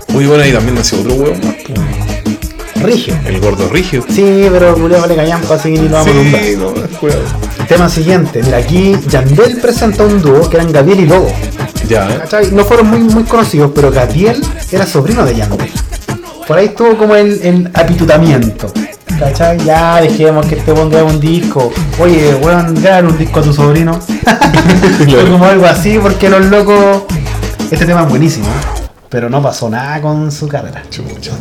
[0.08, 1.28] Muy bueno, ahí también nació otro más.
[1.38, 2.82] po.
[2.84, 3.14] Rigio.
[3.24, 4.04] El gordo rígido.
[4.12, 6.42] Sí, pero Julio vale callampa, así que ni lo vamos a nombrar.
[6.44, 7.22] Sí, no, cuidado.
[7.68, 11.32] Tema siguiente, mira, aquí Yandel presenta un dúo que eran Gabriel y Lobo.
[11.88, 12.18] Ya, ¿eh?
[12.20, 12.50] ¿Cachai?
[12.50, 14.42] No fueron muy, muy conocidos, pero Gabriel
[14.72, 15.70] era sobrino de Yandel.
[16.46, 18.72] Por ahí estuvo como el, el apitutamiento.
[19.18, 19.58] ¿Cachai?
[19.64, 21.72] Ya dejemos que este ponga un disco.
[21.98, 24.00] Oye, weón, grabar un disco a tu sobrino.
[24.00, 27.02] Fue como algo así, porque los locos.
[27.70, 28.84] Este tema es buenísimo, ¿eh?
[29.08, 30.82] pero no pasó nada con su carrera.
[30.90, 31.32] Chucha.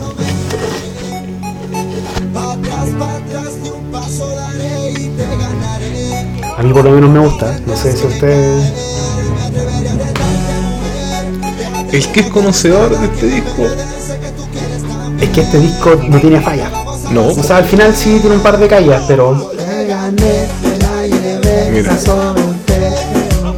[6.56, 7.60] A mí por lo menos me gusta.
[7.66, 8.93] No sé si usted.
[11.94, 13.68] El que es conocedor de este disco.
[15.22, 16.72] Es que este disco no tiene falla.
[17.12, 19.52] No, O sea, al final sí tiene un par de callas, pero.
[21.72, 21.94] mira.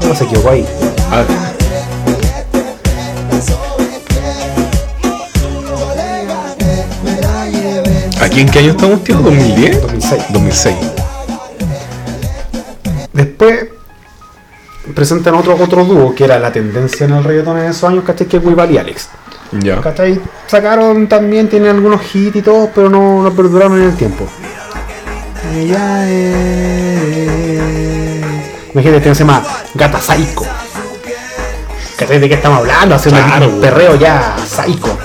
[0.06, 0.66] No se equivocó ahí.
[1.10, 1.24] Ah,
[8.20, 9.16] ¿Aquí en qué año estamos, tío?
[9.22, 9.80] ¿2010?
[9.80, 10.24] 2006.
[10.34, 10.95] 2006.
[14.96, 18.26] Presentan otro, otro dúo que era la tendencia en el reggaetón en esos años, ¿cachai?
[18.28, 19.10] Que es Weebal y Alex.
[19.52, 19.80] Ya.
[19.82, 20.20] ¿Cachai?
[20.48, 24.28] Sacaron también, tienen algunos hits y todo, pero no, no perduraron en el tiempo.
[25.54, 27.60] Ella es...
[28.74, 29.44] Imagínate, este se llama
[29.76, 30.46] Gata Psycho.
[31.98, 32.20] ¿Cachai?
[32.20, 32.96] ¿De qué estamos hablando?
[32.96, 34.98] Hacer Claro, un perreo ya psycho.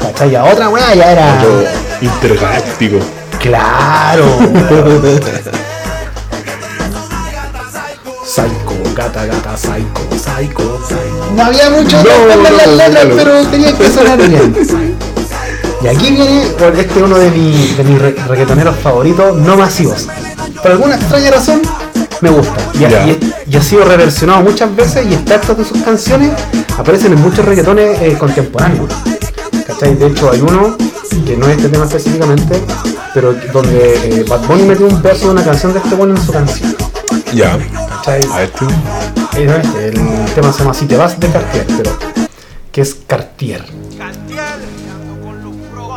[0.00, 0.30] ¿Cachai?
[0.30, 1.34] Ya otra weá ya era...
[1.42, 1.64] Otro
[2.00, 2.98] intergaláctico.
[3.40, 4.24] Claro.
[8.24, 8.61] Psycho,
[8.94, 11.32] gata, gata, psycho, psycho, psycho.
[11.34, 13.16] No había mucho No, que no, las letras, no.
[13.16, 14.54] pero tenía que sonar bien.
[15.82, 20.06] Y aquí viene, este es uno de, mi- de mis re- reggaetoneros favoritos, no masivos.
[20.62, 21.60] Por alguna extraña razón,
[22.20, 22.54] me gusta.
[22.78, 23.06] Y ha, Ya.
[23.08, 26.30] y- y ha sido reversionado muchas veces y extractos de sus canciones
[26.78, 28.92] aparecen en muchos reggaetones eh, contemporáneos.
[29.66, 29.96] ¿Cachai?
[29.96, 30.76] De hecho, hay uno
[31.20, 32.62] que no es este tema específicamente,
[33.14, 36.22] pero donde eh, Bad Bunny metió un pedazo de una canción de este bueno en
[36.22, 36.74] su canción.
[37.34, 37.58] Ya.
[37.88, 38.20] ¿Cachai?
[38.32, 38.66] A ver, tú.
[39.36, 41.98] Eh, no este, el tema se llama Si te vas de Cartier, pero
[42.70, 43.64] que es Cartier.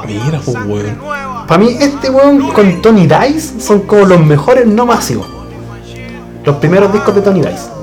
[0.05, 0.97] Mira, pues, weón.
[1.47, 5.27] Para mí, este weón con Tony Dice son como los mejores no masivos.
[6.43, 7.75] Los primeros discos de Tony Dice.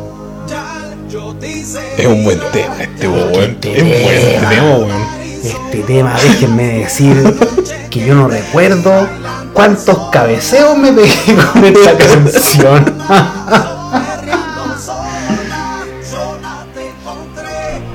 [1.98, 3.28] Es un buen tema este, weón.
[3.28, 5.11] Es un buen tema, weón.
[5.42, 7.14] Este tema, déjenme decir
[7.90, 9.08] que yo no recuerdo
[9.52, 11.14] cuántos cabeceos me pegué
[11.52, 13.02] con esta canción.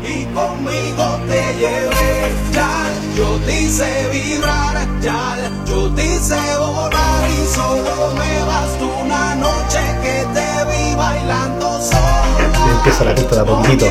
[0.04, 2.32] y conmigo te llevé.
[2.52, 2.70] Ya,
[3.16, 9.80] yo te hice vibrar, ya, yo te hice volar y solo me basta una noche
[10.02, 11.77] que te vi bailando.
[12.88, 13.86] Empieza la pista de a poquitito.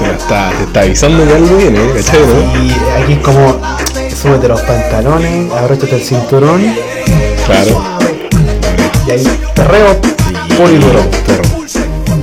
[0.00, 1.92] Te está, te está avisando que algo viene, ¿eh?
[1.94, 2.64] ¿cachai, no?
[2.64, 3.60] Y aquí es como,
[4.20, 6.74] súbete los pantalones, abróchate el cinturón
[7.46, 7.80] Claro.
[9.06, 10.00] y ahí perreo
[10.56, 11.00] puro y duro.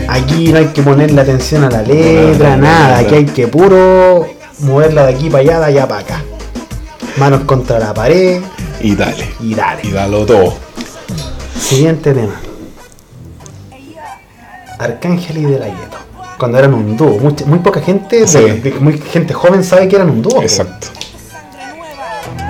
[0.09, 2.97] Aquí no hay que ponerle atención a la letra, nada.
[2.97, 4.27] Aquí hay que puro
[4.59, 6.23] moverla de aquí para allá, de allá para acá.
[7.15, 8.41] Manos contra la pared
[8.81, 9.29] Y dale.
[9.39, 9.81] y dale.
[9.85, 10.55] Y dalo todo.
[11.57, 12.33] Siguiente tema.
[14.79, 15.97] Arcángel y De La Ghetto.
[16.37, 17.19] Cuando eran un dúo.
[17.19, 18.39] Mucha- muy poca gente, de- Sí.
[18.39, 20.41] de- muy gente joven sabe que eran un dúo.
[20.41, 20.87] Exacto.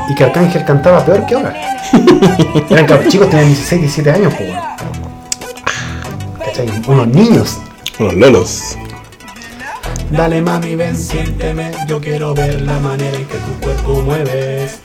[0.09, 1.55] Y que Arcángel cantaba peor que ahora.
[2.69, 4.33] eran cabros chicos, tenían 16, 17 años.
[6.43, 6.69] ¿Cachai?
[6.87, 7.57] Unos niños.
[7.99, 8.77] Unos lolos.
[10.11, 11.71] Dale mami, ven, siénteme.
[11.87, 14.79] Yo quiero ver la manera en que tu cuerpo mueves.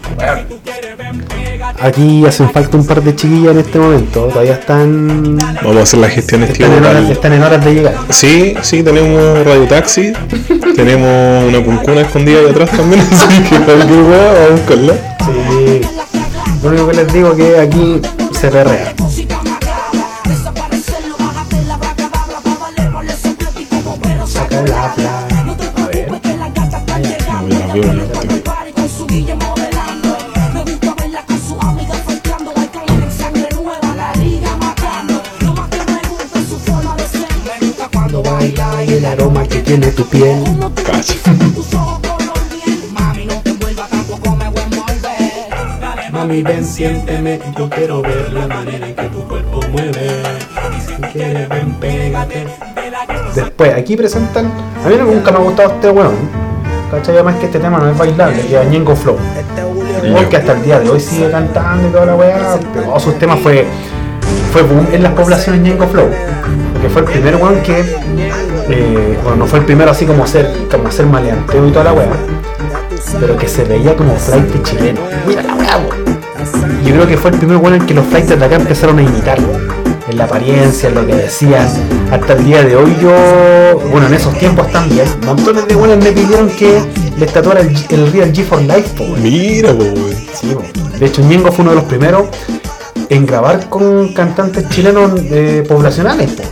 [1.81, 4.27] Aquí hacen falta un par de chiquillas en este momento.
[4.27, 5.39] Todavía están.
[5.39, 6.67] Vamos a hacer las gestiones, tío.
[6.67, 7.95] Están en, horas, están en horas de llegar.
[8.11, 10.13] Sí, sí, tenemos radio taxi,
[10.77, 14.95] tenemos una cuncuna escondida ahí atrás también, así que cualquier weá, vamos a buscarla.
[15.25, 15.81] Sí.
[16.63, 18.01] Lo único que les digo es que aquí
[18.39, 18.95] se perrea.
[37.93, 40.45] Cuando baila y el aroma que tiene tu piel.
[40.87, 41.15] Cacha.
[46.13, 47.41] Mami, ven, siénteme.
[47.59, 50.23] Yo quiero ver la manera en que tu cuerpo mueve.
[50.87, 52.47] Si quieres, ven, pégate.
[53.35, 54.47] Después, aquí presentan.
[54.85, 56.44] A mí nunca me ha gustado este weón.
[56.91, 57.15] ¿Cachai?
[57.15, 59.17] Además que este tema no es bailable, que es Ñengo Flow.
[60.05, 62.59] Igual que hasta el día de hoy sigue cantando y toda la weá.
[62.73, 63.67] Pero oh, sus temas fue.
[64.53, 66.09] Fue boom en las poblaciones Ñengo Flow.
[66.73, 67.81] Porque fue el primer weón que.
[67.81, 71.93] eh, bueno, no fue el primero así como ser, como ser maleanteo y toda la
[71.93, 72.07] weá.
[73.19, 75.01] Pero que se veía como flight chileno.
[75.27, 75.79] Mira la weá.
[76.85, 79.03] Yo creo que fue el primer weón en que los flights de acá empezaron a
[79.03, 79.74] imitarlo.
[80.15, 81.67] En la apariencia, en lo que decían.
[82.13, 83.11] Hasta el día de hoy yo,
[83.91, 86.81] bueno, en esos tiempos también, montones de weones me pidieron que
[87.19, 89.05] les tatuara el, el Real G for Life, po.
[89.21, 89.83] Mira, po.
[90.33, 90.57] Sí.
[91.01, 92.29] De hecho, Ñengo fue uno de los primeros
[93.09, 96.45] en grabar con cantantes chilenos eh, poblacionales, po.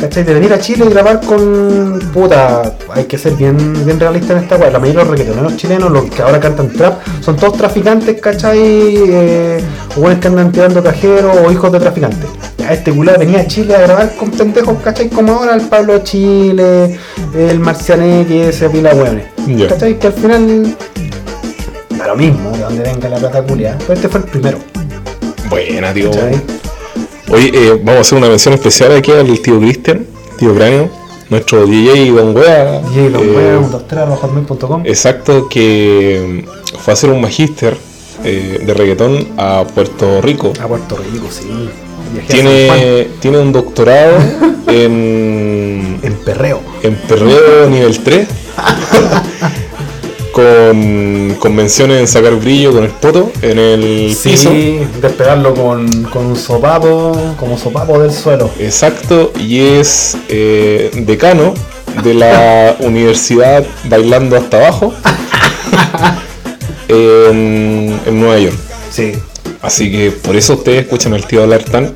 [0.00, 0.24] ¿Cachai?
[0.24, 1.98] De venir a Chile y grabar con.
[2.12, 4.70] Puta, hay que ser bien, bien realista en esta weá.
[4.70, 8.58] La mayoría de los reggaetoneros chilenos, los que ahora cantan trap, son todos traficantes, ¿cachai?
[8.58, 9.60] Eh,
[9.96, 12.28] o buenos que andan tirando cajeros o hijos de traficantes.
[12.66, 15.08] Ya este culá venía a Chile a grabar con pendejos, ¿cachai?
[15.08, 16.98] Como ahora el Pablo Chile,
[17.32, 19.26] el Marcianeque, ese pila de weones.
[19.46, 19.68] Ya.
[19.68, 19.96] ¿Cachai?
[20.00, 20.76] Que al final.
[21.96, 23.78] Da lo mismo de donde venga la plata culia.
[23.78, 24.58] Pero este fue el primero.
[25.48, 26.10] Buena, tío.
[26.10, 26.42] ¿cachai?
[27.30, 30.04] Oye, eh, vamos a hacer una mención especial aquí al tío Cristian,
[30.36, 30.90] tío Cráneo,
[31.30, 32.80] nuestro DJ Don Wea.
[32.80, 33.60] DJ Don eh, Wea.
[34.86, 37.76] Exacto, que mm, fue a hacer un magíster
[38.24, 40.52] eh, de reggaetón a Puerto Rico.
[40.60, 41.46] A Puerto Rico, sí.
[42.28, 44.16] Tiene, tiene un doctorado
[44.68, 46.60] en, En perreo.
[46.82, 48.28] en perreo nivel 3.
[50.36, 54.50] con, con menciones en sacar brillo con el poto en el piso.
[54.50, 58.50] Sí, despegarlo con, con un sopapo, como sopapo del suelo.
[58.58, 61.54] Exacto, y es eh, decano
[62.04, 64.92] de la Universidad Bailando Hasta Abajo
[66.88, 68.56] en, en Nueva York.
[68.90, 69.12] Sí.
[69.66, 71.92] Así que por eso ustedes escuchan al tío hablar tan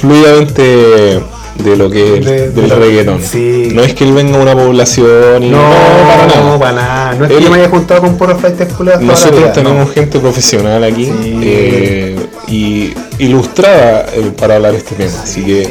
[0.00, 3.22] fluidamente de lo que es De- del de lo- reggaetón.
[3.22, 3.68] sí.
[3.72, 6.44] No es que él venga a una población y No, para nada.
[6.50, 7.14] no, para nada.
[7.14, 9.86] No es Él- que yo me haya juntado con puros toda la Nosotros vida, tenemos
[9.86, 9.92] no.
[9.92, 11.40] gente profesional aquí Sí.
[11.42, 12.16] eh,
[12.48, 15.12] y ilustrada eh, para hablar este tema.
[15.22, 15.68] Así que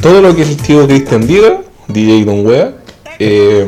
[0.00, 2.72] todo lo que el tío Cristian diga, DJ Don Wea,
[3.18, 3.66] eh,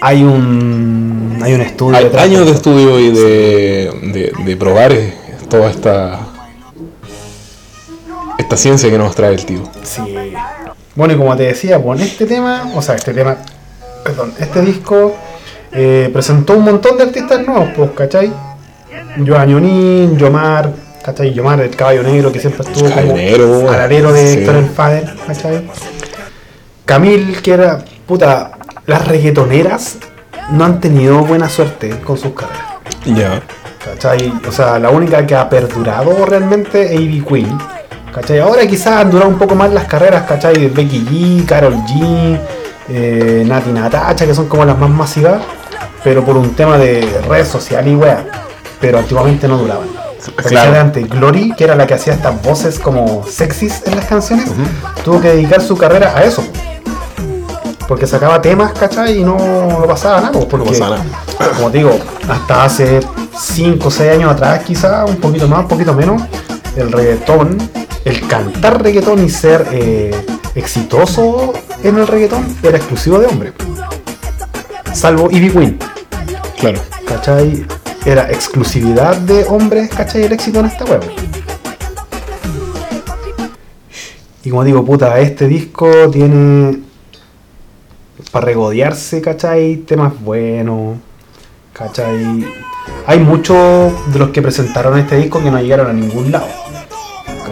[0.00, 1.96] Hay un, hay un estudio.
[1.98, 4.92] hay años de estudio y de, de- de probar
[5.50, 6.18] toda esta
[8.52, 9.62] esta ciencia que nos trae el tío.
[9.82, 10.14] Sí.
[10.94, 13.38] Bueno, y como te decía, con este tema, o sea, este tema,
[14.04, 15.14] perdón, este disco
[15.72, 18.30] eh, presentó un montón de artistas nuevos, pues, ¿cachai?
[19.26, 20.70] Joan Yonin, Yomar,
[21.02, 21.32] ¿cachai?
[21.32, 23.70] Yomar, el caballo negro que siempre estuvo Caballo como negro, bueno.
[23.70, 24.38] alero de Sí.
[24.40, 25.70] Héctor el Fader, ¿cachai?
[26.84, 28.52] Camil, que era, puta,
[28.86, 29.96] las reggaetoneras
[30.50, 32.66] no han tenido buena suerte con sus carreras.
[33.06, 33.40] Ya.
[33.82, 34.30] ¿Cachai?
[34.46, 37.58] O sea, la única que ha perdurado realmente es Ivy Queen.
[38.12, 38.40] ¿Cachai?
[38.40, 40.54] Ahora quizás han durado un poco más las carreras, ¿cachai?
[40.58, 42.38] De Becky G, Carol G,
[42.88, 45.40] eh, Nati Natacha, que son como las más masivas,
[46.04, 48.24] pero por un tema de red social y wea.
[48.80, 49.88] Pero antiguamente no duraban.
[50.36, 50.78] Porque Claro.
[50.78, 54.50] antes, Glory, que era la que hacía estas voces como sexys en las canciones,
[55.04, 56.44] tuvo que dedicar su carrera a eso.
[57.88, 59.18] Porque sacaba temas, ¿cachai?
[59.18, 60.32] Y no, no pasaba nada.
[60.32, 61.52] pues, Porque, pasaba nada.
[61.56, 61.98] Como te digo,
[62.28, 63.00] hasta hace
[63.38, 66.22] 5 o 6 años atrás, quizá, un poquito más, un poquito menos,
[66.76, 67.58] el reggaetón,
[68.04, 70.14] el cantar reggaetón y ser eh,
[70.54, 73.52] exitoso en el reggaetón era exclusivo de hombres.
[74.92, 75.78] Salvo Ivy Queen,
[76.58, 76.80] Claro.
[77.06, 77.66] ¿cachai?
[78.04, 80.24] Era exclusividad de hombres, ¿cachai?
[80.24, 81.02] El éxito en esta web.
[84.44, 86.80] Y como digo, puta, este disco tiene
[88.32, 89.76] para regodearse, ¿cachai?
[89.78, 90.96] Temas buenos,
[91.72, 92.44] ¿cachai?
[93.06, 96.46] Hay muchos de los que presentaron este disco que no llegaron a ningún lado,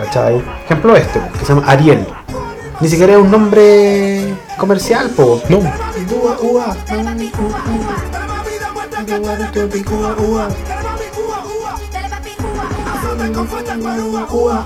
[0.05, 0.43] ¿cachai?
[0.65, 2.07] Ejemplo este, que se llama Ariel.
[2.81, 5.41] Ni siquiera es un nombre comercial, po.
[5.49, 5.59] No.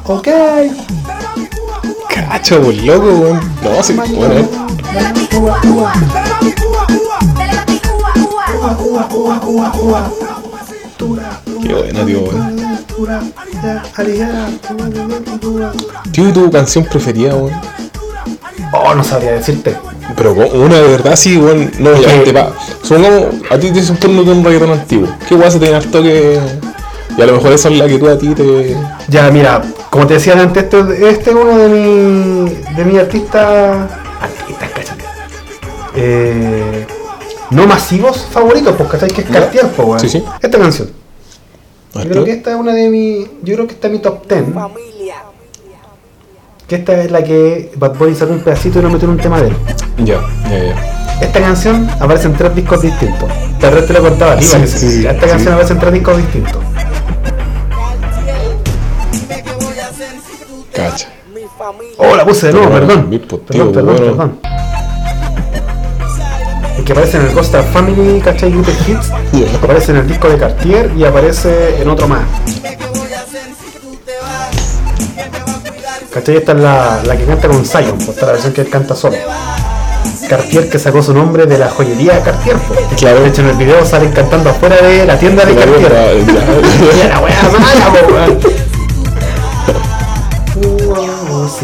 [0.04, 0.28] Ok.
[2.08, 3.40] Cacho, loco, weón.
[3.62, 3.70] No,
[4.16, 4.48] bueno, eh.
[11.62, 12.63] Qué buena, tío, weón.
[16.12, 17.52] Tío, ¿y tu canción preferida, weón?
[18.72, 19.76] Oh, no sabría decirte.
[20.16, 21.70] Pero una de verdad, sí, weón.
[21.78, 22.24] No, ya, Ok.
[22.24, 22.52] te pa.
[22.82, 25.08] Supongamos, a ti te dicen turno de un reggaetón antiguo.
[25.28, 26.38] ¿Qué weón se te harto que.?
[27.16, 28.76] Y a lo mejor esa es la que tú a ti te.
[29.08, 33.90] Ya, mira, como te decía antes, este, este es uno de mi, de mis artistas.
[34.20, 35.04] Artistas, cállate.
[35.96, 36.86] Eh,
[37.50, 39.10] no masivos favoritos, pues, ¿cachai?
[39.10, 39.28] Que es.
[39.28, 40.00] Cartier, pues, weón.
[40.00, 40.24] Sí, sí.
[40.40, 40.90] Esta canción.
[41.94, 43.24] Yo ¿Ah, creo que esta es una de mi.
[43.42, 44.44] Yo creo que esta es mi top 10.
[46.66, 49.20] Que esta es la que Bad Bunny sacó un pedacito y no metió en un
[49.20, 49.56] tema de él.
[49.98, 51.18] Ya, ya, ya.
[51.20, 53.30] Esta canción aparece en tres discos distintos.
[53.60, 54.50] Tal vez te lo contaba arriba.
[54.50, 55.30] Sí, que sí, esta sí.
[55.30, 56.62] canción aparece en tres discos distintos.
[60.72, 61.08] Cacha.
[61.98, 63.10] Oh, la puse de nuevo, perdón.
[63.46, 64.38] Perdón, perdón, perdón.
[66.84, 68.52] Que aparece en el Ghost of Family, ¿cachai?
[68.52, 69.08] Greatest Hits.
[69.32, 69.56] Ya.
[69.56, 72.24] Aparece en el disco de Cartier y aparece en otro más.
[76.12, 76.36] ¿Cachai?
[76.36, 78.68] Esta es la, la que canta con Zion, pues esta es la versión que él
[78.68, 79.16] canta solo.
[80.28, 82.80] Cartier que sacó su nombre de la joyería Cartier, pues.
[82.98, 83.20] Claro.
[83.20, 85.92] De hecho en el video salen cantando afuera de la tienda de Cartier.
[87.08, 87.20] la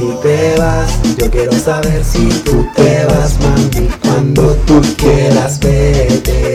[0.01, 3.89] si te vas, yo quiero saber si tú te vas, mami.
[4.03, 6.55] Cuando tú quieras, vete.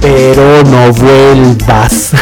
[0.00, 2.10] Pero no vuelvas.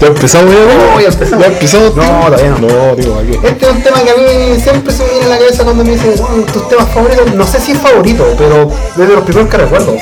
[0.00, 0.60] ¿Ya empezamos ya?
[0.60, 1.46] No, ya empezamos.
[1.60, 1.78] ¿Ya?
[1.80, 2.58] No, todavía no.
[2.58, 3.32] No, digo, aquí.
[3.42, 5.84] Este es un tema que a mí siempre se me viene a la cabeza cuando
[5.84, 7.34] me dicen "Oh, tus temas favoritos.
[7.34, 9.96] No sé si es favorito, pero es de los primeros que recuerdo.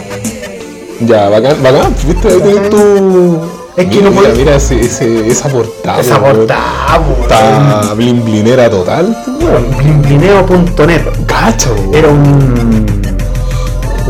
[1.00, 1.94] Ya, bacán, bacán.
[2.06, 2.28] ¿Viste?
[2.28, 3.61] Ahí tu.
[3.76, 6.00] Es que mira, no puedo- Mira, ese, ese, esa portada.
[6.00, 9.16] Esa portada, po, Está blin blinera total.
[9.40, 9.76] weón.
[9.78, 11.02] Blimblineo.net.
[11.26, 11.94] Weón.
[11.94, 13.12] Era un,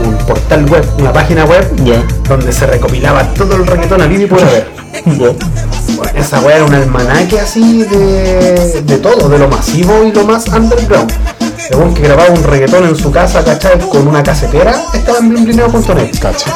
[0.05, 1.65] un portal web, una página web
[2.29, 4.67] donde se recopilaba todo el reggaetón a y por haber.
[5.07, 5.29] Ya.
[5.97, 10.25] Bueno, esa weá era un almanaque así de, de todo, de lo masivo y lo
[10.25, 11.13] más underground.
[11.69, 13.79] Según que grababa un reggaetón en su casa, ¿cachai?
[13.89, 16.19] Con una casetera, estaba en blimblineo.net.
[16.21, 16.51] Cacha.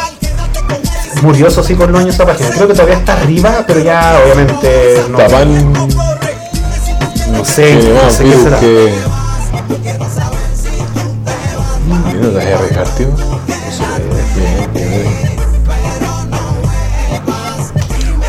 [1.22, 2.51] Murió eso sí con los años esa página.
[2.51, 5.72] Creo que todavía está arriba, pero ya obviamente no, Tapan.
[5.72, 8.60] no sé, no bueno, sé qué será.
[8.60, 8.94] que.
[11.86, 13.09] Mira, te vas a arriesgar, tío.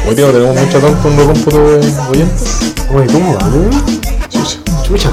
[0.07, 2.73] Hoy tío, tenemos mucho tanto en el cómputo de oyentes.
[2.95, 3.69] Oye, ¿cómo va, no?
[4.29, 4.57] Chucha.
[4.83, 5.11] Chucha.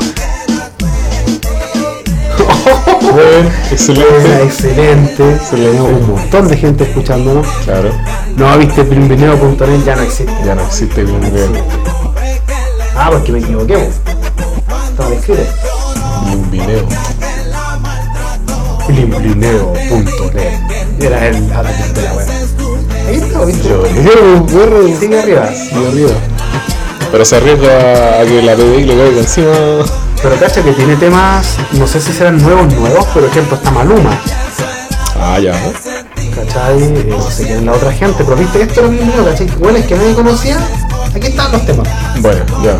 [2.64, 4.42] Bueno, excelente.
[4.44, 5.34] excelente.
[5.34, 5.80] Excelente.
[5.82, 7.46] Un montón de gente escuchándonos.
[7.64, 7.90] Claro,
[8.36, 10.32] No, viste, blimblineo.net ya no existe.
[10.44, 11.20] ya no existe bien,
[12.96, 13.88] Ah, porque me equivoqué.
[14.90, 15.42] Estaba escrito.
[16.26, 16.86] bien video.
[18.88, 21.00] Blimblineo.net.
[21.00, 22.26] Era el ataque de la web.
[23.08, 23.68] Ahí está, viste.
[23.68, 25.48] Yo, yo, yo, Sigue arriba.
[27.12, 29.52] Pero se arriesga a que la PDI le caiga encima.
[30.24, 34.18] Pero cacha que tiene temas, no sé si serán nuevos, nuevos, por ejemplo está Maluma.
[35.20, 35.52] Ah, ya.
[36.34, 36.82] ¿Cachai?
[36.82, 39.46] Eh, no sé quién es la otra gente, pero viste, esto era bien nuevo, ¿cachai?
[39.58, 40.56] Bueno, es que nadie conocía.
[41.14, 41.86] Aquí están los temas.
[42.20, 42.76] Bueno, ya.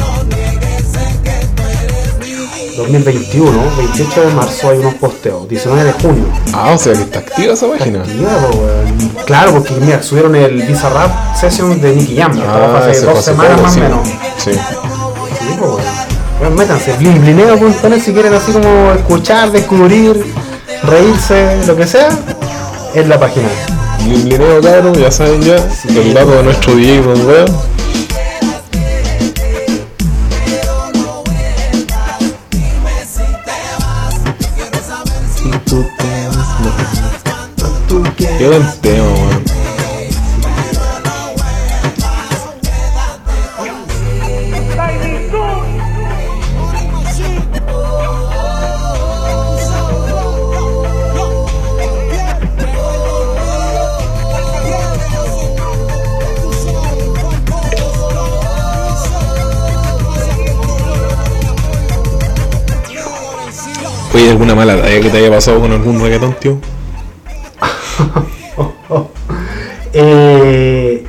[2.79, 6.25] 2021, 28 de marzo hay unos posteos, 19 de junio.
[6.55, 8.01] Ah, o sea que está activa esa página.
[8.01, 8.31] Activa.
[9.27, 12.95] Claro, porque mira, subieron el Visa Rap Session de Nicky Jam, ya estaba hace Ah,
[12.95, 13.81] dos fue hace semanas más o sí.
[13.81, 14.09] menos.
[14.39, 14.51] Sí.
[16.51, 16.57] Bueno.
[16.57, 20.25] Métanse, blimblineo.net si quieren así como escuchar, descubrir,
[20.83, 22.09] reírse, lo que sea,
[22.95, 23.49] es la página.
[24.07, 25.57] Limblineo, cabrón, ya saben ya.
[25.89, 27.45] El dato de nuestro DJ Don Wea.
[38.39, 39.64] Qué buen tema, weón.
[64.15, 66.59] Oye, ¿alguna mala talla que te haya pasado con algún reggaetón, tío?
[69.97, 71.07] Eh,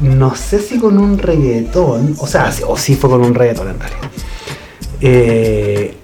[0.00, 3.78] no sé si con un reggaetón, o sea, o sí fue con un reggaetón en
[3.78, 4.10] realidad.
[5.00, 5.96] Eh,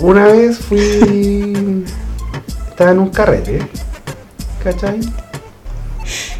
[0.00, 0.78] una vez fui.
[2.70, 3.58] Estaba en un carrete,
[4.64, 5.00] ¿cachai?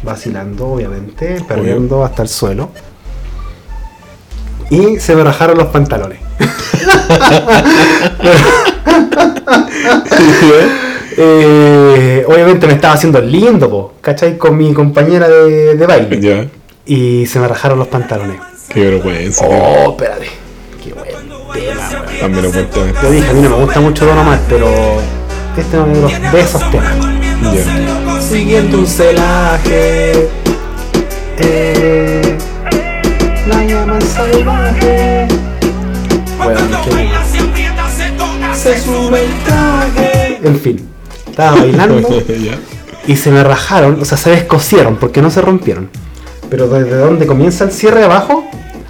[0.01, 2.71] Vacilando, obviamente, perdiendo hasta el suelo.
[4.71, 6.19] Y se me rajaron los pantalones.
[11.21, 14.37] Eh, obviamente me estaba haciendo lindo, po, ¿cachai?
[14.37, 16.21] Con mi compañera de, de baile.
[16.21, 16.47] Ya.
[16.85, 18.37] Y se me rajaron los pantalones.
[18.69, 19.45] Qué vergüenza.
[19.45, 20.29] Oh, espérate.
[20.81, 22.19] Qué buen tema, weón.
[22.19, 22.87] También lo cuento.
[23.01, 24.67] Yo dije, a mí no me gusta mucho Don Omar, pero
[25.57, 26.95] este es uno de, esos temas.
[27.53, 28.21] Ya.
[28.21, 30.29] Siguiendo un celaje.
[31.39, 32.37] Eh,
[33.47, 35.27] la llaman salvaje.
[36.39, 37.08] Weón, qué
[38.73, 40.39] se sube el traje.
[40.43, 40.89] En fin,
[41.27, 42.23] estaba bailando
[43.07, 45.89] y se me rajaron, o sea, se descosieron porque no se rompieron.
[46.49, 48.47] pero desde donde comienza el cierre de abajo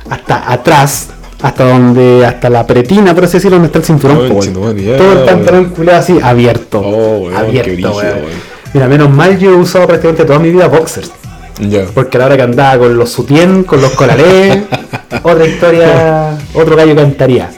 [0.09, 1.09] hasta atrás,
[1.41, 4.17] hasta donde, hasta la pretina, por así decirlo, donde está el cinturón.
[4.29, 6.81] Oh, Todo el pantalón culiado así, abierto.
[6.81, 8.15] Oh, weón, abierto, weón.
[8.15, 8.49] weón.
[8.73, 11.11] Mira, menos mal yo he usado prácticamente toda mi vida boxers.
[11.59, 11.85] Ya.
[11.93, 14.63] Porque a la hora que andaba con los sutien, con los colalés,
[15.23, 17.49] otra historia, otro gallo cantaría.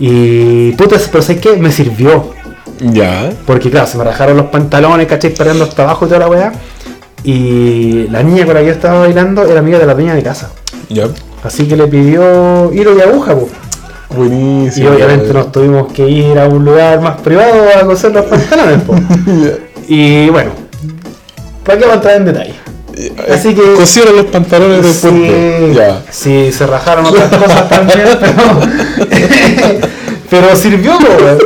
[0.00, 1.56] Y puta, pero ¿sabes qué?
[1.56, 2.32] Me sirvió.
[2.80, 3.32] Ya.
[3.46, 5.32] Porque claro, se me rajaron los pantalones, ¿cachai?
[5.34, 6.52] Perdiendo hasta abajo y toda la weá.
[7.22, 10.22] Y la niña con la que yo estaba bailando era amiga de la dueña de
[10.22, 10.50] casa.
[10.88, 11.08] Ya.
[11.42, 13.52] Así que le pidió hilo y aguja, pues.
[14.10, 14.90] Y Buenísimo.
[14.90, 15.36] obviamente weón.
[15.36, 18.94] nos tuvimos que ir a un lugar más privado a coser los pantalones, po.
[19.88, 20.52] Y bueno,
[21.64, 22.54] ¿para qué va a entrar en detalle?
[23.32, 23.62] Así que.
[23.74, 25.72] Cosieron los pantalones del Sí, puente.
[25.74, 26.02] Ya.
[26.10, 28.60] sí, se rajaron otras cosas también, pero.
[30.30, 31.38] pero sirvió, weón.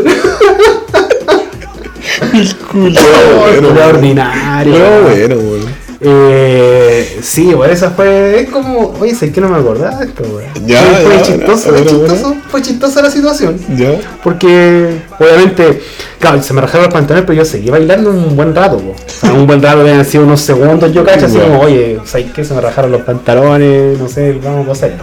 [2.71, 3.79] Culo, Culo weón.
[3.79, 4.75] ordinario.
[4.75, 5.88] Pero bueno, weón.
[6.01, 8.41] Eh, sí, bueno, esa fue.
[8.41, 8.95] Es como.
[9.01, 10.67] Oye, sé que no me acordaba de esto, weón.
[10.67, 13.59] Ya, fue, ya, chistoso, ya, fue bueno, chistoso, fue chistosa la situación.
[13.77, 13.99] Ya.
[14.23, 15.83] Porque, obviamente,
[16.21, 18.91] claro, se me rajaron los pantalones, pero yo seguí bailando un buen rato, po.
[18.91, 22.31] O sea, un buen rato, deben sido unos segundos, yo cacho, así como, oye, ¿sabes
[22.33, 22.45] qué?
[22.45, 25.03] Se me rajaron los pantalones, no sé, vamos a hacerlo.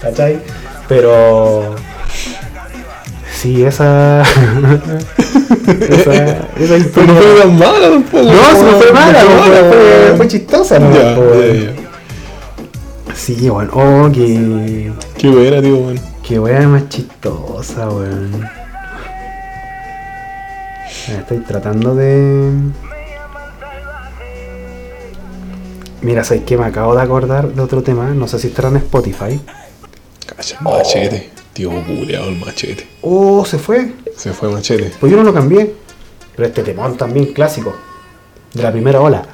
[0.00, 0.40] ¿Cachai?
[0.88, 1.76] Pero.
[3.42, 4.22] Sí, esa.
[5.90, 6.14] esa.
[6.14, 7.12] Esa Pero historia.
[7.12, 8.22] no fue mala tampoco.
[8.22, 8.32] No,
[8.78, 10.16] fue mala, fue, fue, weón.
[10.16, 10.94] fue chistosa, ¿no?
[10.94, 11.72] Ya, ya, ya.
[13.16, 14.92] Sí, bueno, oh, qué.
[15.18, 16.00] Qué buena, tío, weón.
[16.22, 18.48] Qué wea más chistosa, weón.
[21.08, 22.52] Estoy tratando de.
[26.00, 26.56] Mira, ¿sabes qué?
[26.56, 28.10] Me acabo de acordar de otro tema.
[28.14, 29.40] No sé si estará en Spotify.
[30.26, 31.41] Cacha, machete.
[31.52, 32.88] Tío, culeado el machete.
[33.02, 33.92] Oh, se fue.
[34.16, 34.92] Se fue machete.
[34.98, 35.74] Pues yo no lo cambié.
[36.34, 37.74] Pero este temón también clásico.
[38.54, 39.26] De la primera ola.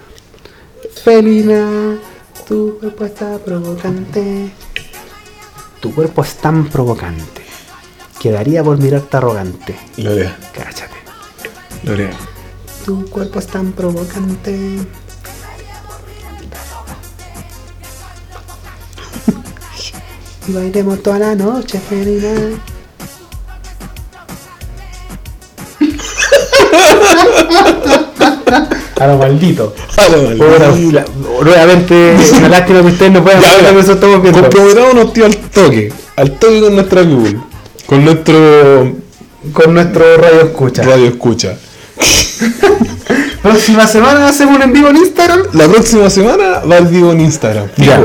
[1.04, 1.98] Felina,
[2.46, 4.50] tu cuerpo está provocante.
[5.80, 7.42] Tu cuerpo es tan provocante.
[8.20, 9.76] Quedaría por mirarte arrogante.
[9.96, 10.96] Lorea, Cáchate.
[11.84, 12.16] Lorea.
[12.84, 14.78] Tu cuerpo es tan provocante.
[20.48, 22.58] Y bailemos toda la noche, Felina.
[29.00, 29.74] A lo maldito.
[29.74, 31.04] Puta, la-
[31.44, 34.40] nuevamente, una lástima que ustedes no puedan ver lo que nosotros estamos viendo.
[34.42, 35.92] Comprometámonos, tío, al toque.
[36.16, 37.38] Al toque con nuestra Google.
[37.86, 38.92] Con nuestro
[39.52, 40.82] Con nuestro radio escucha.
[40.82, 41.56] radio escucha.
[43.42, 45.42] Próxima semana hacemos un en vivo en Instagram.
[45.52, 47.68] La próxima semana va el vivo en Instagram.
[47.76, 48.00] Ya.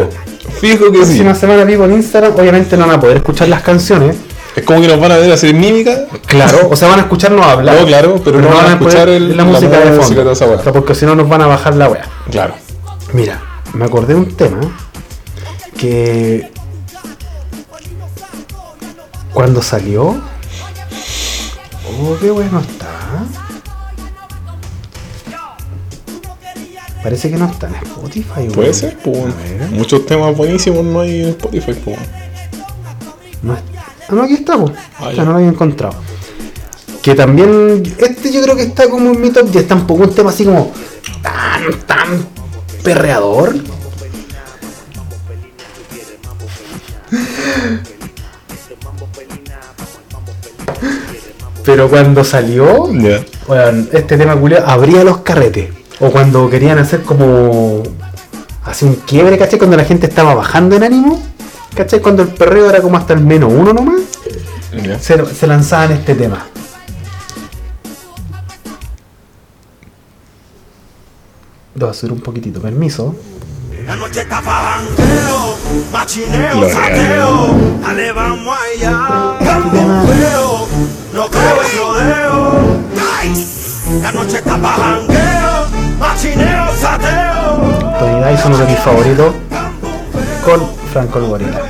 [0.60, 1.06] Fijo que sí.
[1.06, 2.34] Próxima semana vivo en Instagram.
[2.38, 4.16] Obviamente no van a poder escuchar las canciones.
[4.56, 6.06] Es como que nos van a ver hacer mímica.
[6.28, 7.80] Claro, o sea, van a escucharnos hablar.
[7.80, 10.24] No, claro, pero no van a escuchar el- la música la de música fondo.
[10.26, 10.58] de esa weá.
[10.58, 12.06] O sea, porque si no nos van a bajar la wea.
[12.30, 12.54] Claro.
[13.14, 13.42] Mira,
[13.74, 14.60] me acordé de un tema
[15.78, 16.52] que
[19.34, 22.83] cuando salió, oh, qué bueno está.
[27.04, 28.48] Parece que no está en Spotify.
[28.54, 28.74] Puede weón.
[28.74, 29.18] ser, pues.
[29.18, 31.98] Ver, Muchos temas buenísimos no hay en Spotify, pues.
[33.42, 33.60] no, ah,
[34.16, 34.72] no, aquí está, po.
[34.98, 35.24] Ah, O sea, ya.
[35.26, 35.96] no lo había encontrado.
[37.02, 40.30] Que también, este yo creo que está como en mi top 10, tampoco un tema
[40.30, 40.72] así como
[41.22, 42.26] tan, tan
[42.84, 43.54] perreador.
[51.66, 53.24] Pero cuando salió, Ya.
[53.48, 55.70] weón, este tema culiao abría los carretes.
[56.04, 57.82] O cuando querían hacer como.
[58.66, 59.58] Así un quiebre, ¿cachai?
[59.58, 61.22] Cuando la gente estaba bajando en ánimo.
[61.76, 62.02] ¿Cachai?
[62.02, 64.02] Cuando el perreo era como hasta el menos uno nomás.
[65.00, 66.46] Se, se lanzaban este tema.
[71.76, 73.16] Voy a subir un poquitito, permiso.
[73.86, 75.58] La noche está pa' jangueo,
[75.92, 79.78] machineo, Lo sateo, dale vamos allá, campo
[80.08, 80.68] feo,
[81.14, 82.84] no creo en rodeo.
[84.02, 85.43] La noche está pa' jangueo, machineo, sateo.
[88.00, 89.34] Tony Dyson, uno de mis favoritos,
[90.46, 90.62] con
[90.92, 91.62] Franco el Gorila.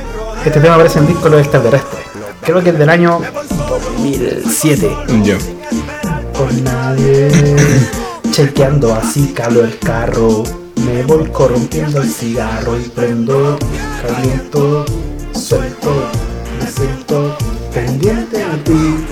[0.44, 2.04] Este tema aparece en disco Los Extraterrestres.
[2.42, 3.20] Creo que es del año
[3.96, 4.90] 2007.
[5.22, 5.38] Ya.
[6.36, 7.30] Con nadie,
[8.30, 10.42] chequeando así calo el carro.
[10.84, 13.58] Me voy corrompiendo el cigarro y prendo,
[14.02, 14.84] caliento,
[15.32, 15.90] suelto,
[16.60, 17.36] me siento
[17.72, 19.06] pendiente de ti.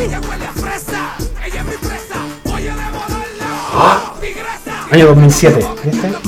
[0.00, 1.14] Ella huele a fresa,
[1.44, 2.14] ella es mi presa.
[2.44, 4.14] Voy a devorarla.
[4.18, 6.06] Tigresa, Año 2007, ¿viste?
[6.06, 6.22] Weón.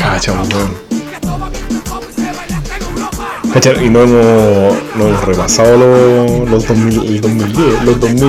[3.55, 8.29] Cacha, Y no hemos, no hemos repasado los, los 2000, el 2010, los 2000.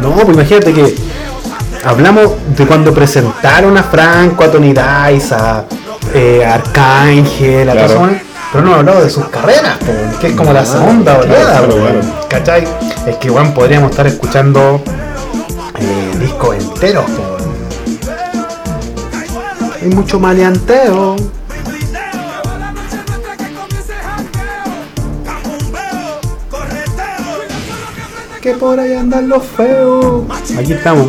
[0.00, 0.94] No, pues imagínate que
[1.84, 5.64] hablamos de cuando presentaron a Franco, a Tony Dice, a
[6.14, 8.06] eh, Arcángel, a Claro.
[8.06, 8.08] esos,
[8.52, 9.78] pero no hablado de sus carreras,
[10.20, 12.00] que es como la segunda oleada, claro.
[12.28, 12.64] ¿cachai?
[13.06, 14.82] Es que igual podríamos estar escuchando
[15.78, 17.04] eh, discos enteros.
[19.80, 21.16] Hay mucho maleanteo.
[28.40, 30.24] Que por ahí andan los feos.
[30.58, 31.06] Aquí estamos.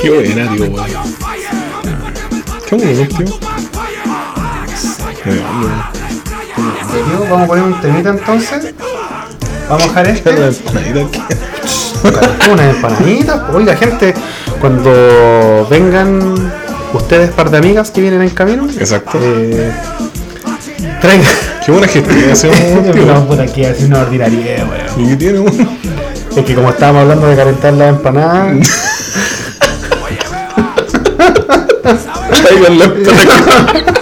[0.00, 0.86] Qué buena, tío, weón.
[2.66, 3.26] Qué bueno, tío.
[7.28, 8.74] ¿Vamos a poner un temita entonces?
[9.70, 10.30] Vamos a dejar este.
[12.50, 13.40] Unas empanaditas.
[13.54, 14.14] Oiga, gente,
[14.60, 16.34] cuando vengan
[16.92, 19.16] ustedes, par de amigas que vienen en camino, Exacto.
[19.22, 19.70] eh,
[21.00, 21.26] traigan.
[21.64, 25.04] Qué buena gestión hacemos, No, puta, aquí hace una ordinaria, weón.
[25.06, 25.78] ¿Y qué tiene uno?
[26.36, 28.56] Es que como estábamos hablando de calentar las empanadas,
[32.42, 33.94] Traigan.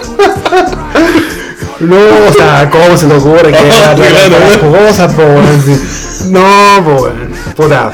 [1.79, 5.61] no, o sea, ¿cómo se te ocurre que era po, weón?
[5.65, 6.29] Sí.
[6.29, 7.29] No, po, weón.
[7.55, 7.91] Puta.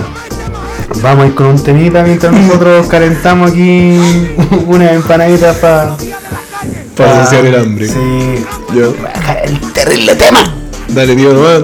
[1.02, 4.00] Vamos a ir con un temita mientras nosotros calentamos aquí
[4.68, 5.96] unas empanaditas para.
[6.96, 7.88] Para saciar el hambre.
[7.88, 8.46] Sí.
[8.74, 9.34] Ya.
[9.44, 10.40] El terrible tema.
[10.88, 11.64] Dale, tío, nomás.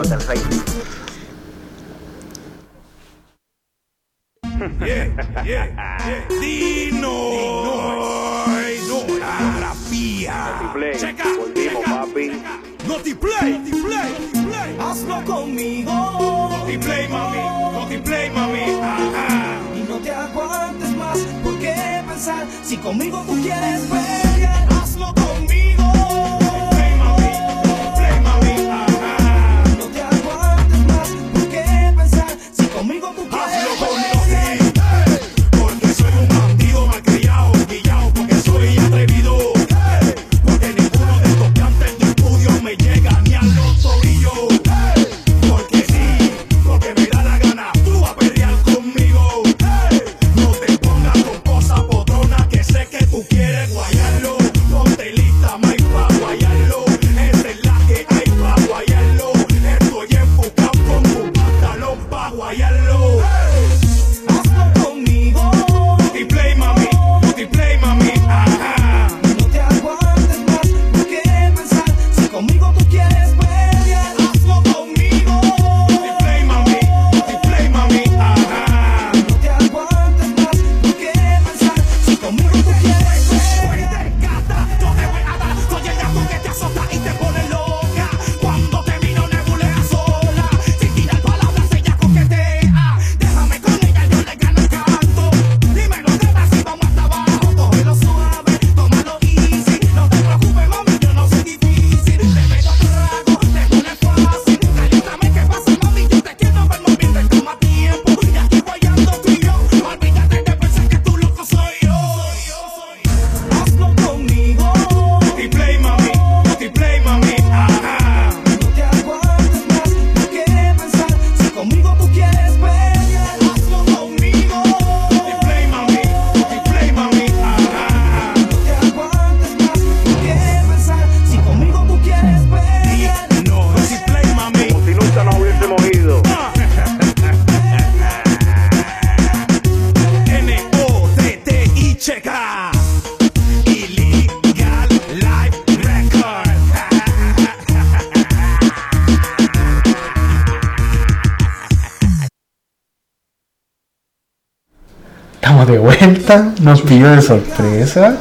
[155.72, 158.18] De vuelta, nos pilló de sorpresa.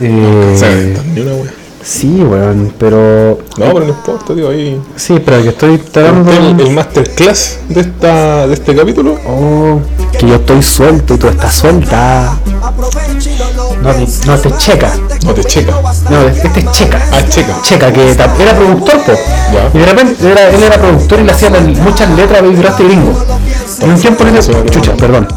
[0.00, 1.04] Eh, ¿Sabes?
[1.14, 1.52] Ni una wea.
[1.82, 3.38] sí, weón, pero.
[3.56, 4.50] No, pero no importa, tío.
[4.50, 4.80] Ahí.
[4.96, 6.30] Sí, pero que estoy tratando.
[6.32, 9.18] El, el masterclass de, esta, de este capítulo.
[9.26, 9.80] Oh,
[10.18, 12.38] que yo estoy suelto y tú estás suelta.
[13.82, 14.92] No te, no te checa.
[15.24, 15.72] No te checa.
[16.10, 17.00] No, este es checa.
[17.12, 17.62] Ah, checa.
[17.62, 19.12] Checa, que era productor, po.
[19.52, 19.70] Ya.
[19.72, 23.12] Y de repente era, él era productor y le hacía muchas letras Rasta y gringo.
[23.80, 24.40] Y un tiempo le
[24.70, 25.28] chucha, perdón.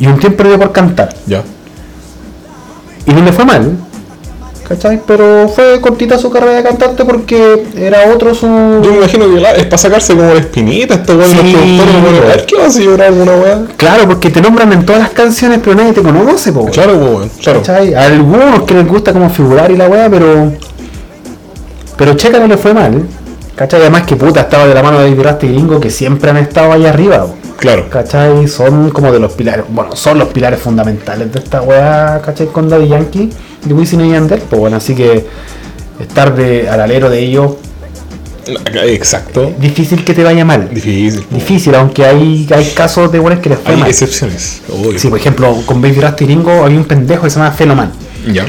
[0.00, 1.14] Y un tiempo le dio por cantar.
[1.26, 1.42] Ya.
[3.06, 3.76] Y no le fue mal.
[4.68, 5.00] ¿Cachai?
[5.04, 8.46] Pero fue cortita su carrera de cantante porque era otro su.
[8.46, 11.92] Yo me imagino que es para sacarse como la espinita, esto weón, los Sí, productores
[11.94, 12.28] no weón.
[12.28, 13.62] ver, ¿qué vas a llorar alguna weá?
[13.76, 16.66] Claro, porque te nombran en todas las canciones, pero nadie te conoce, po.
[16.66, 17.58] Claro, weón, claro.
[17.62, 17.94] ¿Cachai?
[17.94, 20.52] A algunos que les gusta como figurar y la weá, pero.
[21.96, 23.02] Pero Checa no le fue mal.
[23.56, 23.80] ¿Cachai?
[23.80, 26.36] Además que puta estaba de la mano de David Rasta y Gringo que siempre han
[26.36, 27.26] estado ahí arriba.
[27.26, 27.34] po.
[27.60, 27.88] Claro.
[27.90, 28.48] ¿Cachai?
[28.48, 32.46] Son como de los pilares, bueno, son los pilares fundamentales de esta weá, ¿cachai?
[32.46, 33.30] Con Daddy Yankee,
[33.64, 35.26] de Wisin y Yandel, pues bueno, así que
[36.00, 37.52] estar de, al alero de ellos,
[38.84, 39.52] Exacto.
[39.60, 40.68] difícil que te vaya mal.
[40.70, 41.20] Difícil.
[41.22, 41.34] po.
[41.34, 43.90] Difícil, aunque hay, hay casos de buenos que les fue Hay mal.
[43.90, 44.62] excepciones.
[44.68, 44.98] obvio.
[44.98, 47.92] Sí, por ejemplo, con Baby Rasta y Gringo había un pendejo que se llama Feloman.
[48.32, 48.46] Ya.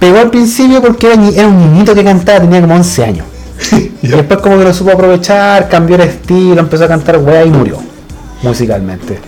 [0.00, 3.26] Pegó al principio porque era, era un niñito que cantaba, tenía como 11 años.
[4.02, 7.50] y después como que lo supo aprovechar, cambió el estilo, empezó a cantar weá y
[7.50, 7.78] murió.
[8.42, 9.18] Musicalmente.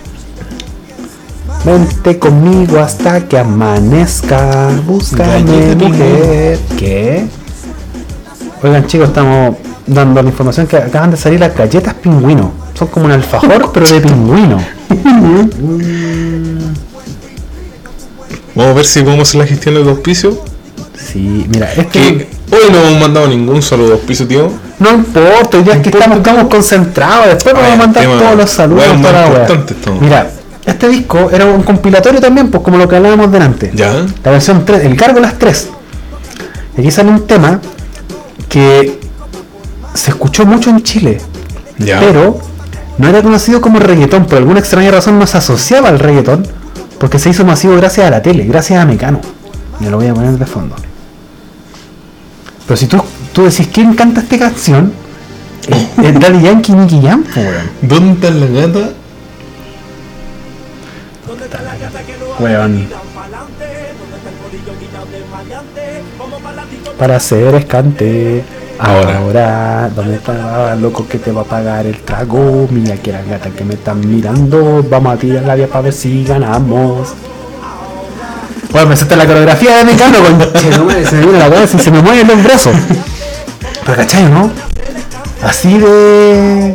[1.65, 6.59] Vente conmigo hasta que amanezca, búscame mujer.
[6.79, 7.27] ¿Qué?
[8.63, 9.57] Oigan chicos, estamos
[9.87, 12.53] dando la información que acaban de salir las galletas pingüino.
[12.75, 14.59] Son como un alfajor, pero de pingüino.
[18.55, 20.43] Vamos a ver si podemos hacer la gestión del auspicio.
[20.97, 21.87] Sí, mira, este...
[21.87, 24.53] Que hoy no hemos mandado ningún saludo auspicio, tío.
[24.79, 28.37] No importa, hoy día es que estamos, estamos concentrados, después nos vamos a mandar todos
[28.37, 29.49] los saludos para la.
[30.01, 30.31] Mira,
[30.65, 33.71] este disco era un compilatorio también, pues como lo que hablábamos delante.
[33.75, 34.05] Ya.
[34.23, 35.69] La versión 3, el Gárgolas 3.
[36.77, 37.61] Y aquí sale un tema
[38.49, 39.01] que
[39.95, 41.21] se escuchó mucho en Chile,
[41.79, 41.99] Ya.
[42.01, 42.39] pero
[42.99, 46.47] no era conocido como reggaetón, por alguna extraña razón no se asociaba al reggaetón,
[46.99, 49.21] porque se hizo masivo gracias a la tele, gracias a Mecano.
[49.81, 50.75] Me lo voy a poner de fondo.
[52.69, 54.93] Pero si tú, tú decís quién canta esta canción,
[55.67, 57.71] es- es Daddy Yankee y Nicky Jam, po, weón.
[57.83, 58.91] ¿Dónde está la gata?
[62.39, 62.89] Weón.
[66.99, 68.45] Para ser escante.
[68.79, 69.19] Ahora.
[69.19, 72.69] Ahora, ¿dónde está el loco que te va a pagar el trago?
[72.71, 74.85] Mira que las gatas que me están mirando.
[74.89, 77.09] Vamos a tirar la vía para ver si ganamos.
[78.71, 80.61] Bueno, me salta la coreografía de Mecano con
[81.07, 82.77] se me viene la cabeza y se me mueven los brazos.
[83.85, 84.51] Pero cachai, ¿no?
[85.43, 86.75] Así de.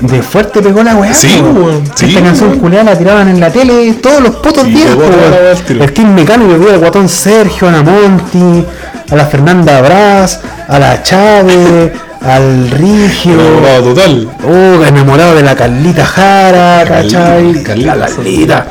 [0.00, 1.14] De fuerte pegó la weá.
[1.14, 4.72] Sí, weón, sí, Esta canción culiada la tiraban en la tele todos los putos Sí,
[4.74, 4.94] días.
[4.94, 5.80] weón.
[5.82, 8.64] El Team Mecano yo vi al guatón Sergio, a la Monty,
[9.10, 13.40] a la Fernanda Brás, a la Chávez, al Rigio.
[13.40, 14.28] Enamorado total.
[14.46, 17.62] Oh, enamorado de la Carlita Jara, ¿cachai?
[17.62, 18.66] Carlita, la Carlita.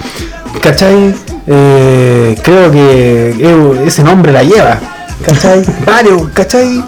[0.62, 1.16] ¿Cachai?
[1.48, 4.80] Eh, creo que ese nombre la lleva.
[5.26, 5.64] ¿Cachai?
[5.86, 6.84] Varios, ¿cachai?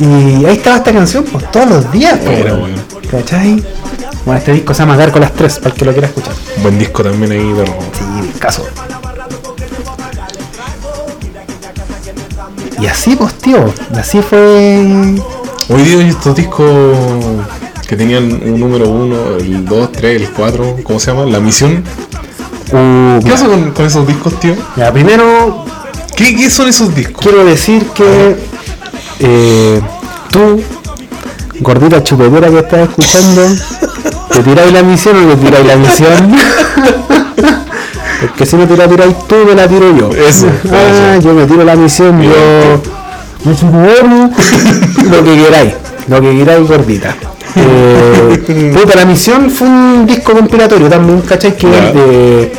[0.00, 2.66] Y ahí estaba esta canción, pues todos los días, pues, bueno.
[3.10, 3.62] ¿cachai?
[4.24, 6.34] Bueno, este disco se llama Dar con las tres, para el que lo quiera escuchar.
[6.62, 7.72] Buen disco también ahí, pero.
[7.92, 8.66] Sí, caso.
[12.80, 15.14] Y así, pues, tío, así fue.
[15.68, 16.66] Hoy día estos discos
[17.86, 21.24] que tenían un número 1, el 2, 3, el 4, ¿cómo se llama?
[21.26, 21.84] La misión.
[22.76, 24.54] Uh, ¿Qué pasa con, con esos discos, tío?
[24.74, 25.64] mira, primero
[26.16, 27.22] ¿Qué, qué son esos discos?
[27.24, 28.36] quiero decir que
[29.20, 29.80] eh,
[30.30, 30.60] tú,
[31.60, 33.42] gordita chupetera que estás escuchando,
[34.32, 36.34] ¿te tiráis la misión o te tiráis la misión?
[38.20, 40.10] Porque si no te la tiráis tú, me la tiro yo.
[40.10, 42.30] Eso, Ah, yo me tiro la misión, yo.
[43.44, 44.30] Yo soy bueno,
[45.10, 45.74] lo que queráis,
[46.08, 47.14] lo que queráis, gordita.
[47.56, 51.56] Eh, puta, la misión fue un disco compilatorio también, ¿cachai?
[51.56, 51.92] Que Ya.
[51.94, 52.52] eh,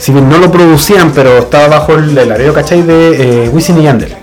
[0.00, 2.82] si bien no lo producían, pero estaba bajo el, el areo, ¿cachai?
[2.82, 4.16] De eh, Wisin y Yandel.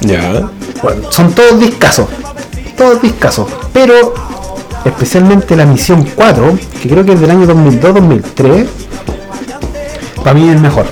[0.00, 0.48] Ya.
[0.82, 2.06] Bueno, son todos discasos,
[2.76, 4.14] todos discasos, pero
[4.84, 8.66] especialmente la misión 4, que creo que es del año 2002-2003,
[10.22, 10.86] para mí es mejor.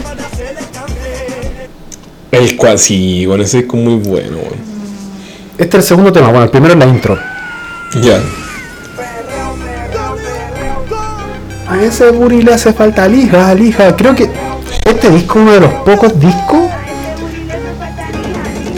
[2.32, 4.38] El cual, sí, bueno, ese es muy bueno.
[5.56, 7.16] Este es el segundo tema, bueno, el primero es la intro.
[8.02, 8.20] Ya.
[11.74, 13.96] A ese Buri le hace falta lija, lija.
[13.96, 14.30] Creo que
[14.84, 16.60] este disco es uno de los pocos discos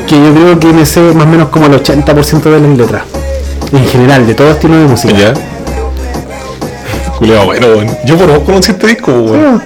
[0.07, 3.03] que yo creo que me sé más o menos como el 80% de las letras.
[3.71, 5.13] En general, de todo estilo de música.
[5.13, 5.35] Ya.
[7.19, 7.67] Julio, bueno.
[8.07, 9.63] Yo conocí este disco, weón.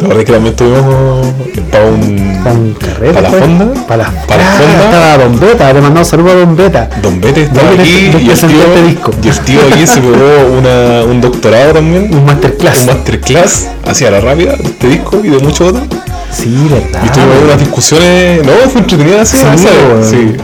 [0.00, 1.26] La verdad es que también tuvimos
[1.70, 2.40] para un.
[2.42, 3.12] Para un carrera.
[3.12, 3.42] ¿Para la pues.
[3.42, 3.66] fonda?
[3.86, 4.84] Para la, ¿Para la Ah, fonda?
[4.84, 6.88] Estaba Don Beta, le mandamos saludos a Don Beta.
[7.02, 8.46] Don Bete estaba Don aquí y el, tío, este
[8.86, 9.10] disco.
[9.22, 12.12] y el tío aquí se pegó una, un doctorado también.
[12.14, 12.80] Un masterclass.
[12.80, 15.84] Un masterclass hacia la rápida de este disco y de muchos otros.
[16.32, 17.02] Sí, verdad.
[17.04, 18.46] Y tuvimos unas discusiones.
[18.46, 19.66] No, fue entretenida así, Sí.
[20.10, 20.36] Sí,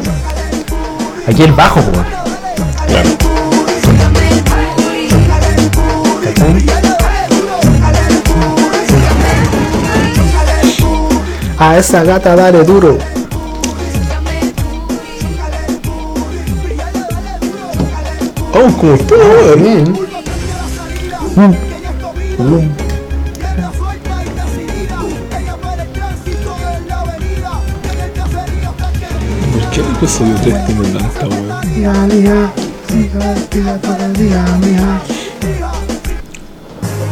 [1.26, 1.80] Aquí el bajo,
[2.86, 3.08] claro.
[11.60, 12.98] A esa gata dale duro.
[18.54, 18.96] Oh, ¿Por
[21.36, 21.54] mm.
[29.72, 31.48] qué no soy de tres como esta weón?
[31.74, 32.52] Mija, mija,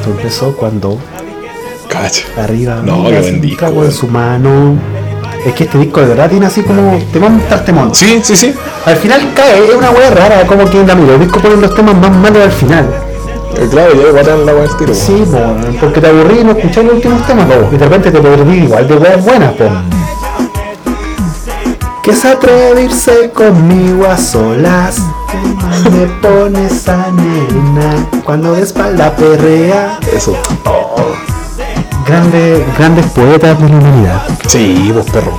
[0.06, 0.98] empezó cuando
[2.38, 4.74] Arriba No, mira, qué buen disco, en su mano.
[5.44, 7.94] Es que este disco de verdad tiene así como temón tras temón.
[7.94, 8.54] Sí, sí, sí.
[8.84, 11.74] Al final cae, es una wea rara, como que la mira, el disco pone los
[11.74, 12.84] temas más malos al final.
[13.56, 14.94] Eh, Claro, ya guardan la weá del tiro.
[14.94, 15.38] Sí, po,
[15.80, 18.88] porque te aburrí y no escuchás los últimos temas, y de repente te perdí igual
[18.88, 19.54] de weas buenas.
[22.02, 24.98] Que se atreve a irse conmigo a solas.
[25.90, 29.98] Me pone esa nena cuando de espalda perrea.
[30.12, 30.36] Eso.
[32.06, 34.22] Grandes, grandes poetas de la humanidad.
[34.46, 35.36] Sí, vos perro.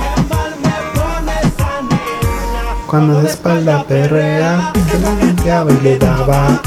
[2.86, 6.60] Cuando de espalda perrea, que la limpiaba y le daba.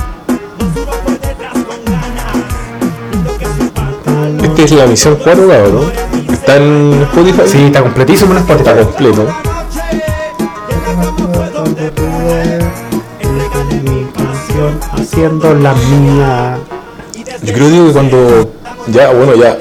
[4.43, 5.91] Esta es la misión 4, cabrón.
[6.31, 7.41] Está en Spotify.
[7.45, 8.69] Sí, está completísimo en Spotify.
[8.69, 9.27] Está completo.
[14.93, 16.57] Haciendo la mía.
[17.43, 18.51] Yo creo digo, que cuando.
[18.87, 19.57] Ya, bueno, ya.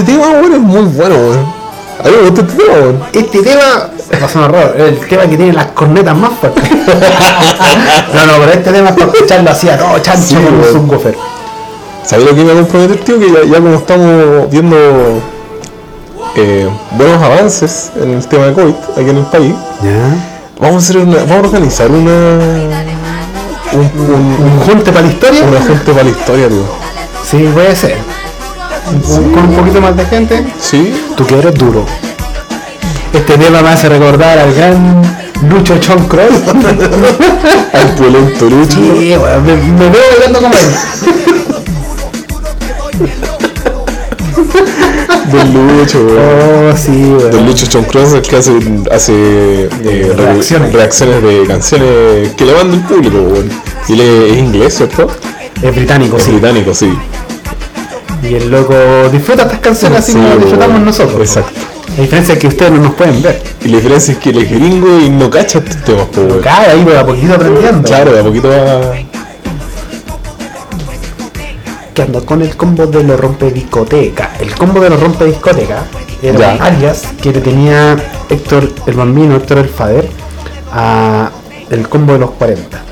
[0.00, 1.60] Este tema, weón, es muy bueno, weón.
[2.02, 3.02] A mí me gusta este tema, weón.
[3.12, 3.90] Este tema
[4.22, 6.70] va a sonar raro, es el tema que tiene las cornetas más fuertes.
[8.14, 10.64] no, no, pero este tema es para escucharlo así a todo chancho Sí, con un
[10.64, 11.14] subwoofer.
[12.06, 13.18] ¿Sabes lo que me comprometer, tío?
[13.18, 14.76] Que ya, ya como estamos viendo
[16.36, 20.56] eh, buenos avances en el tema de COVID aquí en el país, Ya.
[20.58, 22.38] vamos a hacer una, vamos a organizar una
[23.72, 25.44] un, un, ¿Un junte para la historia?
[25.44, 26.64] una gente para la historia, tío.
[27.30, 27.96] Sí, puede ser.
[29.34, 30.44] Con un poquito más de gente.
[30.60, 31.84] Sí, Tú que eres duro.
[33.12, 35.02] Este tema me hace recordar al gran
[35.48, 36.30] Lucho Chon Cross.
[37.72, 38.76] al violento Lucho.
[38.76, 39.14] Sí,
[39.44, 40.70] me, me veo bailando como él.
[45.32, 46.72] Del Lucho, weón.
[46.72, 47.46] Oh, sí, Del weón.
[47.46, 48.52] Lucho John Cross el que hace,
[48.90, 50.72] hace eh, re- Reacciones.
[50.72, 53.50] reacciones de canciones que le manda el público, weón.
[53.88, 55.08] Y él es inglés, ¿cierto?
[55.62, 56.30] Es británico, Es sí.
[56.32, 56.92] británico, sí.
[58.22, 58.74] Y el loco
[59.10, 61.20] disfruta estas canciones así Sí, como disfrutamos nosotros.
[61.20, 61.60] Exacto.
[61.96, 63.42] La diferencia es que ustedes no nos pueden ver.
[63.62, 66.42] Y la diferencia es que es gringo y no cacha estos temas, po, weón.
[66.46, 67.88] Ahí, pero a poquito aprendiendo.
[67.88, 68.80] Claro, de a poquito va.
[71.94, 74.34] Que ando con el combo de los rompe discoteca.
[74.38, 75.84] El combo de los rompe discoteca
[76.22, 77.96] era un alias que le tenía
[78.28, 80.08] Héctor el Bambino, Héctor el Fader,
[80.72, 81.30] a
[81.70, 82.82] el combo de los 40.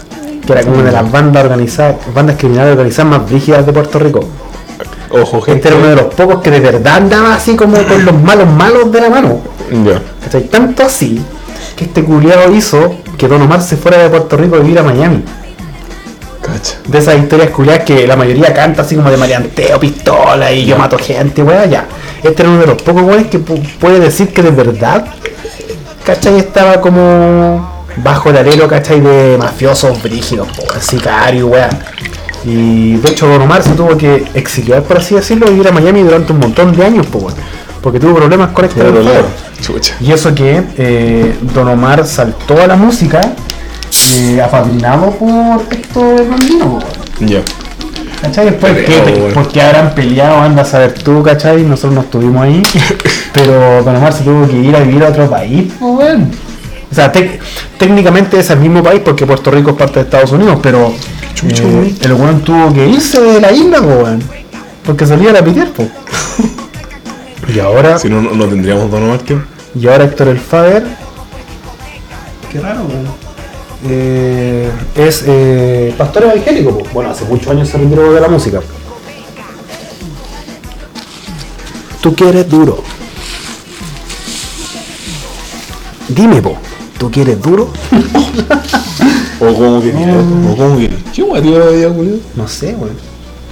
[0.45, 3.99] Que era como una de las bandas organizadas, bandas criminales organizadas más rígidas de Puerto
[3.99, 4.25] Rico.
[5.11, 5.59] Ojo, gente.
[5.61, 8.49] Este era uno de los pocos que de verdad andaba así como con los malos
[8.49, 9.41] malos de la mano.
[9.85, 10.01] Ya.
[10.25, 10.43] ¿Cachai?
[10.45, 11.23] Tanto así
[11.77, 14.83] que este culiado hizo que Don Omar se fuera de Puerto Rico a vivir a
[14.83, 15.23] Miami.
[16.43, 16.77] Cacha.
[16.87, 20.77] De esas historias culiadas que la mayoría canta así como de marianteo, pistola y yo
[20.79, 21.87] mato gente, weón, ya.
[22.23, 25.07] Este era uno de los pocos weones que pu- puede decir que de verdad,
[26.05, 26.39] ¿cachai?
[26.39, 29.01] Estaba como bajo el alero, ¿cachai?
[29.01, 31.71] De mafiosos brígidos, po, sicario, weón.
[32.45, 35.73] Y de hecho Don Omar se tuvo que exiliar, por así decirlo, y ir a
[35.73, 37.35] Miami durante un montón de años, po, weón,
[37.83, 38.81] porque tuvo problemas con este.
[39.61, 39.95] Chucha.
[40.01, 43.21] Y eso que eh, Don Omar saltó a la música
[44.17, 46.87] eh, apadrinado por el Bambino, po,
[47.21, 47.41] Ya.
[48.23, 48.47] ¿cachai?
[48.47, 49.35] Después, Pero, ¿qué- bueno.
[49.35, 50.41] ¿por qué habrán peleado?
[50.41, 51.63] Anda a saber tú, ¿cachai?
[51.65, 52.63] Nosotros no estuvimos ahí,
[53.33, 56.27] pero Don Omar se tuvo que ir a vivir a otro país, pues bueno.
[56.91, 57.13] O sea,
[57.79, 60.93] técnicamente es el mismo país porque Puerto Rico es parte de Estados Unidos, pero
[61.45, 64.23] eh, el weón tuvo que irse de la isla, weón,
[64.85, 65.89] porque salía a la pitear, pues.
[67.55, 69.43] Y ahora Si no, no, no tendríamos Don Omar, tío.
[69.75, 70.85] y ahora Héctor el Fader.
[72.53, 73.07] Qué raro, weón.
[73.89, 76.77] Eh, es eh, pastor evangélico.
[76.77, 76.87] po.
[76.93, 78.61] Bueno, hace muchos años se retiró de la música.
[82.03, 82.83] Tú quieres duro.
[86.09, 86.57] Dime, po.
[86.99, 87.69] ¿Tú quieres duro?
[89.41, 89.93] O como que.
[89.93, 90.91] O como que.
[91.15, 92.17] ¿Qué guay, tío, ya, culiao?
[92.35, 92.97] No sé, weón.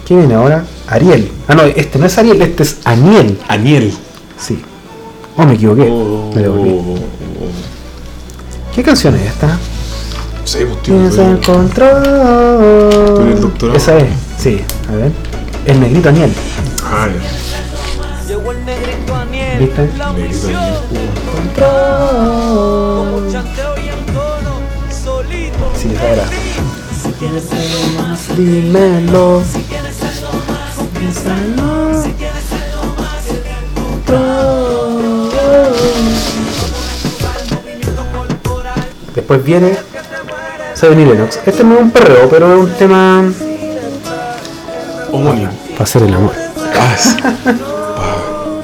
[0.04, 0.64] ¿Qué viene ahora?
[0.88, 1.30] Ariel.
[1.46, 3.38] Ah, no, este no es Ariel, este es Aniel.
[3.46, 3.94] Aniel.
[4.36, 4.60] Sí.
[5.36, 5.88] Oh, me equivoqué.
[5.88, 6.74] Oh, Me devolví.
[8.74, 9.56] ¿Qué canción es esta?
[10.44, 10.94] Sé, pues, tío.
[10.94, 12.02] Tienes el control.
[13.14, 13.78] ¿Tú eres doctorado?
[13.78, 14.08] Esa es,
[14.38, 14.60] sí.
[14.92, 15.12] A ver.
[15.66, 16.32] El negrito Aniel.
[16.82, 18.26] Ah, ya.
[18.26, 19.90] Llegó el negrito Aniel, ¿Viste?
[19.96, 20.74] la Negrito Aniel,
[21.58, 24.60] como chanteo y en tono,
[25.04, 25.72] solito.
[25.76, 26.26] Sí, esa era.
[27.02, 29.42] Si tienes algo más, Dímelo.
[29.52, 32.02] si tienes algo más, Dímelo.
[32.02, 33.24] si tienes algo más,
[39.14, 39.76] Después viene
[40.76, 41.40] Zion y Lennox.
[41.46, 43.24] Este no es un perreo, pero es un tema
[45.10, 45.50] Homónimo.
[45.72, 46.32] para hacer el amor.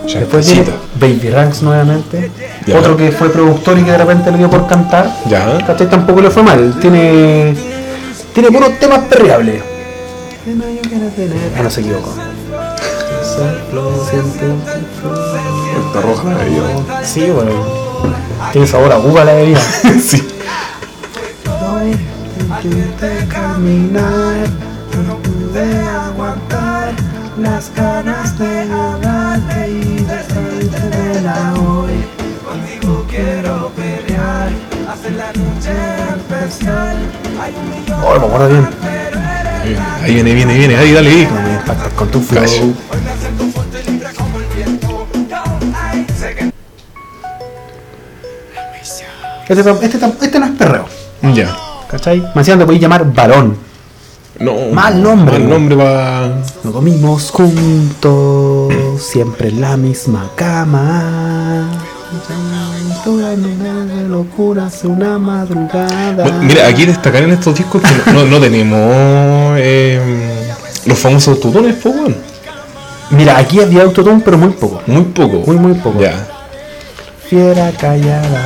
[0.04, 0.70] Después viene.
[0.98, 2.30] Baby Ranks nuevamente.
[2.66, 2.78] Ya.
[2.78, 5.10] Otro que fue productor y que de repente le dio por cantar.
[5.28, 5.58] Ya.
[5.66, 5.88] ¿Cachai?
[5.88, 6.78] Tampoco le fue mal.
[6.80, 7.54] Tiene.
[8.32, 9.62] Tiene puros temas perreables.
[11.56, 12.14] Ah, no se equivocó.
[15.86, 17.04] Está roja la bebida.
[17.04, 17.52] Sí, bueno.
[18.52, 19.60] Tiene sabor a uva la bebida.
[20.02, 20.22] sí.
[23.28, 24.46] caminar,
[25.06, 26.94] no pude aguantar
[27.38, 28.64] las ganas de
[31.20, 32.04] de hoy.
[32.44, 34.50] Contigo quiero pelear,
[34.88, 35.72] hacer la noche
[36.14, 36.96] empezar.
[38.04, 38.68] Oh, me acuerdo bien.
[39.64, 39.78] Bien.
[40.02, 40.76] Ahí viene, viene, viene.
[40.76, 41.10] Ahí, dale.
[41.10, 41.28] ahí.
[41.32, 42.42] No me impactas con tu flow.
[42.42, 42.74] Cacho.
[49.48, 50.86] Este, este, este no es perreo,
[51.34, 51.54] Ya.
[51.90, 52.20] ¿cachai?
[52.20, 53.58] Me decían te podéis llamar varón.
[54.38, 54.54] No.
[54.72, 55.54] Mal nombre, Mal ¿no?
[55.54, 56.28] nombre para.
[56.64, 61.68] Nos comimos juntos, siempre en la misma cama.
[63.04, 66.22] Una locura hace una madrugada.
[66.24, 68.78] Bueno, mira, aquí destacar en estos discos que no, no tenemos
[69.58, 70.00] eh,
[70.86, 71.94] los famosos autotunes, pues.
[73.10, 74.80] Mira, aquí había autotune, pero muy poco.
[74.86, 75.42] Muy poco.
[75.46, 76.00] Muy, muy poco.
[76.00, 76.26] Ya.
[77.28, 78.44] Fiera callada.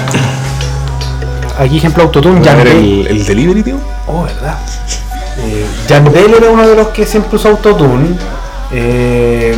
[1.59, 2.85] Aquí ejemplo autotune, A ver, Yandel.
[2.85, 3.77] el, el delivery, tío.
[4.07, 4.59] Oh, verdad.
[5.39, 8.17] Eh, Yandel era uno de los que siempre usó autotune.
[8.73, 9.57] Eh,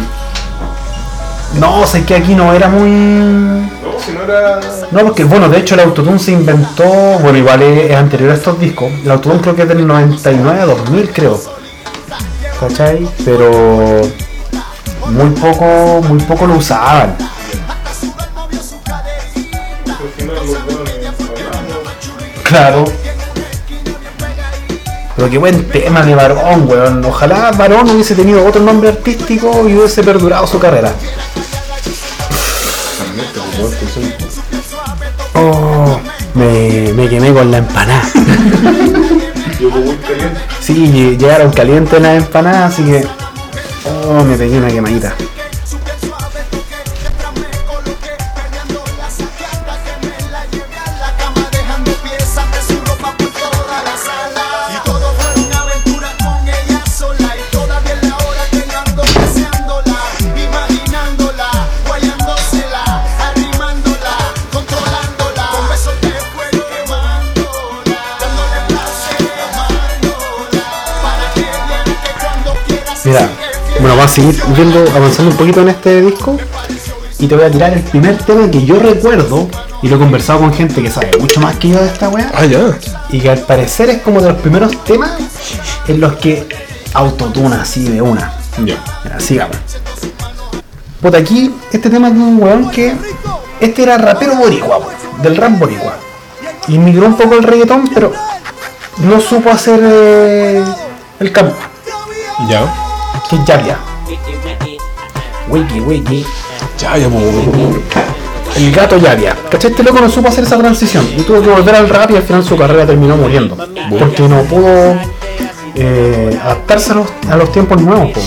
[1.55, 2.91] no, sé que aquí no era muy.
[2.91, 4.61] No, si no era.
[4.91, 6.85] No, porque bueno, de hecho el autotune se inventó,
[7.21, 8.91] bueno, igual es, es anterior a estos discos.
[9.05, 11.41] El autotune creo que es del 99 a 2000, creo.
[12.61, 13.09] ¿Cachai?
[13.25, 14.03] Pero
[15.11, 17.17] muy poco, muy poco lo usaban.
[22.43, 22.85] Claro.
[25.19, 27.05] Pero qué buen tema de varón, weón.
[27.05, 30.93] Ojalá varón hubiese tenido otro nombre artístico y hubiese perdurado su carrera.
[35.35, 35.99] Oh,
[36.35, 38.09] me, me quemé con la empanada.
[40.61, 43.05] Sí, llegaron calientes las empanadas, así que.
[44.07, 45.15] Oh, me pegué una quemadita.
[73.89, 76.37] Bueno, vamos a seguir viendo, avanzando un poquito en este disco.
[77.19, 79.49] Y te voy a tirar el primer tema que yo recuerdo,
[79.83, 82.31] y lo he conversado con gente que sabe mucho más que yo de esta weá,
[82.35, 82.79] Ah, ya.
[83.11, 85.13] y que al parecer es como de los primeros temas
[85.89, 86.47] en los que
[86.93, 88.35] autotuna así de una.
[88.59, 88.77] Ya.
[89.05, 89.57] Mira, sigamos.
[91.01, 92.95] Puta, aquí este tema tiene un weón que.
[93.59, 95.95] Este era rapero boricua, weón, del rap boricua.
[96.69, 98.13] Y migró un poco el reggaetón, pero
[98.99, 100.63] no supo hacer eh,
[101.21, 101.57] el campo.
[102.49, 102.88] Ya.
[103.29, 103.79] Que es Yabia.
[105.49, 106.27] Wiki, wiki.
[106.79, 107.19] Ya, ya, po.
[108.57, 109.37] El gato Yabia.
[109.51, 109.71] ¿Cachai?
[109.71, 111.07] Este loco no supo hacer esa transición.
[111.17, 113.57] Y tuvo que volver al rap y al final su carrera terminó muriendo.
[113.99, 114.97] Porque no pudo
[115.75, 118.21] eh, adaptarse a los, a los tiempos nuevos, po.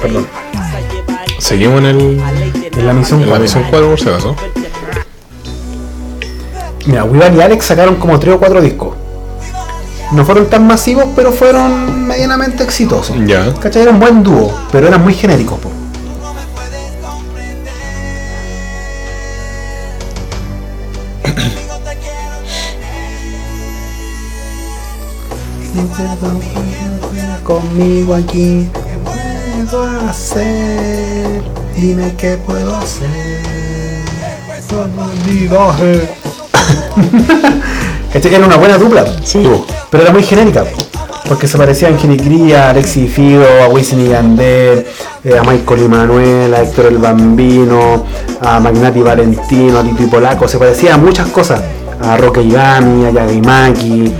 [0.00, 0.26] Perdón.
[1.38, 2.22] Seguimos en el.
[2.76, 4.36] En la misión En la misión 4 por si acaso.
[6.86, 8.95] Mira, Weevan y Alex sacaron como 3 o 4 discos.
[10.12, 13.16] No fueron tan masivos, pero fueron medianamente exitosos.
[13.26, 13.52] Ya.
[13.54, 13.82] ¿Cachai?
[13.82, 15.58] Era un buen dúo, pero eran muy genéricos.
[15.58, 15.70] po.
[27.42, 31.42] Conmigo aquí, ¿qué puedo hacer?
[31.76, 33.46] Dime qué puedo hacer.
[38.12, 38.34] ¿Cachai?
[38.34, 39.04] Era una buena dupla.
[39.24, 39.64] Sí, po.
[39.96, 40.62] Pero era muy genérica,
[41.26, 44.84] porque se parecía a Ingeniería, a Alexis Fido, a Wisin y Yandel,
[45.24, 48.04] eh, a Michael y Manuel, a Héctor el Bambino,
[48.42, 51.62] a Magnati Valentino, a Tito y Polaco, se parecía a muchas cosas,
[51.98, 54.12] a Roque Igami, a Yagimaki,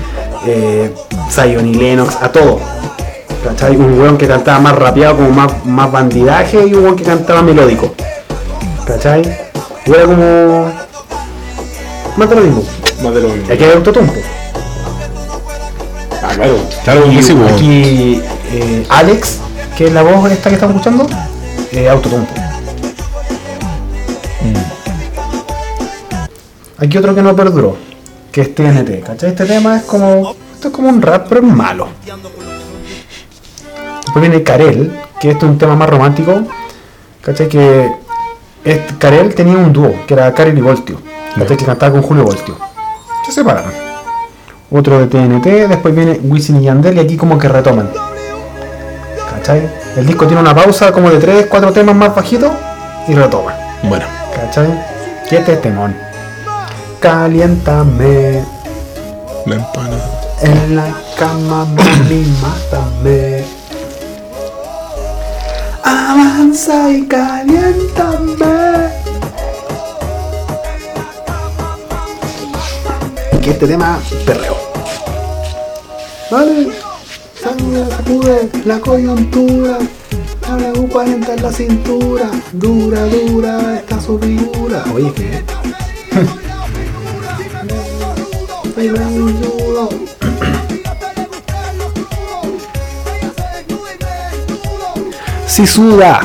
[0.47, 0.95] eh,
[1.31, 2.59] Zion y Lennox, a todo.
[3.45, 3.77] ¿Cachai?
[3.77, 7.43] Un weón que cantaba más rapeado, como más, más bandidaje, y un weón que cantaba
[7.43, 7.93] melódico.
[8.87, 9.21] ¿Cachai?
[9.85, 10.73] Y era como...
[12.17, 12.65] Más de lo mismo.
[13.03, 13.45] Más de lo mismo.
[13.47, 14.15] Y aquí hay autotumpo.
[16.37, 16.59] Claro.
[17.55, 18.23] Aquí
[18.53, 19.39] eh, Alex,
[19.77, 21.07] que es la voz esta que estamos escuchando,
[21.73, 22.33] eh, autotumpo.
[26.79, 27.77] Aquí otro que no perduró,
[28.31, 29.31] que es TNT, ¿cachai?
[29.31, 31.89] Este tema es como, esto es como un rap, pero es malo.
[34.05, 36.43] Después viene Karel, que este es un tema más romántico,
[37.23, 37.49] ¿cachai?
[37.49, 37.91] Que
[38.63, 41.01] este, Karel tenía un dúo, que era Karel y Voltio,
[41.35, 41.57] ¿cachai?
[41.57, 42.59] Que cantaba con Julio Voltio.
[43.25, 43.86] Se separaron.
[44.71, 47.89] Otro de TNT, después viene Wisin y Yandel y aquí como que retoman.
[49.31, 49.69] ¿Cachai?
[49.97, 52.51] El disco tiene una pausa como de 3, 4 temas más bajitos
[53.07, 53.55] y retoma.
[53.85, 54.69] Bueno, ¿Cachai?
[55.31, 55.97] Y este es temón.
[57.01, 58.43] Caliéntame
[59.47, 60.21] la empanada.
[60.43, 63.45] en la cama, mami, mátame.
[65.85, 69.06] Avanza y caliéntame.
[73.47, 74.57] Que este tema, perreo.
[76.33, 76.69] Vale,
[77.41, 79.79] sangre sacude la coyuntura.
[80.49, 82.31] Ahora U40 en la cintura.
[82.53, 84.85] Dura, dura esta su figura.
[84.93, 85.45] Oye, ¿qué?
[95.47, 96.21] Si suda,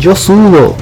[0.00, 0.76] yo sudo.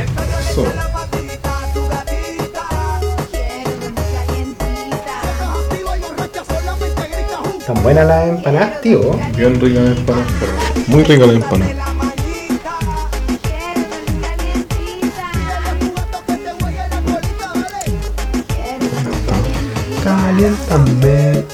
[7.67, 9.19] Tan buena la empanada, tío.
[9.35, 10.53] Bien rica la empanada, perro.
[10.87, 11.85] Muy rica la empanada.
[20.05, 21.45] Caliéntame.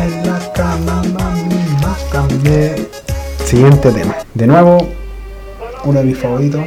[0.00, 2.74] En la cama, mami, mátame.
[3.44, 4.16] Siguiente tema.
[4.34, 4.88] De nuevo,
[5.84, 6.62] uno de mis favoritos,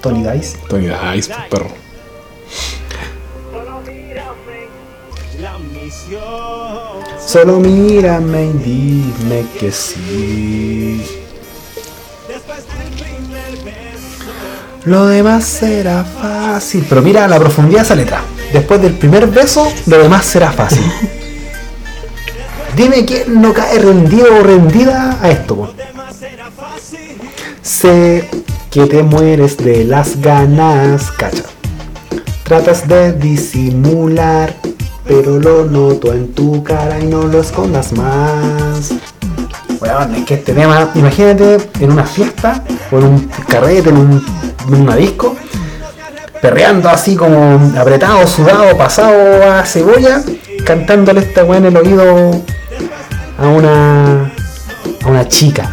[0.00, 0.58] Tony Dice.
[0.68, 1.89] Tony Dice, perro.
[7.30, 11.00] Solo mírame y dime que sí.
[14.84, 16.84] Lo demás será fácil.
[16.88, 18.22] Pero mira la profundidad de esa letra.
[18.52, 20.82] Después del primer beso, lo demás será fácil.
[22.76, 25.54] Dime quién no cae rendido o rendida a esto.
[25.54, 25.72] po.
[27.62, 28.28] Sé
[28.72, 31.44] que te mueres de las ganas, cacha.
[32.42, 34.52] Tratas de disimular,
[35.10, 38.92] pero lo noto en tu cara y no lo escondas más.
[39.80, 42.62] Weón, es que este tema, imagínate en una fiesta
[42.92, 44.24] o en un carrete, en, un,
[44.68, 45.34] en una disco,
[46.40, 50.22] perreando así como apretado, sudado, pasado a cebolla,
[50.64, 52.04] cantándole esta weá en el oído
[53.36, 54.32] a una
[55.04, 55.72] a una chica.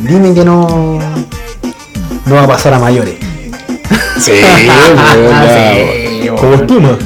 [0.00, 0.98] Dime que no
[2.26, 3.14] no va a pasar a mayores.
[4.18, 4.56] Sí, ya.
[6.22, 6.98] Sí, Como espuma.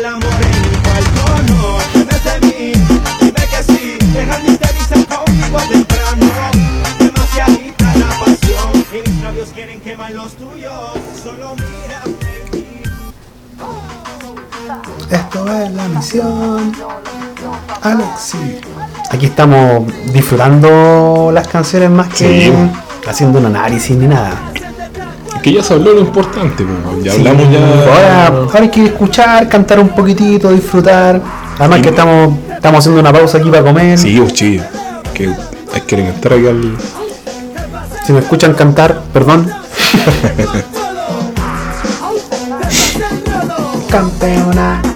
[0.00, 2.72] Poco te haga el amor en mi cuarto, no Debes de mí,
[3.20, 6.26] dime que sí Dejar mis dice conmigo temprano
[6.98, 10.72] Demasiadita la pasión Y mis labios quieren quemar los tuyos
[11.22, 12.16] Solo mírame
[15.10, 16.72] Esto es la misión.
[17.82, 18.60] Alexi.
[19.10, 22.52] Aquí estamos disfrutando las canciones más que Sí.
[23.08, 24.30] haciendo un análisis ni nada.
[25.42, 26.64] Que ya se habló lo importante.
[27.02, 27.58] Ya hablamos ya.
[27.60, 31.20] Ahora, ahora hay que escuchar, cantar un poquitito, disfrutar.
[31.58, 31.82] Además Sí.
[31.82, 33.98] que estamos, estamos haciendo una pausa aquí para comer.
[33.98, 34.64] Sí, pues chido.
[35.14, 35.32] Que
[35.74, 35.96] hay que
[36.34, 36.76] aquí al.
[38.06, 39.50] Si me escuchan cantar, perdón.
[43.90, 44.89] Campeona.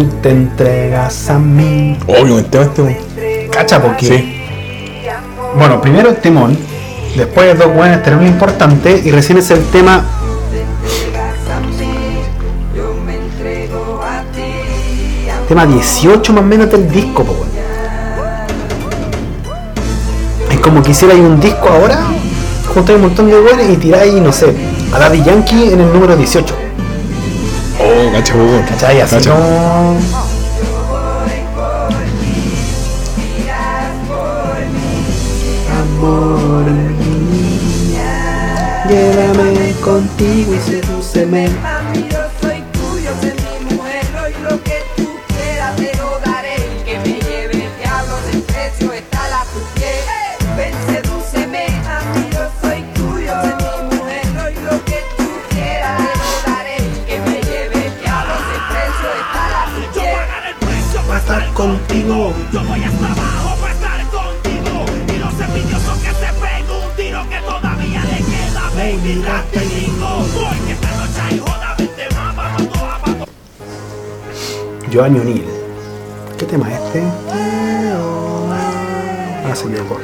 [0.00, 1.94] Tú te entregas a mí.
[2.06, 3.50] Obvio, el tema este.
[3.52, 4.06] Cacha, porque.
[4.06, 4.42] Sí.
[5.58, 6.56] Bueno, primero el temón.
[7.14, 8.98] Después dos buenas terrible importante.
[9.04, 10.02] Y recién es el tema.
[15.46, 17.44] Tema 18 más o menos del disco, po.
[20.50, 22.00] Es como que hicierais un disco ahora,
[22.72, 24.54] juntáis un montón de buenas y tiráis, no sé,
[24.94, 26.59] a Daddy Yankee en el número 18.
[28.10, 28.62] Oh, cacha, weón.
[28.64, 29.00] ¿Cachai?
[29.00, 29.30] Así Cacha.
[29.30, 29.98] como.
[35.80, 38.00] Amor mío,
[38.88, 41.48] llévame contigo y sedúceme.
[75.00, 75.46] Joan O'Neill.
[76.38, 77.02] ¿Qué tema es este?
[79.48, 79.98] Ah, se equivocó.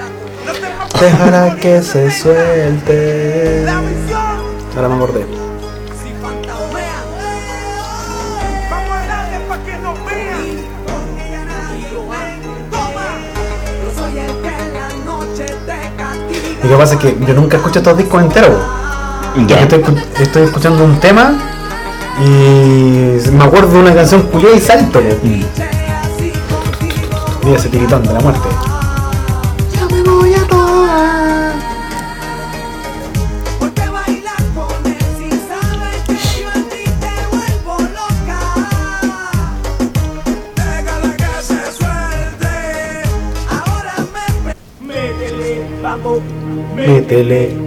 [0.98, 3.66] Déjala que se suelte.
[4.74, 5.26] Ahora me acordé.
[16.62, 18.56] Lo que pasa es que yo nunca escucho estos discos enteros.
[19.46, 19.60] Ya.
[19.60, 21.55] Estoy escuchando un tema
[22.18, 25.00] y me acuerdo de una canción cuya y salto.
[25.00, 25.06] po.
[27.44, 28.48] Mira ese tiritón de la muerte.
[33.58, 38.40] Porque bailar con él si sabes que yo a ti te vuelvo loca.
[40.56, 42.54] Déjala que se suelte.
[43.50, 43.96] Ahora
[44.80, 46.20] me métele, vamos,
[46.74, 47.65] Métele.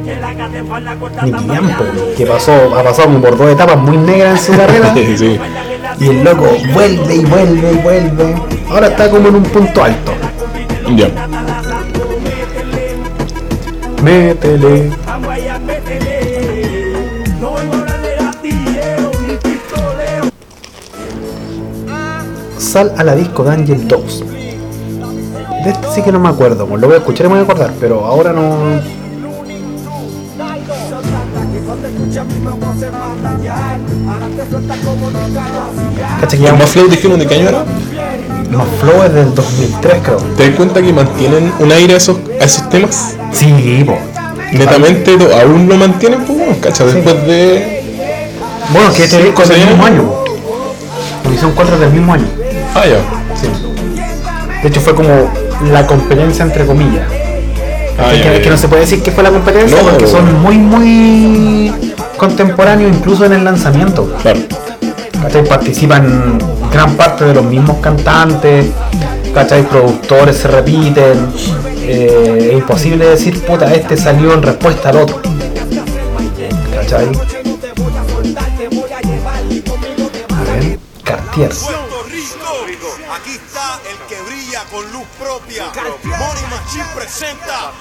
[0.77, 1.83] Está tiempo,
[2.15, 4.93] que pasó, ha pasado por dos etapas muy negras en su carrera.
[5.17, 5.39] Sí.
[5.99, 8.35] Y el loco vuelve y vuelve y vuelve.
[8.69, 10.13] Ahora está como en un punto alto.
[10.95, 11.09] Ya.
[14.01, 14.91] Métele.
[14.91, 14.99] Ni.
[22.57, 24.23] Sal a la disco de Angel 2.
[25.63, 27.43] De este sí que no me acuerdo, lo voy a escuchar y me voy a
[27.43, 28.98] acordar, pero ahora no.
[36.47, 37.65] ¿El más flow dijimos de qué año era?
[38.51, 40.17] más flow es del 2003, creo.
[40.35, 43.15] ¿Te das cuenta que mantienen un aire a esos, a esos temas?
[43.31, 43.97] Sí, po.
[44.51, 47.83] Netamente aún lo mantienen, pues, bueno, cacha, después de.
[48.71, 50.25] Bueno, que este disco es del mismo año, po.
[51.23, 52.27] Porque son cuatro del mismo año.
[52.73, 52.97] Ah, ya.
[53.39, 53.47] Sí.
[54.61, 55.31] De hecho, fue como
[55.71, 57.05] la competencia entre comillas.
[57.99, 60.57] Ah, Es que, no se puede decir que fue la competencia No, porque son muy,
[60.57, 64.15] muy contemporáneos, incluso en el lanzamiento.
[64.21, 64.39] Claro.
[65.29, 65.43] ¿Cachai?
[65.47, 66.39] Participan
[66.71, 68.65] gran parte de los mismos cantantes,
[69.31, 69.61] ¿cachai?
[69.67, 71.31] Productores se repiten.
[71.83, 75.21] eh, es imposible decir, puta, este salió en respuesta al otro.
[76.73, 77.11] ¿Cachai?
[80.29, 81.49] A ver, Cartier.
[81.49, 85.65] Puerto Rico, aquí está el que brilla con luz propia.
[86.05, 87.71] Mori Machín presenta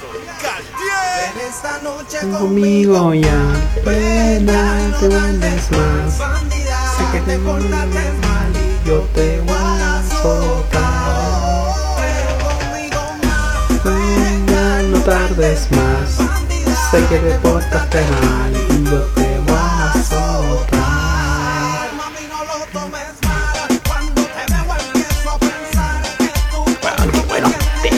[0.42, 1.48] Cartier.
[1.48, 3.40] Esta noche Conmigo ya,
[3.84, 6.37] pena, te mandes más.
[7.12, 10.78] Que te portaste mal y yo te voy a azotar.
[13.82, 16.18] Venga, no tardes más.
[16.90, 20.78] Sé que te portaste mal y yo te voy a azotar.
[26.82, 27.48] Weón, qué bueno
[27.82, 27.96] tema.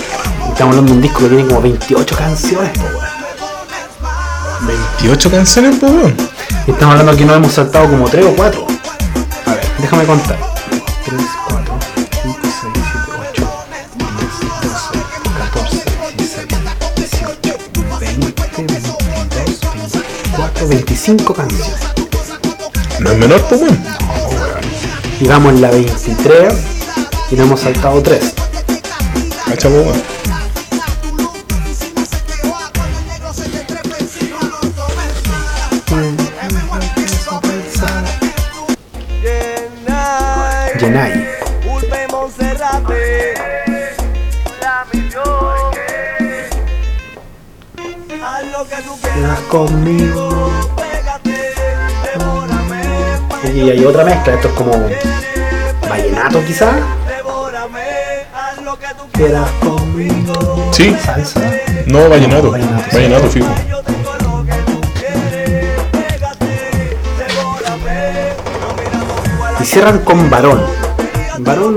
[0.53, 3.07] Estamos hablando de un disco que tiene como 28 canciones, po, weón.
[4.67, 6.17] 28 canciones, pues, weón.
[6.69, 8.70] Y estamos hablando que no hemos saltado como 3 o 4.
[9.81, 10.39] Déjame contar.
[11.07, 11.79] 3, 4,
[12.23, 13.49] 5, 6, 7, 8,
[13.99, 14.99] 10, 12,
[15.39, 15.85] 14,
[16.17, 16.49] 16,
[16.97, 17.55] 18,
[18.01, 18.97] 20, 22,
[20.27, 21.81] 24, 25 canciones.
[23.01, 23.63] No es menor, pues.
[25.21, 26.55] Y vamos en la 23
[27.31, 28.35] y no hemos saltado 3.
[29.47, 29.69] Cacha,
[49.51, 50.29] conmigo.
[50.77, 51.53] Pégate.
[52.15, 52.83] Devórame.
[53.53, 54.73] Y hay otra mezcla, esto es como
[55.89, 56.77] vallenato quizás.
[59.13, 60.69] Quedas conmigo.
[60.73, 61.41] Sí, Salsa.
[61.87, 62.45] no, vallenato.
[62.45, 62.97] No, vallenato, sí.
[62.97, 63.49] Vallenato, fijo.
[69.61, 70.63] Y cierran con varón.
[71.41, 71.77] Varón.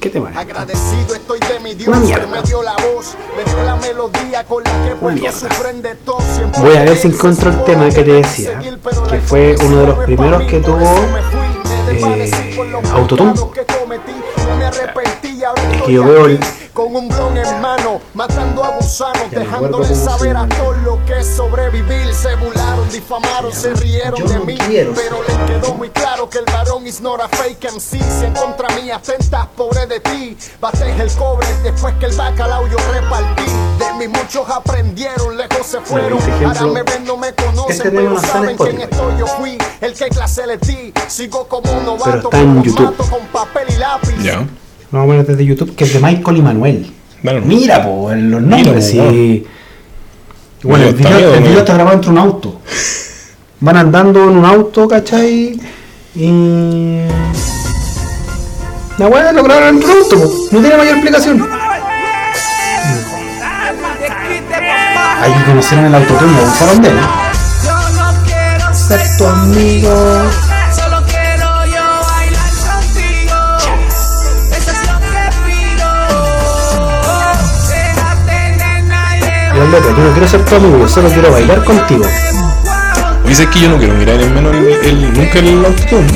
[0.00, 0.40] ¿Qué te parece?
[0.40, 2.26] Agradecido estoy de mi Dios Una que mierda.
[2.26, 5.48] me dio la voz, me dio la melodía con la mierda.
[6.58, 10.04] Voy a ver si encuentro el tema que te decía, que fue uno de los
[10.04, 10.94] primeros que tuvo
[11.90, 12.30] eh,
[12.92, 13.34] autotune.
[15.86, 16.40] Que yo veo el,
[18.28, 21.26] matando a gusanos, Ya me acuerdo dejándole cómo saber a se- todos lo que es
[21.26, 22.14] sobrevivir.
[22.14, 24.56] Se burlaron, difamaron, se rieron de mí,
[24.94, 27.98] pero les quedó muy claro que el varón is not a fake MC.
[27.98, 32.68] Si en contra mía atentas, pobre de ti, bates el cobre después que el bacalao
[32.68, 33.42] yo repartí.
[33.78, 36.18] De mí muchos aprendieron, lejos se fueron.
[36.18, 39.18] este Ahora me ven, no me conocen, este pero saben quién estoy.
[39.18, 40.92] Yo fui el que clase les di.
[41.08, 42.84] Sigo como un novato, con YouTube.
[42.84, 44.16] mato, con papel y lápiz.
[44.22, 44.46] Ya.
[44.92, 46.94] Vamos a poner desde YouTube, que es de Michael y Manuel.
[47.22, 47.40] Dale.
[47.40, 49.48] Mira, po, en los nombres, Mira.
[50.64, 51.46] Bueno, el video, miedo, el ¿no?
[51.46, 52.60] video está grabado entre un auto.
[53.60, 55.58] Van andando en un auto, ¿cachai?
[56.14, 57.00] Y.
[58.98, 60.32] La weá lo grabaron en un auto, po.
[60.52, 61.48] no tiene mayor explicación.
[65.20, 66.98] Hay que conocer en el autotune, lo usaron de él.
[68.72, 70.22] Ser tu amigo.
[79.64, 82.04] El yo no quiero ser tu amigo, yo solo quiero bailar contigo.
[83.26, 86.06] Dice que yo no quiero mirar en menos el, el- nunca el autotune.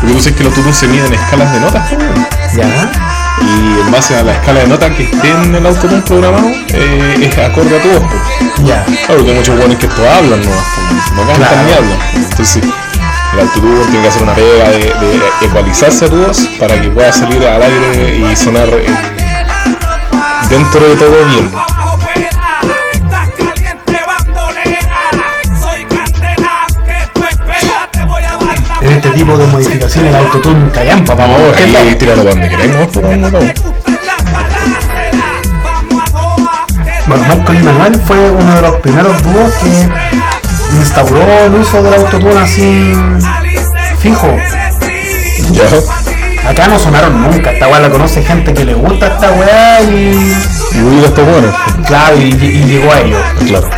[0.00, 2.26] Porque tú sabes que el autotune se mide en escalas de notas, weón.
[2.56, 2.90] Ya.
[3.40, 7.28] Y en base a la escala de notas que esté en el autotune programado, eh,
[7.30, 8.00] es acorde a tu voz.
[8.00, 8.64] po.
[8.64, 8.84] Ya.
[9.06, 11.62] Claro, que hay muchos buenos que esto hablan, no, no cantan Claro.
[11.66, 11.98] ni hablan.
[12.14, 12.62] Entonces,
[13.34, 16.88] el autotune tiene que hacer una pega de, de ecualizarse a tu voz para que
[16.88, 18.86] pueda salir al aire y sonar eh,
[20.50, 21.50] dentro de todo bien.
[29.14, 31.36] Tipo de modificaciones el autotune callampa, papá.
[31.56, 33.38] ¿Qué aquí tíralo donde queremos, no, no.
[37.06, 41.94] Bueno, Michael y Manuel fue uno de los primeros dúos que instauró el uso del
[41.94, 42.94] autotune así
[43.98, 44.36] fijo.
[45.52, 49.80] Ya, Acá no sonaron nunca, esta weá la conoce gente que le gusta esta weá
[49.82, 50.34] y.
[50.74, 51.52] y está bueno.
[51.86, 53.22] Claro, y, y llegó a ellos.
[53.46, 53.70] Claro.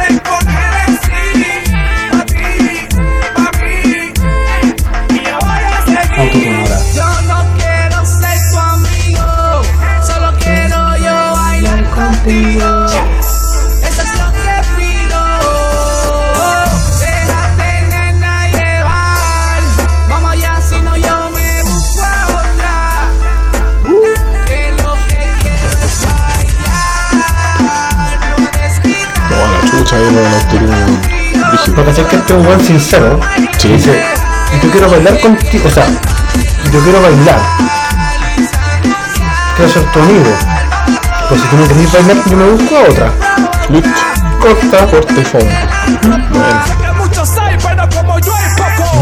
[29.85, 31.75] Rígido.
[31.75, 33.21] Porque sé que este es un buen sincero.
[33.59, 33.69] Sí.
[33.69, 34.03] Dice,
[34.63, 35.85] yo quiero bailar contigo, o sea,
[36.73, 37.39] yo quiero bailar.
[39.57, 40.31] Quiero ser tu amigo.
[41.29, 43.11] Pues si tú no querés bailar, yo me busco otra.
[43.69, 43.91] Listo.
[44.41, 44.87] Corta.
[44.87, 45.47] Corte y fondo.
[46.31, 46.85] Bueno.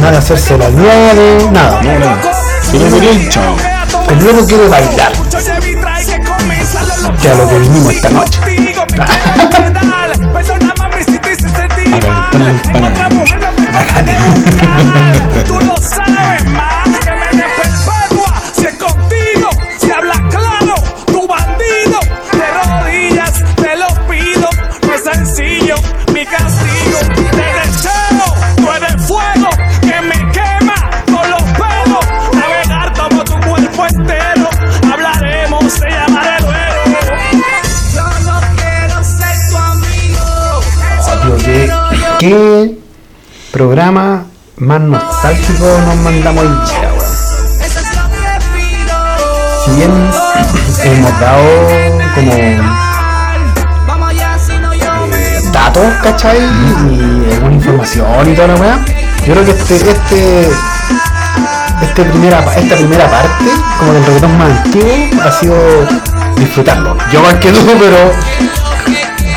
[0.01, 1.81] Nada hacerse la nueve, nada.
[1.83, 2.17] no, no.
[2.63, 3.57] Si no chao.
[4.09, 5.17] El luego quiere bailar.
[5.17, 7.23] Mucho lleví, trae que comienza lo loco.
[7.23, 8.41] Que a lo que vinimos esta noche.
[12.35, 15.45] a callar.
[15.47, 16.42] Tú lo sabes
[44.63, 46.45] más nostálgico nos mandamos
[48.55, 48.99] pido.
[49.65, 49.91] Si bien
[50.85, 51.43] hemos dado
[52.15, 52.83] como me
[55.53, 56.39] datos, ¿cachai?
[56.39, 58.85] Y alguna información y toda la weá.
[59.27, 60.51] Yo creo que este, este,
[61.83, 65.57] este primera, esta primera parte, como del reggaetón más antiguo, ha sido
[66.37, 66.97] disfrutarlo.
[67.13, 68.13] Yo más que tú, pero,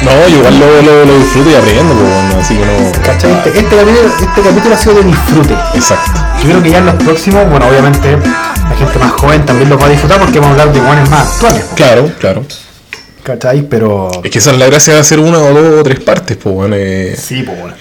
[0.04, 3.02] No, yo igual lo, lo, lo disfruto y aprendo, pues, bueno, así que no.
[3.04, 3.32] ¿cachai?
[3.32, 5.54] Este, este capítulo, este capítulo ha sido de disfrute.
[5.74, 6.12] Exacto.
[6.44, 9.82] Yo creo que ya en los próximos, bueno, obviamente la gente más joven también los
[9.82, 12.46] va a disfrutar porque vamos a hablar de guanes más actuales, Claro, claro.
[13.24, 13.62] ¿cachai?
[13.64, 14.12] Pero...
[14.24, 16.54] Es que esa es la gracia de hacer una o dos o tres partes, pues,
[16.54, 16.76] bueno.
[16.78, 17.76] eh, Sí, pues bueno.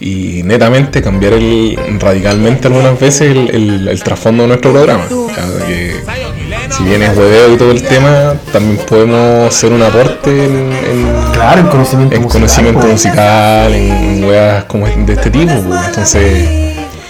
[0.00, 5.04] y netamente cambiar el, radicalmente algunas veces el, el- el trasfondo de nuestro programa.
[6.72, 10.72] Que si bien es hueveo y todo el tema, también podemos hacer un aporte en,
[10.72, 12.92] en- Claro, en conocimiento en musical, conocimiento pues.
[12.92, 15.52] musical, en, weas como de este tipo.
[15.66, 15.80] pues.
[15.88, 16.48] Entonces,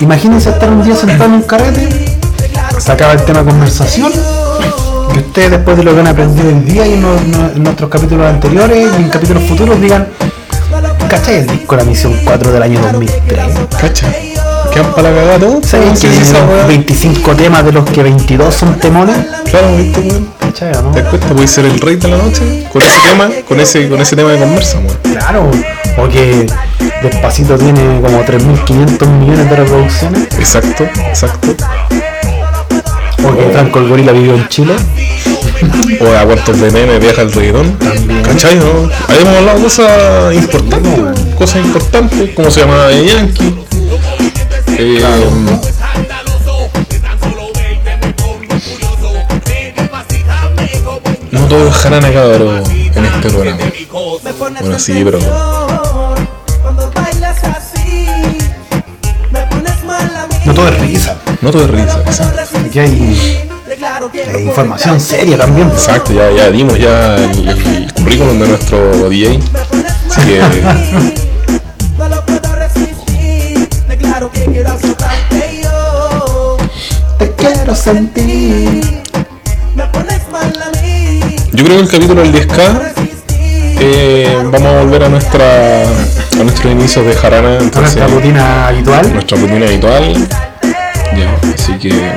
[0.00, 1.88] Imagínense estar un día sentado en un carrete,
[2.78, 4.10] se acaba el tema de conversación,
[5.14, 7.04] y ustedes después de lo que han aprendido hoy día y en,
[7.54, 10.08] en nuestros capítulos anteriores y en capítulos futuros digan,
[11.08, 14.31] ¿cachai el disco La Misión 4 del año 2003?
[14.72, 14.80] ¿Cacha?
[14.80, 15.66] ¿Quedan para la cagada todos?
[15.66, 16.66] ¿Saben que wea.
[16.66, 19.16] 25 temas de los que 22 son temones?
[19.50, 20.28] Claro, ¿viste, weón?
[20.82, 20.90] ¿no?
[20.92, 21.28] ¿Te das cuenta?
[21.28, 24.32] Puedes ser el rey de la noche con ese tema, con ese, con ese tema
[24.32, 24.98] de conversa, weón.
[25.18, 25.50] Claro,
[25.98, 26.46] o que
[27.02, 31.54] Despacito tiene como 3.500 millones de reproducciones, Exacto, exacto.
[33.24, 34.74] o que Franco el Gorila vivió en Chile.
[36.00, 37.76] O a cuartos de meme viaja el reggaetón.
[38.24, 38.56] ¿Cachai?
[38.56, 38.88] No?
[39.08, 41.00] Ahí hemos hablado de cosas importantes,
[41.36, 43.54] cosas importantes, como se llama de Yankee.
[44.84, 45.00] Eh,
[51.30, 53.60] no todo es jarana cabrón en este programa.
[54.60, 55.04] Bueno, sí, mí.
[60.44, 62.02] No todo es risa, no todo es risa.
[62.04, 63.48] Exacto, aquí hay,
[64.34, 65.68] hay información seria también.
[65.68, 69.38] Exacto, ya, ya dimos ya el, el currículum de nuestro DJ.
[70.10, 71.31] Así que
[77.72, 79.02] Te quiero sentir.
[79.74, 81.20] Me pones mal a mí.
[81.52, 82.92] yo creo que el capítulo del 10K
[83.80, 87.54] eh, vamos a volver a nuestra a nuestros inicios de jarana.
[87.58, 89.12] Entonces, nuestra rutina habitual.
[89.14, 90.28] nuestra rutina habitual.
[91.16, 92.12] Ya, así que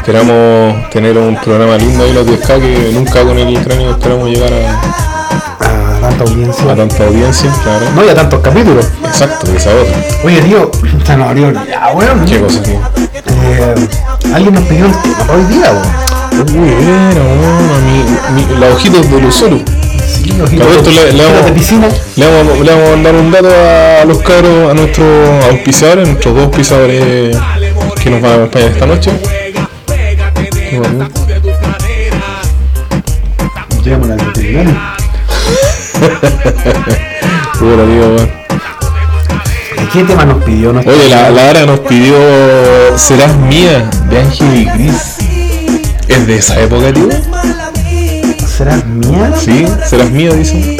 [0.00, 4.52] esperamos tener un programa lindo ahí los 10K que nunca con el cráneo esperamos llegar
[4.52, 6.72] a, A tanta audiencia.
[6.72, 7.86] a tanta audiencia, claro.
[7.94, 8.86] No, y a tantos capítulos.
[9.04, 9.94] Exacto, esa otra.
[10.24, 10.68] Oye, tío,
[11.06, 12.24] se nos abrió ya, weón.
[12.24, 13.05] ¿Qué cosa, tío?
[13.48, 13.74] Eh,
[14.34, 16.06] alguien nos pidió el tema hoy día, weón.
[16.46, 17.22] Bueno,
[17.86, 18.56] mi.
[20.06, 21.88] Sí, Claro, ojitos le- le ojitos vamos- de piscina.
[22.16, 26.34] Le vamos, le vamos a mandar un dato a los cabros, a nuestros auspiciadores, nuestros
[26.34, 27.36] dos auspiciadores
[28.02, 29.10] que nos van a acompañar esta noche.
[33.84, 34.74] Al veterinario.
[37.60, 38.30] Weón.
[39.92, 42.16] ¿Qué tema nos pidió Oye, la, la Ara nos pidió
[42.96, 45.16] Serás mía de Ángel y Gris.
[46.08, 47.08] ¿Es de esa época, tío?
[48.46, 49.32] ¿Serás mía?
[49.38, 50.76] Sí, serás mía, dice.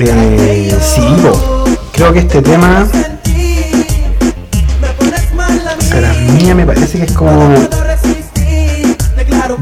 [0.00, 1.64] Eh, sí, po.
[1.92, 2.86] creo que este tema
[5.80, 7.30] serás mía, me parece que es como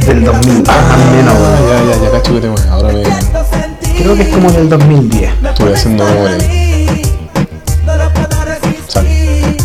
[0.06, 1.34] del 2000, más o menos.
[1.36, 2.56] Ah, ya, ya, ya, cacho que tema.
[2.70, 3.02] Ahora me
[3.98, 5.32] Creo que es como del 2010.
[5.50, 6.57] estuve haciendo memoria.
[8.88, 9.56] Sale.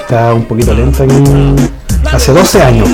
[0.00, 1.14] Está un poquito lento aquí.
[2.10, 2.88] Hace 12 años,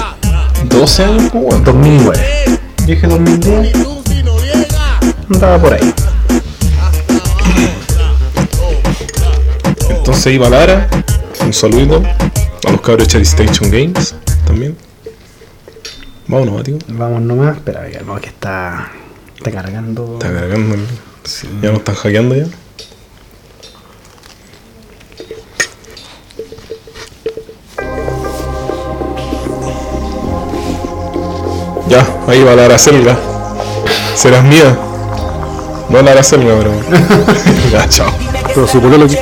[0.64, 1.64] 12 años, pues, weón.
[1.64, 2.44] 2009.
[2.78, 3.72] Yo dije 2010.
[5.32, 5.94] Andaba por ahí.
[9.88, 10.88] Entonces iba Lara,
[11.40, 12.02] un saludito
[12.66, 14.14] a los cabros de Cherry Station Games.
[16.34, 16.78] Vámonos, tío.
[16.88, 17.56] Vamos nomás.
[17.56, 18.90] Espera, que no, que está,
[19.36, 20.14] está cargando.
[20.14, 20.74] Está cargando.
[20.74, 22.46] el- Ya nos están hackeando ya.
[31.88, 33.16] Ya, ahí va la Aracelga.
[34.14, 34.76] Serás mía.
[35.90, 36.72] No la Aracelga, pero.
[37.72, 38.10] ya, chao.
[38.54, 39.18] Pero supo que lo que-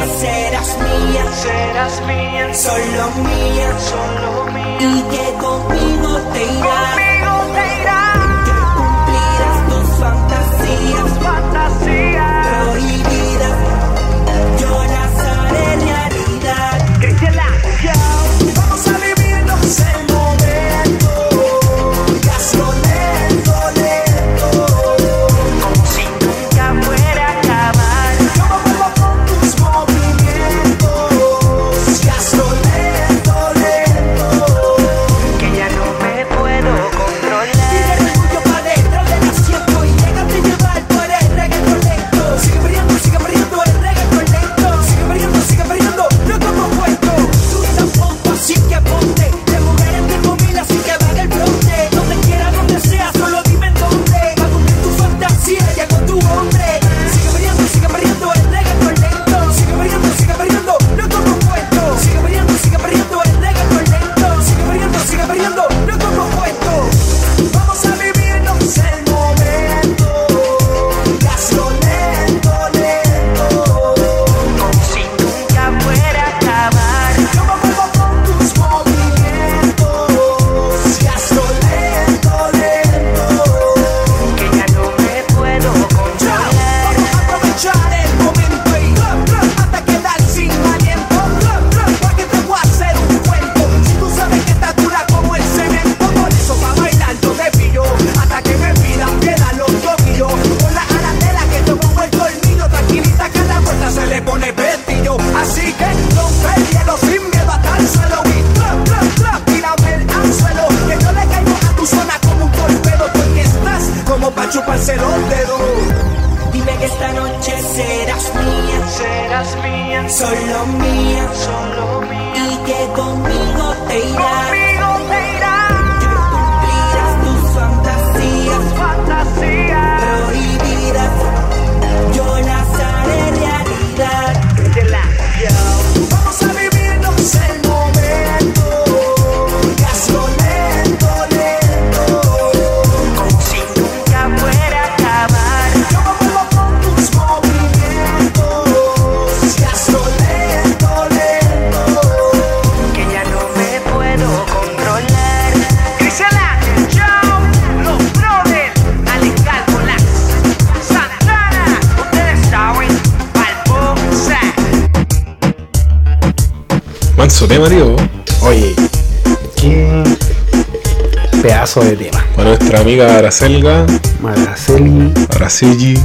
[173.12, 173.86] amiga Aracelga,
[174.22, 175.98] Maraceli, Araceli.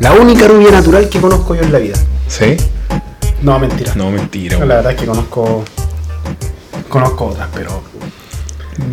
[0.00, 1.96] la única rubia natural que conozco yo en la vida.
[2.28, 2.56] ¿Sí?
[3.42, 3.92] No, mentira.
[3.94, 4.58] No, mentira.
[4.58, 5.64] La verdad es que conozco.
[6.88, 7.82] Conozco otras, pero.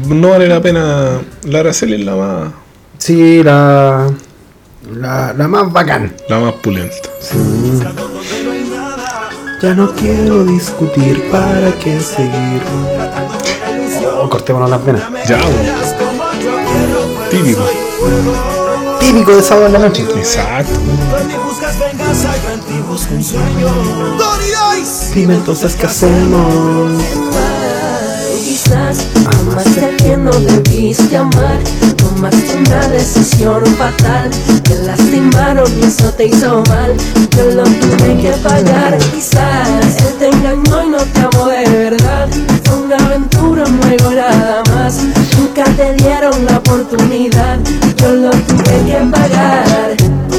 [0.07, 1.21] No vale la pena.
[1.43, 2.51] La Araceli es la más,
[2.97, 4.07] Sí, la.
[4.91, 6.13] La, la más bacán.
[6.29, 7.09] la más pulenta.
[9.61, 12.61] Ya no quiero discutir, ¿para qué seguir?
[14.21, 15.03] Oh, cortémonos las venas.
[15.27, 15.39] Ya.
[17.35, 17.63] Típico.
[18.97, 20.05] Típico de sábado en la noche.
[20.15, 20.71] Exacto.
[25.13, 27.03] Dime entonces qué hacemos.
[28.45, 31.59] Quizás amaste a quien no debiste amar
[31.97, 34.31] Tomaste una decisión fatal
[34.63, 36.95] Te lastimaron y eso te hizo mal
[37.35, 42.29] Yo lo tuve que pagar Quizás él te engañó y no te amó de verdad
[42.63, 45.05] Fue una aventura, juego nada más
[45.37, 47.59] Nunca te dieron la oportunidad
[47.97, 49.95] Yo lo tuve que pagar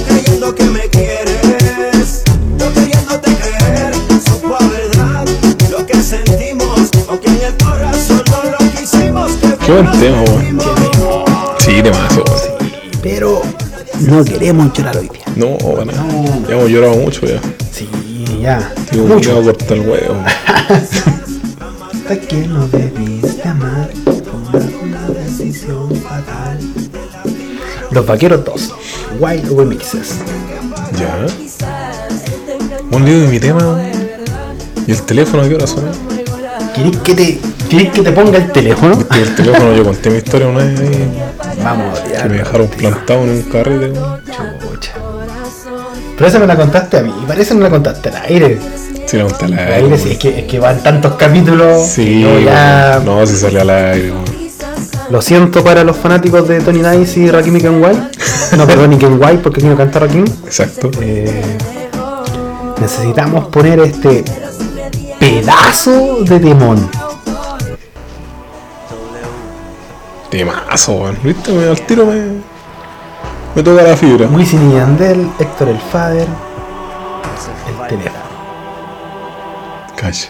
[0.07, 2.23] creyendo que me quieres,
[2.59, 3.95] no queriéndote creer,
[4.27, 5.27] supo a verdad
[5.71, 9.33] lo que sentimos, aunque en el corazón no lo quisimos.
[9.33, 10.25] Que Qué buen tema.
[11.59, 12.71] Sí, temazo, weón.
[13.03, 13.43] Pero
[14.01, 15.25] no queremos llorar hoy día.
[15.37, 15.93] No, bueno.
[16.49, 17.41] Ya hemos llorado mucho ya.
[17.73, 17.89] Sí,
[18.41, 18.73] ya.
[18.91, 19.37] Tío, Mucho.
[19.37, 20.25] me cortar el huevo.
[21.97, 23.16] Hasta que no debiste
[27.97, 28.75] Los Vaqueros 2.
[29.21, 30.17] Wild Remixes.
[31.01, 31.27] Ya.
[32.95, 33.81] Un lío de mi tema.
[34.87, 35.89] ¿Y el teléfono a qué hora suena?
[36.75, 37.41] ¿Querés que te,
[37.71, 38.99] querés que te ponga el teléfono?
[38.99, 40.79] Porque el teléfono yo conté mi historia una vez
[41.65, 42.25] Vamos, que ya.
[42.27, 43.93] me dejaron plantado en un carrete.
[43.95, 44.93] Chucha.
[46.19, 47.15] Pero esa me la contaste a mí.
[47.27, 48.59] Parece que me la contaste al aire.
[49.07, 49.75] Sí, la conté al Al aire.
[49.77, 51.87] aire, sí, es que, es que van tantos capítulos.
[51.87, 53.01] Sí, que yo ya.
[53.03, 54.13] no, si sale al aire.
[55.17, 58.03] Lo siento para los fanáticos de Tony Nice y Rakim y Ken White.
[58.55, 60.27] No, perdón, y Ken White porque aquí no canta Rakim.
[60.45, 60.91] Exacto.
[61.01, 61.57] Eh,
[62.79, 64.23] necesitamos poner este
[65.19, 66.91] pedazo de temón.
[70.29, 71.19] Temazo, weón.
[71.23, 71.51] ¿Viste?
[71.51, 72.43] Me, al tiro me.
[73.55, 74.27] Me toca la fibra.
[74.27, 76.29] Wisin y Yandel, Héctor el Fader,
[77.69, 78.23] el teléfono.
[79.97, 80.29] Calla.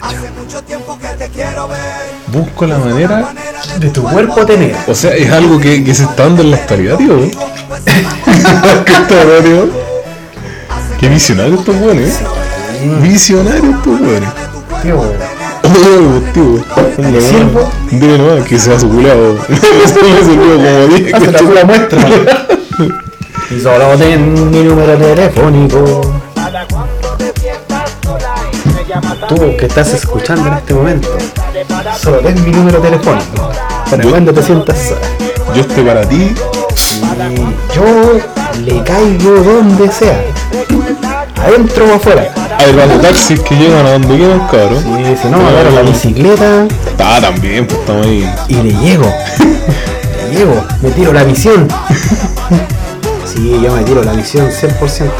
[0.00, 1.78] hace mucho tiempo que te quiero ver.
[2.28, 3.34] Busco la manera.
[3.78, 4.74] De tu cuerpo tener.
[4.86, 7.30] O sea, es algo que, que se está dando en la actualidad, tío.
[8.84, 9.68] ¿Qué está, tío?
[10.98, 12.98] Qué visionario estos weones, eh.
[13.02, 14.30] Visionario estos weones.
[14.82, 15.02] Tío,
[16.32, 16.64] tío.
[17.90, 19.36] Dile nomás que sea su culado.
[19.48, 21.14] Eso me sirvió como 10.
[21.14, 22.08] hace la pura muestra.
[23.50, 26.20] y solo ten mi número telefónico.
[29.28, 31.08] Tú que estás escuchando en este momento,
[32.00, 33.50] solo ten mi número telefónico.
[33.90, 35.00] Para Yo- cuando te sientas sola.
[35.54, 36.34] Yo estoy para ti.
[36.96, 37.84] Y yo
[38.64, 40.22] le caigo donde sea.
[41.44, 42.32] Adentro o afuera.
[42.58, 44.78] Hay rato taxis que llegan a donde quieran, cabrón.
[45.00, 46.66] Y si no, me agarro la bicicleta
[46.98, 48.28] Ah, también, pues estamos ahí.
[48.48, 49.04] y le llego.
[50.30, 50.64] le llego.
[50.82, 51.68] Me tiro la misión.
[53.24, 55.10] Sí, yo me tiro la misión 100%.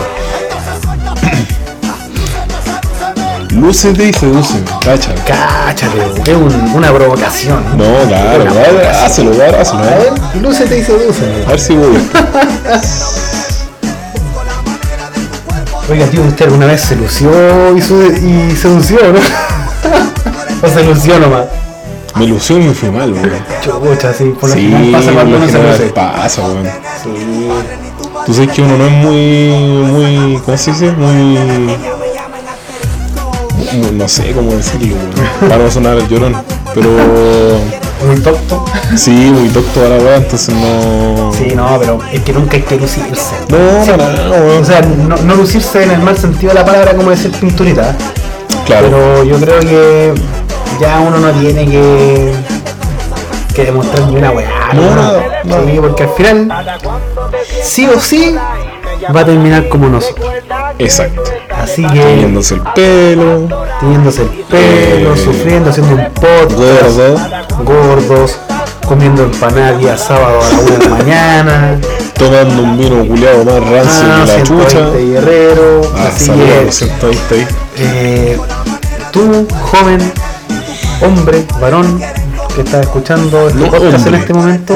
[3.56, 5.14] Lúcete y sedúceme, cacha.
[5.26, 5.98] Cáchate,
[6.30, 7.64] es un- una provocación.
[7.76, 9.04] No, claro, Una claro, provocación.
[9.04, 9.78] hazlo, claro, hazlo.
[9.78, 10.12] A ver,
[10.42, 11.44] lúcete y sedúceme.
[11.46, 11.96] A ver si voy.
[15.88, 17.30] Oiga, tío, usted alguna vez se lució
[17.76, 19.20] y, su- y sedució, ¿no?
[20.62, 21.44] o se lució nomás.
[22.16, 23.30] Me ilusiono y me fui mal, weón.
[23.62, 25.86] Chucha, sí, por lo Sí, pasa cuando uno se luce.
[25.94, 26.64] pasa, weón.
[27.02, 27.48] Sí.
[28.26, 30.90] Tú sabes que uno no es muy, muy, ¿cómo se dice?
[30.92, 31.76] Muy,
[33.92, 34.96] no sé cómo decirlo.
[35.40, 36.36] Para no sonar el llorón,
[36.74, 36.88] pero
[38.06, 38.64] Muy tonto.
[38.96, 41.32] sí, muy docto a la weá, entonces no.
[41.32, 43.34] Sí, no, pero es que nunca hay que lucirse.
[43.48, 44.62] No, Sí, para nada, weón.
[44.62, 47.94] O sea, no, no lucirse en el mal sentido de la palabra como decir pinturita.
[48.66, 48.88] Claro.
[48.90, 50.14] Pero yo creo que
[50.80, 52.32] ya uno no tiene que,
[53.54, 54.50] que demostrar ni una weá.
[54.74, 54.94] No,
[55.64, 55.82] ¿no?
[55.82, 56.48] porque al final,
[57.62, 58.34] sí o sí,
[59.14, 60.28] va a terminar como nosotros.
[60.78, 61.22] Exacto.
[61.66, 63.48] Así que, Teniéndose el pelo,
[63.80, 68.38] teniéndose el pelo, Eh, sufriendo, haciendo un podcast, gordo, gordos,
[68.86, 71.80] comiendo empanadas día sábado a la una de la mañana.
[72.16, 74.90] tomando un vino culiado más rancio Ah, que la 120 chucha.
[74.96, 75.82] guerrero.
[75.96, 77.46] Ah, así saludos que, los 120 ahí.
[77.78, 78.38] eh,
[79.12, 80.12] tú, joven,
[81.04, 82.00] hombre, varón,
[82.54, 84.74] que estás escuchando este No, podcast en este momento,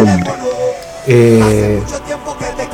[1.07, 1.81] eh,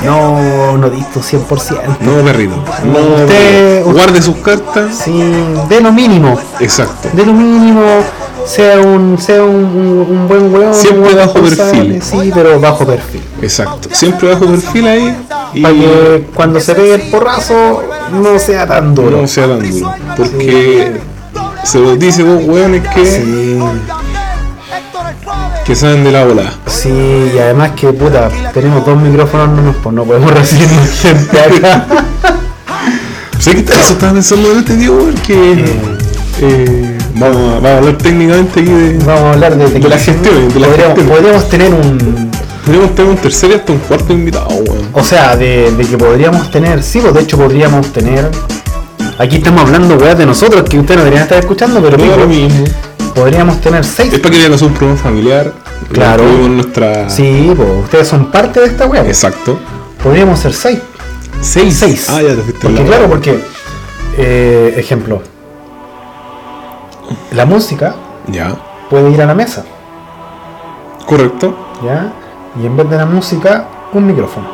[0.06, 1.98] No, no disto 100%.
[2.00, 2.54] No, perrito.
[2.84, 4.94] No, Usted- guarde sus cartas.
[5.04, 5.22] Sí,
[5.68, 6.38] de lo mínimo.
[6.60, 7.08] Exacto.
[7.12, 7.82] De lo mínimo,
[8.46, 10.74] sea un, sea un, un- buen weón.
[10.74, 12.00] Siempre bajo perfil.
[12.02, 13.22] Sí, pero bajo perfil.
[13.42, 13.88] Exacto.
[13.92, 15.16] Siempre bajo perfil ahí.
[15.54, 19.22] Y Para que cuando se pegue el porrazo no sea tan duro.
[19.22, 19.92] no sea tan duro.
[20.16, 20.92] Porque
[21.64, 23.58] se los dice dos hueones que, Sí,
[25.66, 26.52] que saben de la bola.
[26.66, 26.88] sí,
[27.34, 31.86] y además que puta, tenemos dos micrófonos, no, nos- pues no podemos recibir gente acá.
[33.38, 35.64] Sé que eso estaba pensando en este tío porque
[36.40, 38.98] eh, vamos, a, vamos a hablar técnicamente aquí de.
[39.04, 41.08] Vamos a hablar de, De la gestión, de la podríamos, gestión.
[41.16, 42.30] podríamos tener un.
[42.64, 44.88] Podríamos tener un tercer y hasta un cuarto invitado, weón.
[44.92, 48.28] O sea, de, de que podríamos tener, sí, pues de hecho podríamos tener.
[49.18, 52.64] Aquí estamos hablando weas de nosotros que ustedes no deberían estar escuchando, pero lo mismo.
[53.14, 54.12] podríamos tener seis.
[54.12, 55.52] Es para que vean un programa familiar.
[55.90, 56.24] Claro.
[56.48, 57.08] Nuestra.
[57.08, 59.06] Sí, pues ustedes son parte de esta pues.
[59.06, 59.58] Exacto.
[60.02, 60.78] Podríamos ser seis.
[61.40, 61.76] Seis.
[61.78, 62.06] Seis.
[62.10, 63.40] Ah, ya te fuiste Porque claro, porque,
[64.18, 65.22] eh, ejemplo,
[67.32, 67.94] la música
[68.28, 68.54] Ya.
[68.90, 69.64] puede ir a la mesa,
[71.06, 71.54] Correcto.
[71.84, 72.12] ¿ya?
[72.60, 74.46] Y en vez de la música, un micrófono.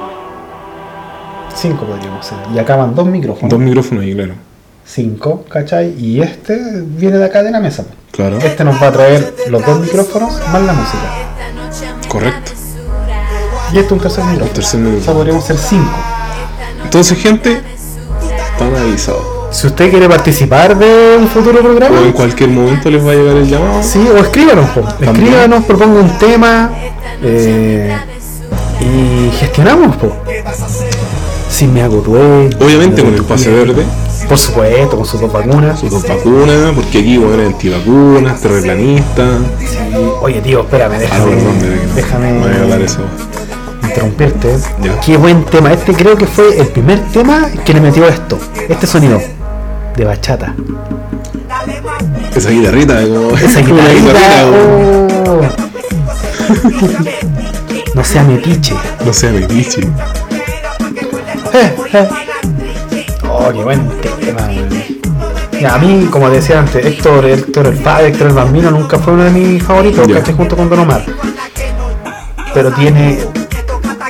[1.55, 2.39] Cinco podríamos ser.
[2.55, 3.51] Y acá van dos micrófonos.
[3.51, 4.35] Dos micrófonos ahí, claro.
[4.95, 5.95] Cinco, ¿cachai?
[5.99, 7.85] Y este viene de acá de la mesa.
[8.11, 8.39] Claro.
[8.39, 12.09] Este nos va a traer los dos micrófonos más la música.
[12.09, 12.53] Correcto.
[13.73, 14.53] Y este un tercer micrófono.
[14.53, 15.17] tercer O sea, micrófono.
[15.17, 15.91] podríamos ser cinco.
[16.85, 17.63] Entonces, gente,
[18.53, 19.23] están avisados.
[19.51, 23.15] Si usted quiere participar de un futuro programa, O en cualquier momento les va a
[23.15, 23.83] llegar el llamado.
[23.83, 24.87] Sí, o escríbanos, po.
[25.01, 26.71] escríbanos, proponga un tema
[27.23, 27.97] eh,
[28.81, 30.17] y gestionamos, po.
[31.49, 32.59] Si me hago dueño.
[32.61, 33.85] Obviamente con el pase verde,
[34.33, 35.79] Por supuesto, con sus dos vacunas.
[35.79, 39.41] sus dos vacunas, porque aquí bueno, antivacunas, terraplanistas.
[39.61, 39.77] Sí.
[40.23, 41.95] Oye, tío, espérame, Ah, déjame, perdón, que no.
[41.95, 43.01] déjame Voy a hablar eso.
[43.83, 44.57] interrumpirte.
[44.83, 44.99] Ya.
[45.01, 45.71] Qué buen tema.
[45.75, 48.39] Este creo que fue el primer tema que le metió esto,
[48.71, 49.21] este sonido
[49.97, 50.55] de bachata.
[52.35, 53.37] Esa guitarrita, como.
[53.37, 55.41] Esa como una guitarrita, oh.
[57.95, 58.75] No sea metiche.
[59.05, 59.83] No sé, me piche.
[63.35, 63.89] Oh, qué buen
[64.21, 64.49] tema,
[65.75, 69.25] a mí, como decía antes, Héctor, Héctor el padre, Héctor el bambino nunca fue uno
[69.25, 70.17] de mis favoritos, Ya.
[70.17, 70.35] ¿cachai?
[70.35, 71.05] Junto con Don Omar.
[72.53, 73.19] Pero tiene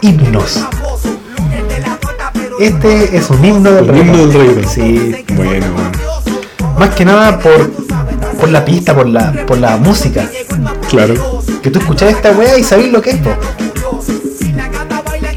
[0.00, 0.60] himnos.
[2.58, 4.30] Este es un himno del Un himno reggaetón.
[4.32, 4.70] del reggaetón.
[4.72, 5.90] Sí, Bueno, bueno.
[6.78, 7.70] más que nada por,
[8.40, 10.26] por la pista, por la, por la música.
[10.88, 11.42] Claro.
[11.62, 13.30] Que tú escuchás esta weá y sabés lo que es, po.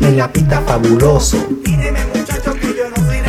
[0.01, 1.37] En la pista fabuloso.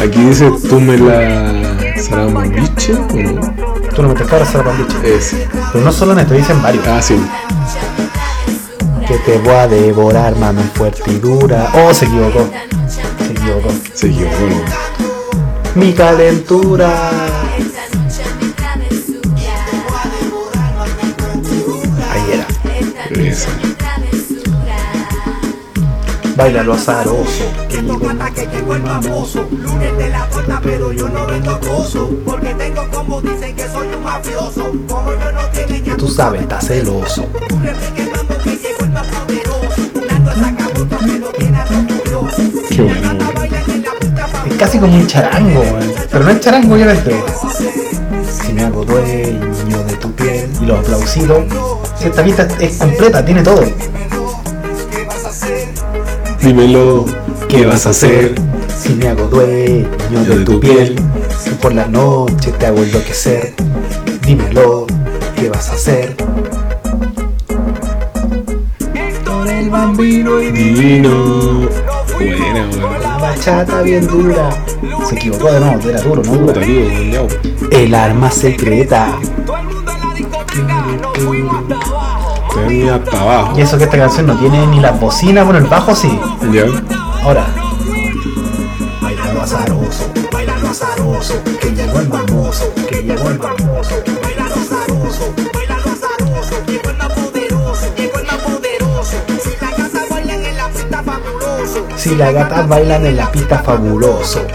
[0.07, 1.77] Aquí dice, tú me la.
[2.01, 3.55] ¿Será un biche o no?
[3.93, 4.99] Tú no me la pandicha.
[5.05, 5.49] Ese.
[5.73, 6.87] Pero no solo en esto, dicen varios.
[6.87, 7.17] Ah, sí.
[9.09, 11.73] Que te voy a devorar, mami, fuerte y dura.
[11.75, 12.49] Oh, se equivocó.
[12.89, 13.69] Se equivocó.
[13.95, 14.37] Se equivocó.
[15.75, 17.11] Mi calentura.
[22.13, 22.47] Ahí era.
[23.11, 23.49] Ese.
[26.37, 27.66] Bailalo azaroso.
[27.77, 29.47] Llegó el que llegó el mamoso.
[29.51, 32.11] Lunes de la torta, pero yo no vendo acoso.
[32.25, 34.73] Porque tengo como dicen que soy un mafioso.
[34.89, 37.27] Como yo no tiene Que tú sabes, está celoso.
[42.71, 43.19] Qué bueno.
[44.51, 45.93] Es casi como un charango, weón.
[46.11, 47.23] Pero no es charango, obviamente.
[48.43, 51.45] Si me hago dueño de tu piel y los aplausitos.
[51.99, 53.63] Si esta pista es completa, tiene todo.
[56.41, 57.05] Dímelo,
[57.57, 58.35] ¿qué vas a hacer?
[58.79, 59.89] Si me hago dueño
[60.29, 60.95] de, tu piel,
[61.43, 63.55] si por la noche te hago enloquecer,
[64.21, 64.87] dímelo,
[65.37, 66.15] ¿qué vas a hacer?
[69.49, 71.69] El bambino y divino.
[72.15, 73.03] Buena, weón.
[73.03, 74.51] La bachata bien dura.
[75.09, 76.61] Se equivocó de nuevo, era duro, no dura.
[77.71, 79.19] El arma secreta.
[82.55, 83.59] Te venía hasta abajo.
[83.59, 86.21] Y eso que esta canción no tiene ni las bocinas, bueno, el bajo sí.
[86.53, 86.65] Ya.
[87.27, 87.45] Ahora.
[89.03, 93.97] Bailalo azaroso, bailalo azaroso, que llegó el mamoso, que llegó el mamoso.
[94.23, 96.65] Bailalo azaroso, bailalo azaroso.
[96.69, 99.17] Llegó el más poderoso, llegó el más poderoso.
[99.27, 101.87] Si la gata bailan en la pista fabuloso.
[101.97, 104.47] Si las gatas bailan en la pista fabuloso.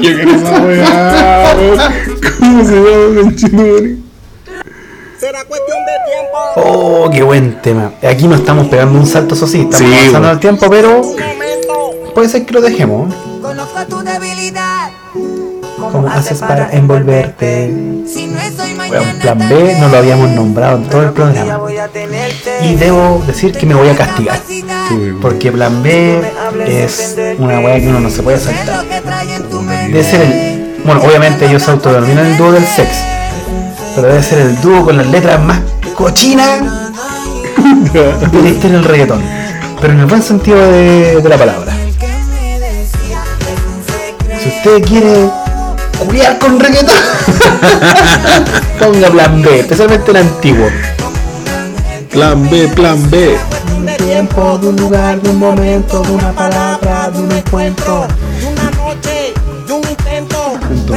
[0.00, 1.78] Yo quiero esa weá, weón.
[2.38, 3.96] ¿Cómo se llama, conchetumare?
[5.18, 6.38] Será cuestión de tiempo.
[6.56, 7.92] Oh, qué buen tema.
[8.08, 10.28] Aquí no estamos pegando un salto, eso sí, estamos Sí, avanzando bueno.
[10.28, 11.02] al tiempo, pero
[12.14, 13.14] puede ser que lo dejemos.
[13.42, 14.90] Conozco tu debilidad.
[15.92, 17.72] ¿Cómo haces para envolverte?
[18.88, 21.60] Bueno, plan B no lo habíamos nombrado en todo el programa.
[22.62, 24.40] Y debo decir que me voy a castigar.
[25.22, 26.20] Porque plan B
[26.66, 28.84] es una weá que uno no se puede saltar.
[29.88, 30.82] Debe ser el.
[30.84, 32.88] Bueno, obviamente ellos se autodenominan el dúo del sex.
[33.94, 35.60] Pero debe ser el dúo con las letras más
[35.94, 36.60] cochinas
[37.92, 39.22] de la historia del reggaetón.
[39.80, 41.72] Pero en el buen sentido de, de la palabra.
[44.42, 45.30] Si usted quiere
[46.04, 46.94] culiar con reggaetón,
[48.78, 50.68] ponga plan B, especialmente el antiguo.
[52.10, 53.38] Plan B, plan B.
[53.76, 58.06] Un tiempo, de un lugar, de un momento, de una palabra, de un encuentro.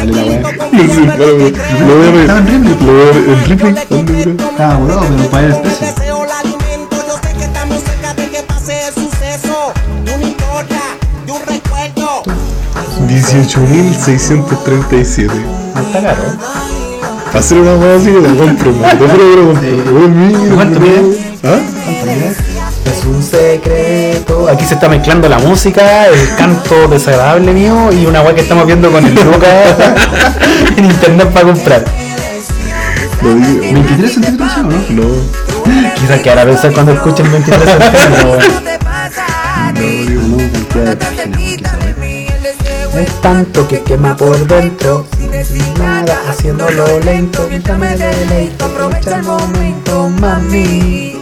[0.01, 0.41] Vale la weá.
[0.41, 0.47] Lo
[1.95, 2.21] voy a ver.
[2.21, 2.75] Estaba en Ripley.
[2.80, 3.75] Lo voy a ver en Ripley.
[3.89, 4.31] ¿Dónde mira?
[4.31, 5.93] Estaba pero para el especie.
[11.45, 12.23] recuerdo.
[13.07, 15.31] 18.637.
[15.75, 16.23] No está caro.
[17.33, 18.97] Hacer una weá así la compro, man.
[18.97, 19.93] Te juro que la compro.
[19.93, 21.01] Weón, mira, ¿Cuánto mide?
[23.01, 24.47] Es un secreto.
[24.47, 28.67] Aquí se está mezclando la música, el canto desagradable mío y una weá que estamos
[28.67, 29.47] viendo con el Luca
[30.77, 31.83] en internet para comprar.
[33.23, 33.73] Lo digo.
[33.73, 34.69] 23 centímetros, ¿o ¿no?
[34.89, 35.95] No.
[35.95, 38.23] Quizás que ahora pensar cuando escuchen 23 centímetros.
[40.75, 41.01] weón.
[42.99, 47.47] Es tanto que quema por dentro, sin nada, haciéndolo lento.
[47.49, 51.20] Mientras me deleito, aprovecha el momento, mami.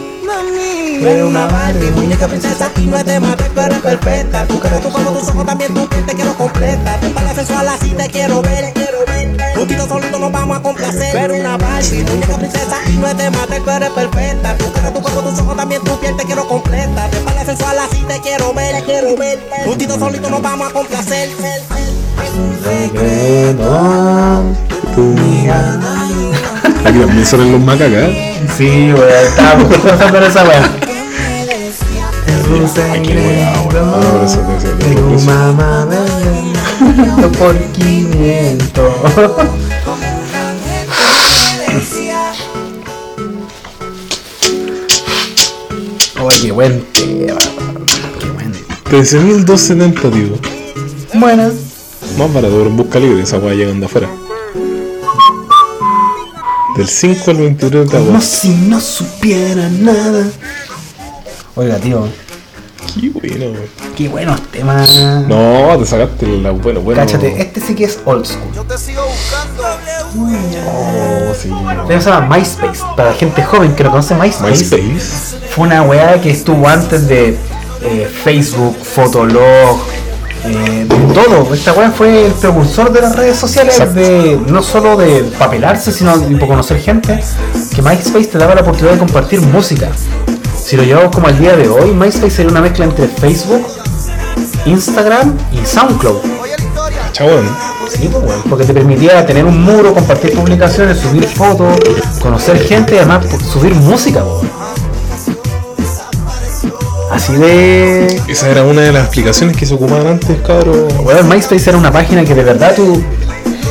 [1.02, 4.44] Pero una Barbie, muñeca princesa, y no es de matar, pero es perfecta.
[4.46, 6.96] Tu cara, tu cuerpo, tus ojos, también tu piel, te quiero completa.
[7.00, 9.54] Te para sensual, así te quiero ver, quiero ver.
[9.56, 11.10] Juntito solito nos vamos a complacer.
[11.12, 14.56] Pero una Barbie, muñeca princesa, y no es de matar, pero es perfecta.
[14.58, 17.08] Tu cara, tu cuerpo, tus ojos, también tu piel, te quiero completa.
[17.10, 19.38] Te para sensual, así te quiero ver, quiero ver.
[19.64, 21.30] Juntito solito nos vamos a complacer.
[22.62, 24.42] Secreto,
[24.94, 25.80] tu mía.
[26.84, 28.10] Aquí también salen los macacas.
[28.56, 30.89] Sí, weón, estaba pensando en esa weá.
[32.50, 32.58] De
[34.96, 38.94] por tu mamá me por 500.
[46.22, 47.38] Oye, qué buen tema,
[48.18, 48.52] qué buen
[48.84, 51.18] 13.270, tío.
[51.18, 51.52] Buenas.
[52.18, 54.08] Más barato, en busca libre, esa weá llegando afuera.
[56.76, 58.20] Del 5 al 23 de Como agosto.
[58.20, 60.26] si no supiera nada.
[61.56, 62.08] Oiga, tío,
[62.98, 63.58] Qué bueno,
[63.96, 64.98] qué buenos temas.
[65.28, 67.00] No, te sacaste la bueno, bueno.
[67.00, 68.50] Cáchate, este sí que es old school.
[70.66, 71.50] Oh, sí.
[71.88, 72.80] Se llama MySpace.
[72.96, 75.38] Para la gente joven que no conoce MySpace, MySpace.
[75.50, 77.36] fue una weá que estuvo antes de
[77.82, 79.78] eh, Facebook, Fotolog,
[80.44, 81.54] eh, de todo.
[81.54, 84.00] Esta weá fue el precursor de las redes sociales, Exacto.
[84.00, 87.22] de no solo de papelarse, sino de conocer gente.
[87.74, 89.90] Que MySpace te daba la oportunidad de compartir música.
[90.70, 93.66] Si lo llevamos como al día de hoy, MySpace sería una mezcla entre Facebook,
[94.66, 96.20] Instagram y SoundCloud.
[97.10, 97.44] Chabón.
[97.88, 101.76] Sí, pues, porque te permitía tener un muro, compartir publicaciones, subir fotos,
[102.22, 104.22] conocer gente y además subir música.
[107.10, 108.22] Así de...
[108.28, 110.86] Esa era una de las aplicaciones que se ocupaban antes, cabrón.
[111.02, 113.02] Bueno, MySpace era una página que de verdad tú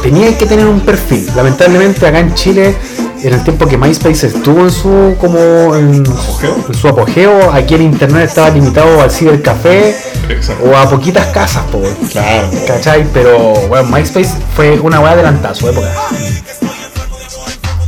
[0.04, 1.32] tenías que tener un perfil.
[1.34, 2.76] Lamentablemente acá en Chile,
[3.22, 7.82] en el tiempo que MySpace estuvo en su como en, en su apogeo, aquí el
[7.82, 9.96] internet estaba limitado al cibercafé
[10.30, 10.66] Exacto.
[10.66, 11.82] o a poquitas casas, po.
[12.12, 12.50] Claro.
[12.68, 13.06] ¿Cachai?
[13.14, 15.90] Pero bueno, MySpace fue una weá adelantada a su época.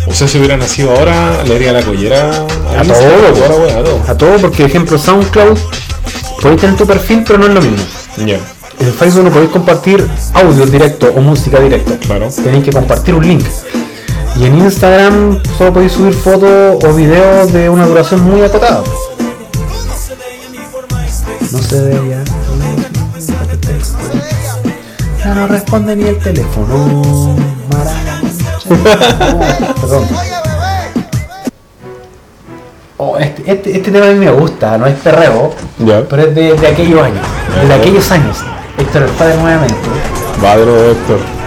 [0.08, 2.30] O sea, si hubiera nacido ahora, le haría la collera
[2.78, 4.02] A todo, a todo.
[4.08, 5.58] A todo, porque por ejemplo SoundCloud
[6.42, 7.84] podéis tener tu perfil, pero no es lo mismo.
[8.80, 11.98] En Facebook no podéis compartir audio directo o música directo.
[12.00, 12.30] claro.
[12.30, 13.46] Tenéis que compartir un link.
[14.42, 18.82] Y en Instagram solo podéis subir fotos o videos de una duración muy acotada.
[21.52, 22.24] No se veía.
[25.20, 27.36] Ya no responde ni el teléfono.
[29.80, 30.08] Perdón.
[32.98, 35.54] Oh, este, este, este tema a mí me gusta, no es perreo,
[36.10, 37.28] pero es de, de aquellos años.
[37.68, 38.38] De aquellos años.
[38.80, 39.76] Héctor el padre nuevamente.
[40.42, 41.41] Badro, Héctor.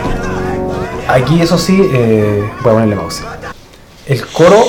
[1.08, 3.24] Aquí eso sí, eh, voy a ponerle pausa.
[4.06, 4.64] El coro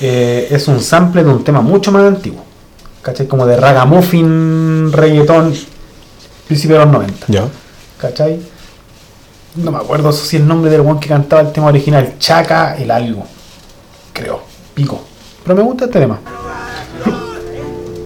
[0.00, 2.44] eh, es un sample de un tema mucho más antiguo.
[3.02, 3.26] ¿Cachai?
[3.26, 5.54] Como de ragamuffin, reggaetón,
[6.46, 7.26] principio de los 90.
[7.28, 7.48] Ya.
[7.98, 8.40] ¿Cachai?
[9.56, 12.14] No me acuerdo eso sí el nombre del one que cantaba el tema original.
[12.18, 13.24] Chaca, el algo.
[14.12, 14.42] Creo.
[14.74, 15.00] Pico.
[15.42, 16.18] Pero me gusta este tema.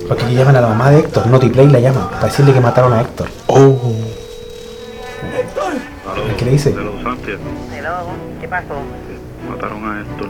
[0.09, 1.27] Porque aquí llaman a la mamá de Héctor.
[1.27, 2.09] Notiplay la llaman.
[2.11, 3.29] Para decirle que mataron a Héctor.
[3.49, 3.93] Oh.
[6.43, 6.71] ¿Qué le dice?
[6.73, 6.95] de los.
[8.41, 8.75] ¿Qué pasó?
[9.49, 10.29] Mataron a Héctor.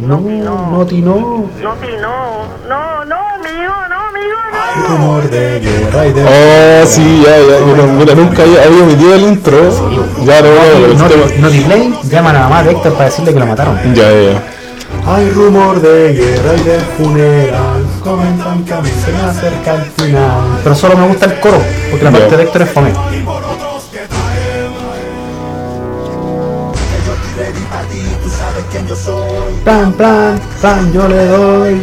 [0.00, 1.50] No, Noti no.
[1.62, 4.88] No, sí, no, no, no, amigo, no, amigo, no.
[4.88, 6.24] Rumor de guerra y de.
[6.24, 7.66] Oh, sí, ya, ya.
[7.66, 9.70] Mira, mira, nunca había, metido el intro.
[10.24, 13.34] Ya, no, no, No, no, no delay, llaman a la mamá de Héctor para decirle
[13.34, 13.76] que lo mataron.
[13.94, 14.42] Ya, ya.
[15.06, 17.84] Hay rumor de guerra y de funeral.
[18.02, 20.60] Comentan que a mí se me acerca el final.
[20.62, 21.58] Pero solo me gusta el coro,
[21.90, 22.92] porque la parte de Héctor es fome.
[29.64, 31.82] Plan, plan, plan, yo le doy.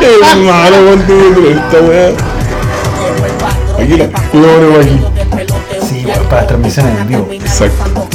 [0.00, 2.12] Qué malo, weón, tío, esta weá.
[3.78, 5.00] Aquí la lo ponemos aquí.
[5.88, 7.28] Sí, bueno, para las transmisiones en vivo.
[7.32, 8.06] Exacto.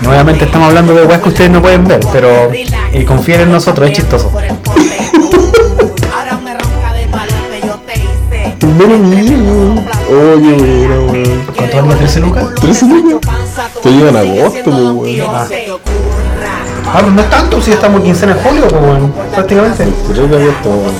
[0.00, 2.50] Nuevamente estamos hablando de weas que ustedes no pueden ver, pero
[2.92, 4.32] y confíen en nosotros, es chistoso.
[10.08, 11.44] Oye, buena, weón.
[11.56, 12.54] ¿Cuánto valía 13 lucas?
[12.56, 13.36] 13 lucas.
[13.80, 15.30] Te llevan a agosto, pues, weón.
[15.30, 15.46] Ah.
[16.86, 19.86] Ah, pero no es tanto si estamos en quincena de julio, pues bueno, prácticamente.
[20.14, 20.92] 3 de agosto, weón.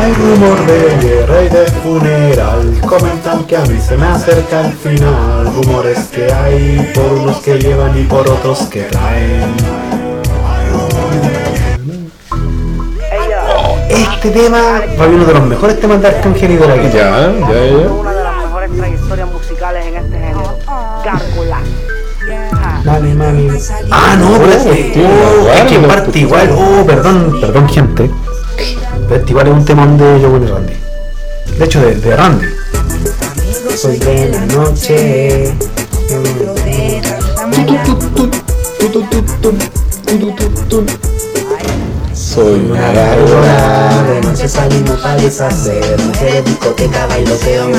[0.00, 2.80] Hay rumor de guerra y de funeral.
[2.86, 5.52] Comentan que a mí se me acerca el final.
[5.54, 9.54] Rumores que hay por unos que llevan y por otros que traen.
[13.88, 17.32] Este tema fue uno de los mejores temas de Arcángel y de la Ya, guitarra.
[17.40, 17.90] ya, ya.
[17.92, 20.21] Una de las mejores trayectorias musicales en este.
[21.04, 21.58] Gárgola.
[22.84, 23.48] Dale, mami.
[23.90, 24.90] Ah, no, pero este.
[24.90, 26.50] tío, Oh, es que igual, parte igual.
[26.56, 28.10] Oh, perdón, perdón, gente.
[29.08, 30.72] Pero este igual es un temón de Joel y Randy.
[31.58, 32.46] De hecho, de, de Randy.
[33.76, 35.54] Soy de la noche.
[42.14, 45.98] Soy una Gárgola, de noche salimos para deshacer.
[46.00, 47.70] Mujeres, discoteca, bailoteo.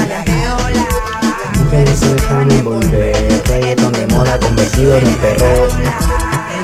[1.74, 3.44] Las mujeres se dejan envolver.
[3.48, 5.68] Reggaeton de moda convertido en un perro.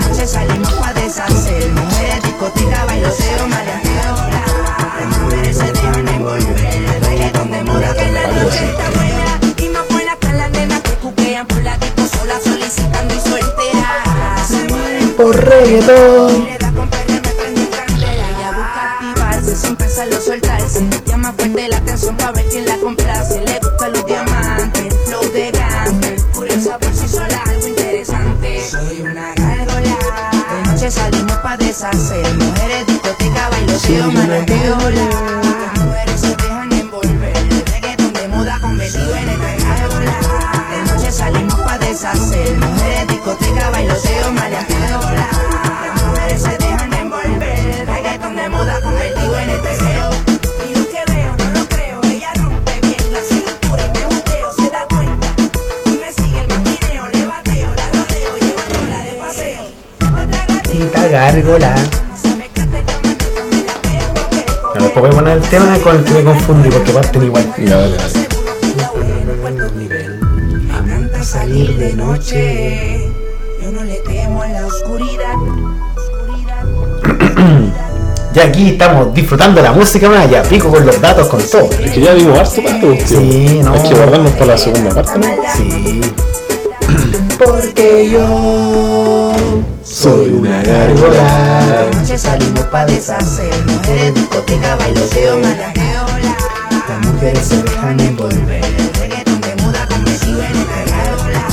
[0.08, 1.68] noche salimos pa' deshacer.
[1.72, 4.16] Mujeres, discoteca, bailoteo, mariajeo
[5.00, 7.02] Las mujeres se dejan envolver.
[7.02, 11.64] Reggaeton de moda convertido en carrera Y más por la las nenas que cuquean por
[11.64, 16.48] la disco sola solicitando y solteras Se mueren Por reggaeton.
[16.76, 16.90] con
[21.06, 23.49] Llama fuerte la atención pa' ver quién la complace
[31.80, 32.38] deshacer.
[32.38, 35.49] Mujeres, discoteca, bailoteo, manateo
[66.54, 67.54] me confundí porque parten igual.
[67.58, 67.98] Ya, dale.
[70.74, 73.10] encanta salir de noche.
[73.62, 75.34] Yo no le temo a la oscuridad.
[78.32, 81.68] Ya aquí estamos disfrutando la música más, ya pico con los datos, con todo.
[81.84, 83.08] Es que ya dimos harto tanto, tío.
[83.08, 83.74] Sí, no.
[83.74, 85.26] Hay que guardarnos para la segunda parte, ¿no?
[85.58, 86.00] Sí.
[87.44, 89.34] Porque yo
[89.84, 91.88] soy una gárgola.
[91.90, 93.52] De noche salimos pa' deshacer.
[93.66, 95.89] Mujeres, discoteca, bailoteo, malajeo.
[97.20, 98.62] Mujeres se dejan envolver.
[98.98, 101.44] Reggaeton de moda convertido en una gárgola.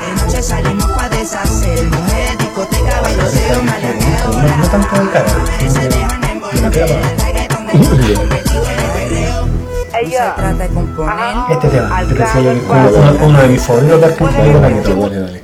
[0.00, 1.84] De noche salimos pa' deshacer.
[1.84, 4.32] Mujeres, discoteca, bailoteo, malajeo.
[4.32, 5.30] No, no tanto de cara.
[5.60, 6.72] Se dejan envolver.
[7.20, 9.46] Reggaeton de moda convertido en el perreo.
[9.46, 11.36] No se trata de componer.
[11.52, 15.42] Este tema, este decía yo, uno, uno de mis favoritos de dale.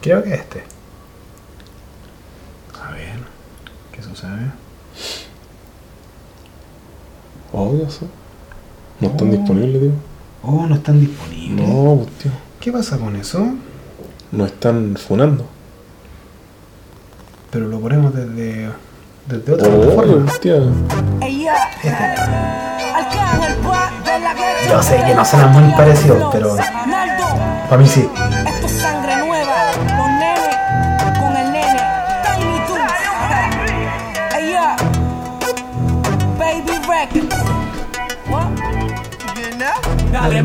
[0.00, 0.62] Creo que este.
[2.80, 3.18] A ver,
[3.90, 4.52] ¿qué sucede?
[7.54, 8.06] Oh, ya sé.
[9.00, 9.92] No están disponibles, tío.
[10.42, 11.68] Oh, no están disponibles.
[11.68, 12.32] No, pues, tío.
[12.60, 13.46] ¿Qué pasa con eso?
[14.32, 15.46] No están funando.
[17.52, 18.70] Pero lo ponemos desde,
[19.28, 20.24] desde otra Oh, plataforma.
[20.32, 20.54] hostia.
[21.80, 22.78] Guerra.
[24.68, 26.56] Yo sé que no suenan muy parecidos, pero
[27.68, 28.08] para mí sí.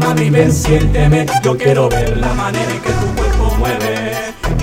[0.07, 1.25] Mami, ven, siénteme.
[1.43, 4.13] Yo quiero ver la manera en que tu cuerpo mueve.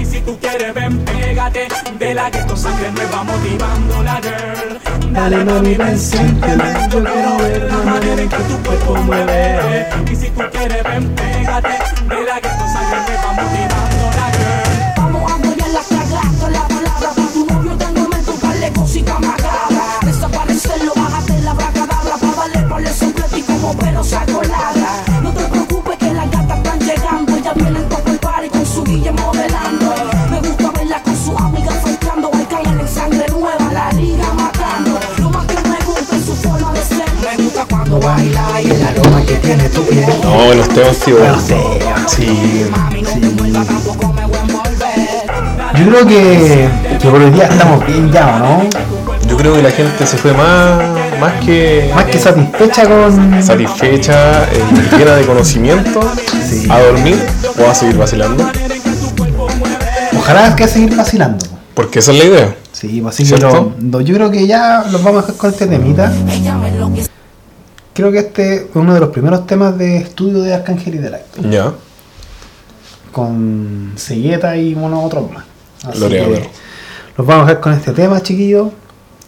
[0.00, 1.68] Y si tú quieres, ven, pégate.
[1.98, 5.12] De la que tu sangre me va motivando la girl.
[5.12, 6.64] Dale mami, ven, siénteme.
[6.90, 9.86] Yo quiero ver la manera en que tu cuerpo mueve.
[10.10, 11.76] Y si tú quieres, ven, pégate.
[12.08, 14.94] De la que tu sangre me va motivando la girl.
[14.96, 19.18] Vamos a apoyar la cagada, la palabra para tu novio tengo en mente darle cosita
[19.18, 19.68] más cara.
[20.02, 24.73] Desaparecerlo, bájate la bracadabra para darle por el sombrero y como pero se acolada.
[39.34, 40.06] Que tiene tu piel.
[40.22, 41.16] No, buenos temas, tío.
[42.06, 42.66] Sí.
[45.76, 46.68] Yo creo que,
[47.00, 48.68] que por hoy día estamos bien ya, ¿o ¿no?
[49.28, 50.78] Yo creo que la gente se fue más,
[51.20, 51.90] más que.
[51.94, 53.42] Más que satisfecha con.
[53.42, 54.62] Satisfecha, eh,
[54.96, 56.00] llena de conocimiento,
[56.70, 57.18] a dormir
[57.58, 58.48] o a seguir vacilando.
[60.16, 61.44] Ojalá que seguir vacilando.
[61.74, 62.56] Porque esa es la idea.
[62.72, 66.12] Sí, pues así que yo creo que ya los vamos a dejar con este temita.
[67.94, 71.10] Creo que este es uno de los primeros temas de estudio de Arcángel y de
[71.10, 71.42] Lacto.
[71.48, 71.72] Ya.
[73.12, 75.44] Con Segueta y unos otros más.
[75.84, 76.50] Así que
[77.16, 78.70] los vamos a dejar con este tema, chiquillos.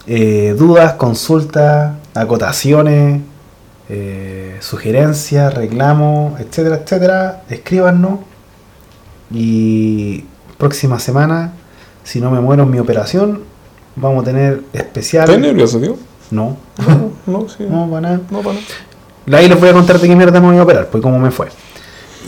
[0.09, 3.21] Eh, dudas, consultas, acotaciones,
[3.89, 7.43] eh, sugerencias, reclamos, etcétera, etcétera.
[7.49, 8.19] Escríbanos.
[9.31, 10.25] Y
[10.59, 11.53] próxima semana,
[12.03, 13.43] si no me muero en mi operación,
[13.95, 15.29] vamos a tener especial.
[15.29, 15.97] ¿Estás nervioso, tío?
[16.31, 16.57] No.
[17.27, 17.65] No, sí.
[17.69, 18.21] No, para nada.
[18.31, 19.39] No, para nada.
[19.41, 21.31] Ahí les voy a contar de qué mierda me voy a operar, pues cómo me
[21.31, 21.49] fue.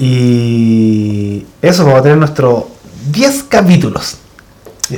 [0.00, 2.64] Y eso, vamos a tener nuestros
[3.10, 4.16] 10 capítulos.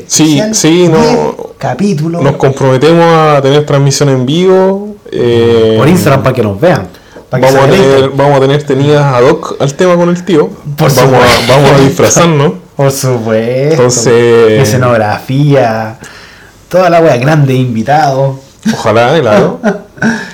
[0.06, 1.36] Sí, sí, 10 no.
[1.58, 4.94] capítulos Nos comprometemos a tener transmisión en vivo.
[5.10, 6.86] eh, por Instagram para que nos vean.
[7.28, 10.24] Para que Vamos a, tener, vamos a tener tenidas ad hoc al tema con el
[10.24, 10.48] tío.
[10.48, 11.52] Por vamos, a, supuesto.
[11.52, 12.52] vamos a disfrazarnos.
[12.76, 13.72] Por supuesto.
[13.72, 15.98] Entonces- Escenografía.
[16.68, 18.36] Toda la wea grande, invitados.
[18.72, 19.60] Ojalá, claro.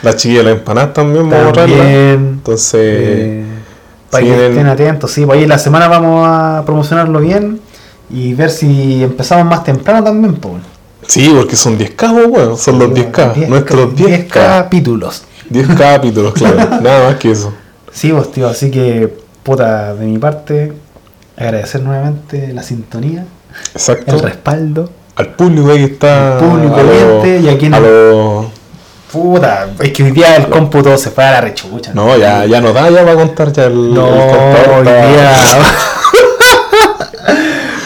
[0.03, 1.77] La chiquilla de la empanada también vamos a traerla.
[1.77, 2.13] También.
[2.39, 3.45] Entonces, Eh,
[4.11, 5.27] para sí, que estén atentos, sí.
[5.27, 7.61] Pues ahí la semana vamos a promocionarlo bien
[8.11, 10.55] y ver si empezamos más temprano también, pues.
[11.09, 13.35] sí, porque son 10K, pues, bueno, son los 10K.
[13.35, 14.29] 10 nuestros 10K.
[14.29, 15.23] capítulos.
[15.51, 16.57] 10 capítulos, claro.
[16.83, 17.53] Nada más que eso.
[17.93, 20.73] Sí, pues tío, así que, puta, de mi parte,
[21.37, 23.25] agradecer nuevamente la sintonía,
[23.75, 24.15] Exacto.
[24.17, 24.91] el respaldo.
[25.17, 26.35] Al público ahí está.
[26.39, 28.51] Al público oyente y a quien- a lo-
[29.13, 31.93] Puta, es que hoy día el cómputo se fue a la rechucha.
[31.95, 34.85] No, ya, ya no da ya va a contar ya el, No, el contador hoy
[34.85, 35.37] día.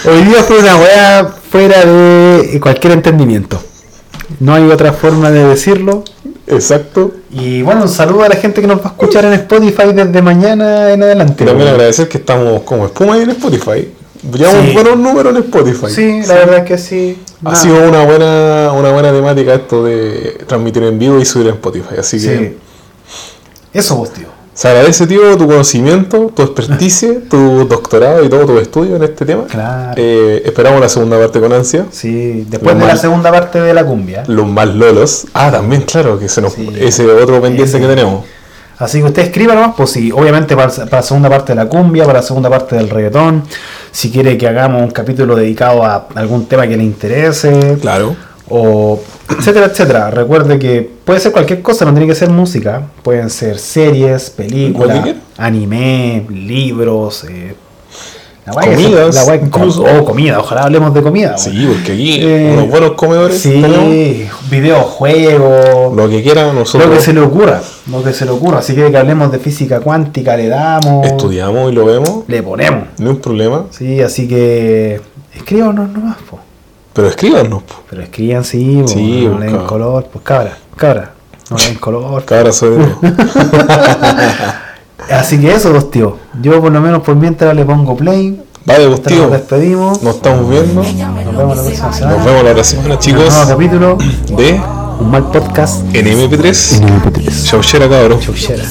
[0.10, 3.60] hoy día fue una weá fuera de cualquier entendimiento.
[4.41, 6.05] No hay otra forma de decirlo.
[6.47, 7.12] Exacto.
[7.31, 10.23] Y bueno, un saludo a la gente que nos va a escuchar en Spotify desde
[10.23, 11.44] mañana en adelante.
[11.44, 13.89] También agradecer que estamos como espuma ahí en Spotify.
[14.23, 14.73] Llevamos Sí.
[14.75, 15.87] buenos números en Spotify.
[15.89, 17.19] Sí, la verdad es que sí.
[17.43, 17.57] Ha Nada.
[17.57, 21.95] sido una buena, una buena temática esto de transmitir en vivo y subir en Spotify.
[21.99, 22.57] Así que.
[23.73, 24.27] Eso vos, tío.
[24.53, 29.25] se agradece, tío, tu conocimiento, tu experticia, tu doctorado y todo tu estudio en este
[29.25, 29.45] tema.
[29.47, 29.95] Claro.
[29.97, 31.87] Eh, esperamos la segunda parte con ansia.
[31.91, 34.25] Sí, después de la segunda parte de la cumbia.
[34.27, 35.27] Los más lolos.
[35.33, 38.25] Ah, también, claro, que se nos, ese otro pendiente que tenemos.
[38.81, 41.67] Así que usted escriba nomás, pues sí, obviamente para, para la segunda parte de la
[41.68, 43.44] cumbia, para la segunda parte del reggaetón,
[43.92, 48.17] si quiere que hagamos un capítulo dedicado a algún tema que le interese, Claro.
[48.49, 50.10] o etcétera, etcétera.
[50.10, 55.07] Recuerde que puede ser cualquier cosa, no tiene que ser música, pueden ser series, películas,
[55.36, 57.55] anime, libros, eh,
[58.47, 59.83] la guay Comidas, la guay incluso.
[59.85, 61.36] oh, comida, ojalá hablemos de comida.
[61.39, 64.51] Sí, porque aquí Eh, unos buenos comedores Sí, tenemos.
[64.51, 67.60] videojuegos, Lo que quieran, nosotros lo que se le ocurra,
[67.91, 68.62] lo que se le ocurra.
[68.62, 72.25] Si quiere que hablemos de física cuántica, le damos, estudiamos y lo vemos.
[72.27, 72.85] le ponemos.
[72.99, 73.65] No hay un problema.
[73.70, 75.01] Sí, así que
[75.35, 76.39] escríbanos nomás, po.
[76.93, 77.62] Pero escríbanos.
[77.62, 77.75] po.
[77.89, 81.12] Pero escriban sí, po, Sí, no po, le den color, pues cabra, cabra,
[81.51, 82.25] no le den color.
[82.25, 82.78] Cabra soy
[85.11, 86.17] Así que eso, dos tío.
[86.43, 88.43] Yo por lo menos por mientras le pongo play.
[88.65, 89.23] Vale, pues, tío.
[89.23, 90.03] Nos despedimos.
[90.03, 90.83] Nos estamos viendo.
[90.83, 92.17] Nos vemos la próxima semana.
[92.17, 93.23] Nos vemos la otra semana, chicos.
[93.23, 93.99] Un nuevo capítulo.
[94.37, 94.61] De
[95.01, 95.83] Un mal podcast.
[95.95, 97.45] en MP3.
[97.45, 98.20] Chauchera, cabrón.
[98.20, 98.65] Chauchera.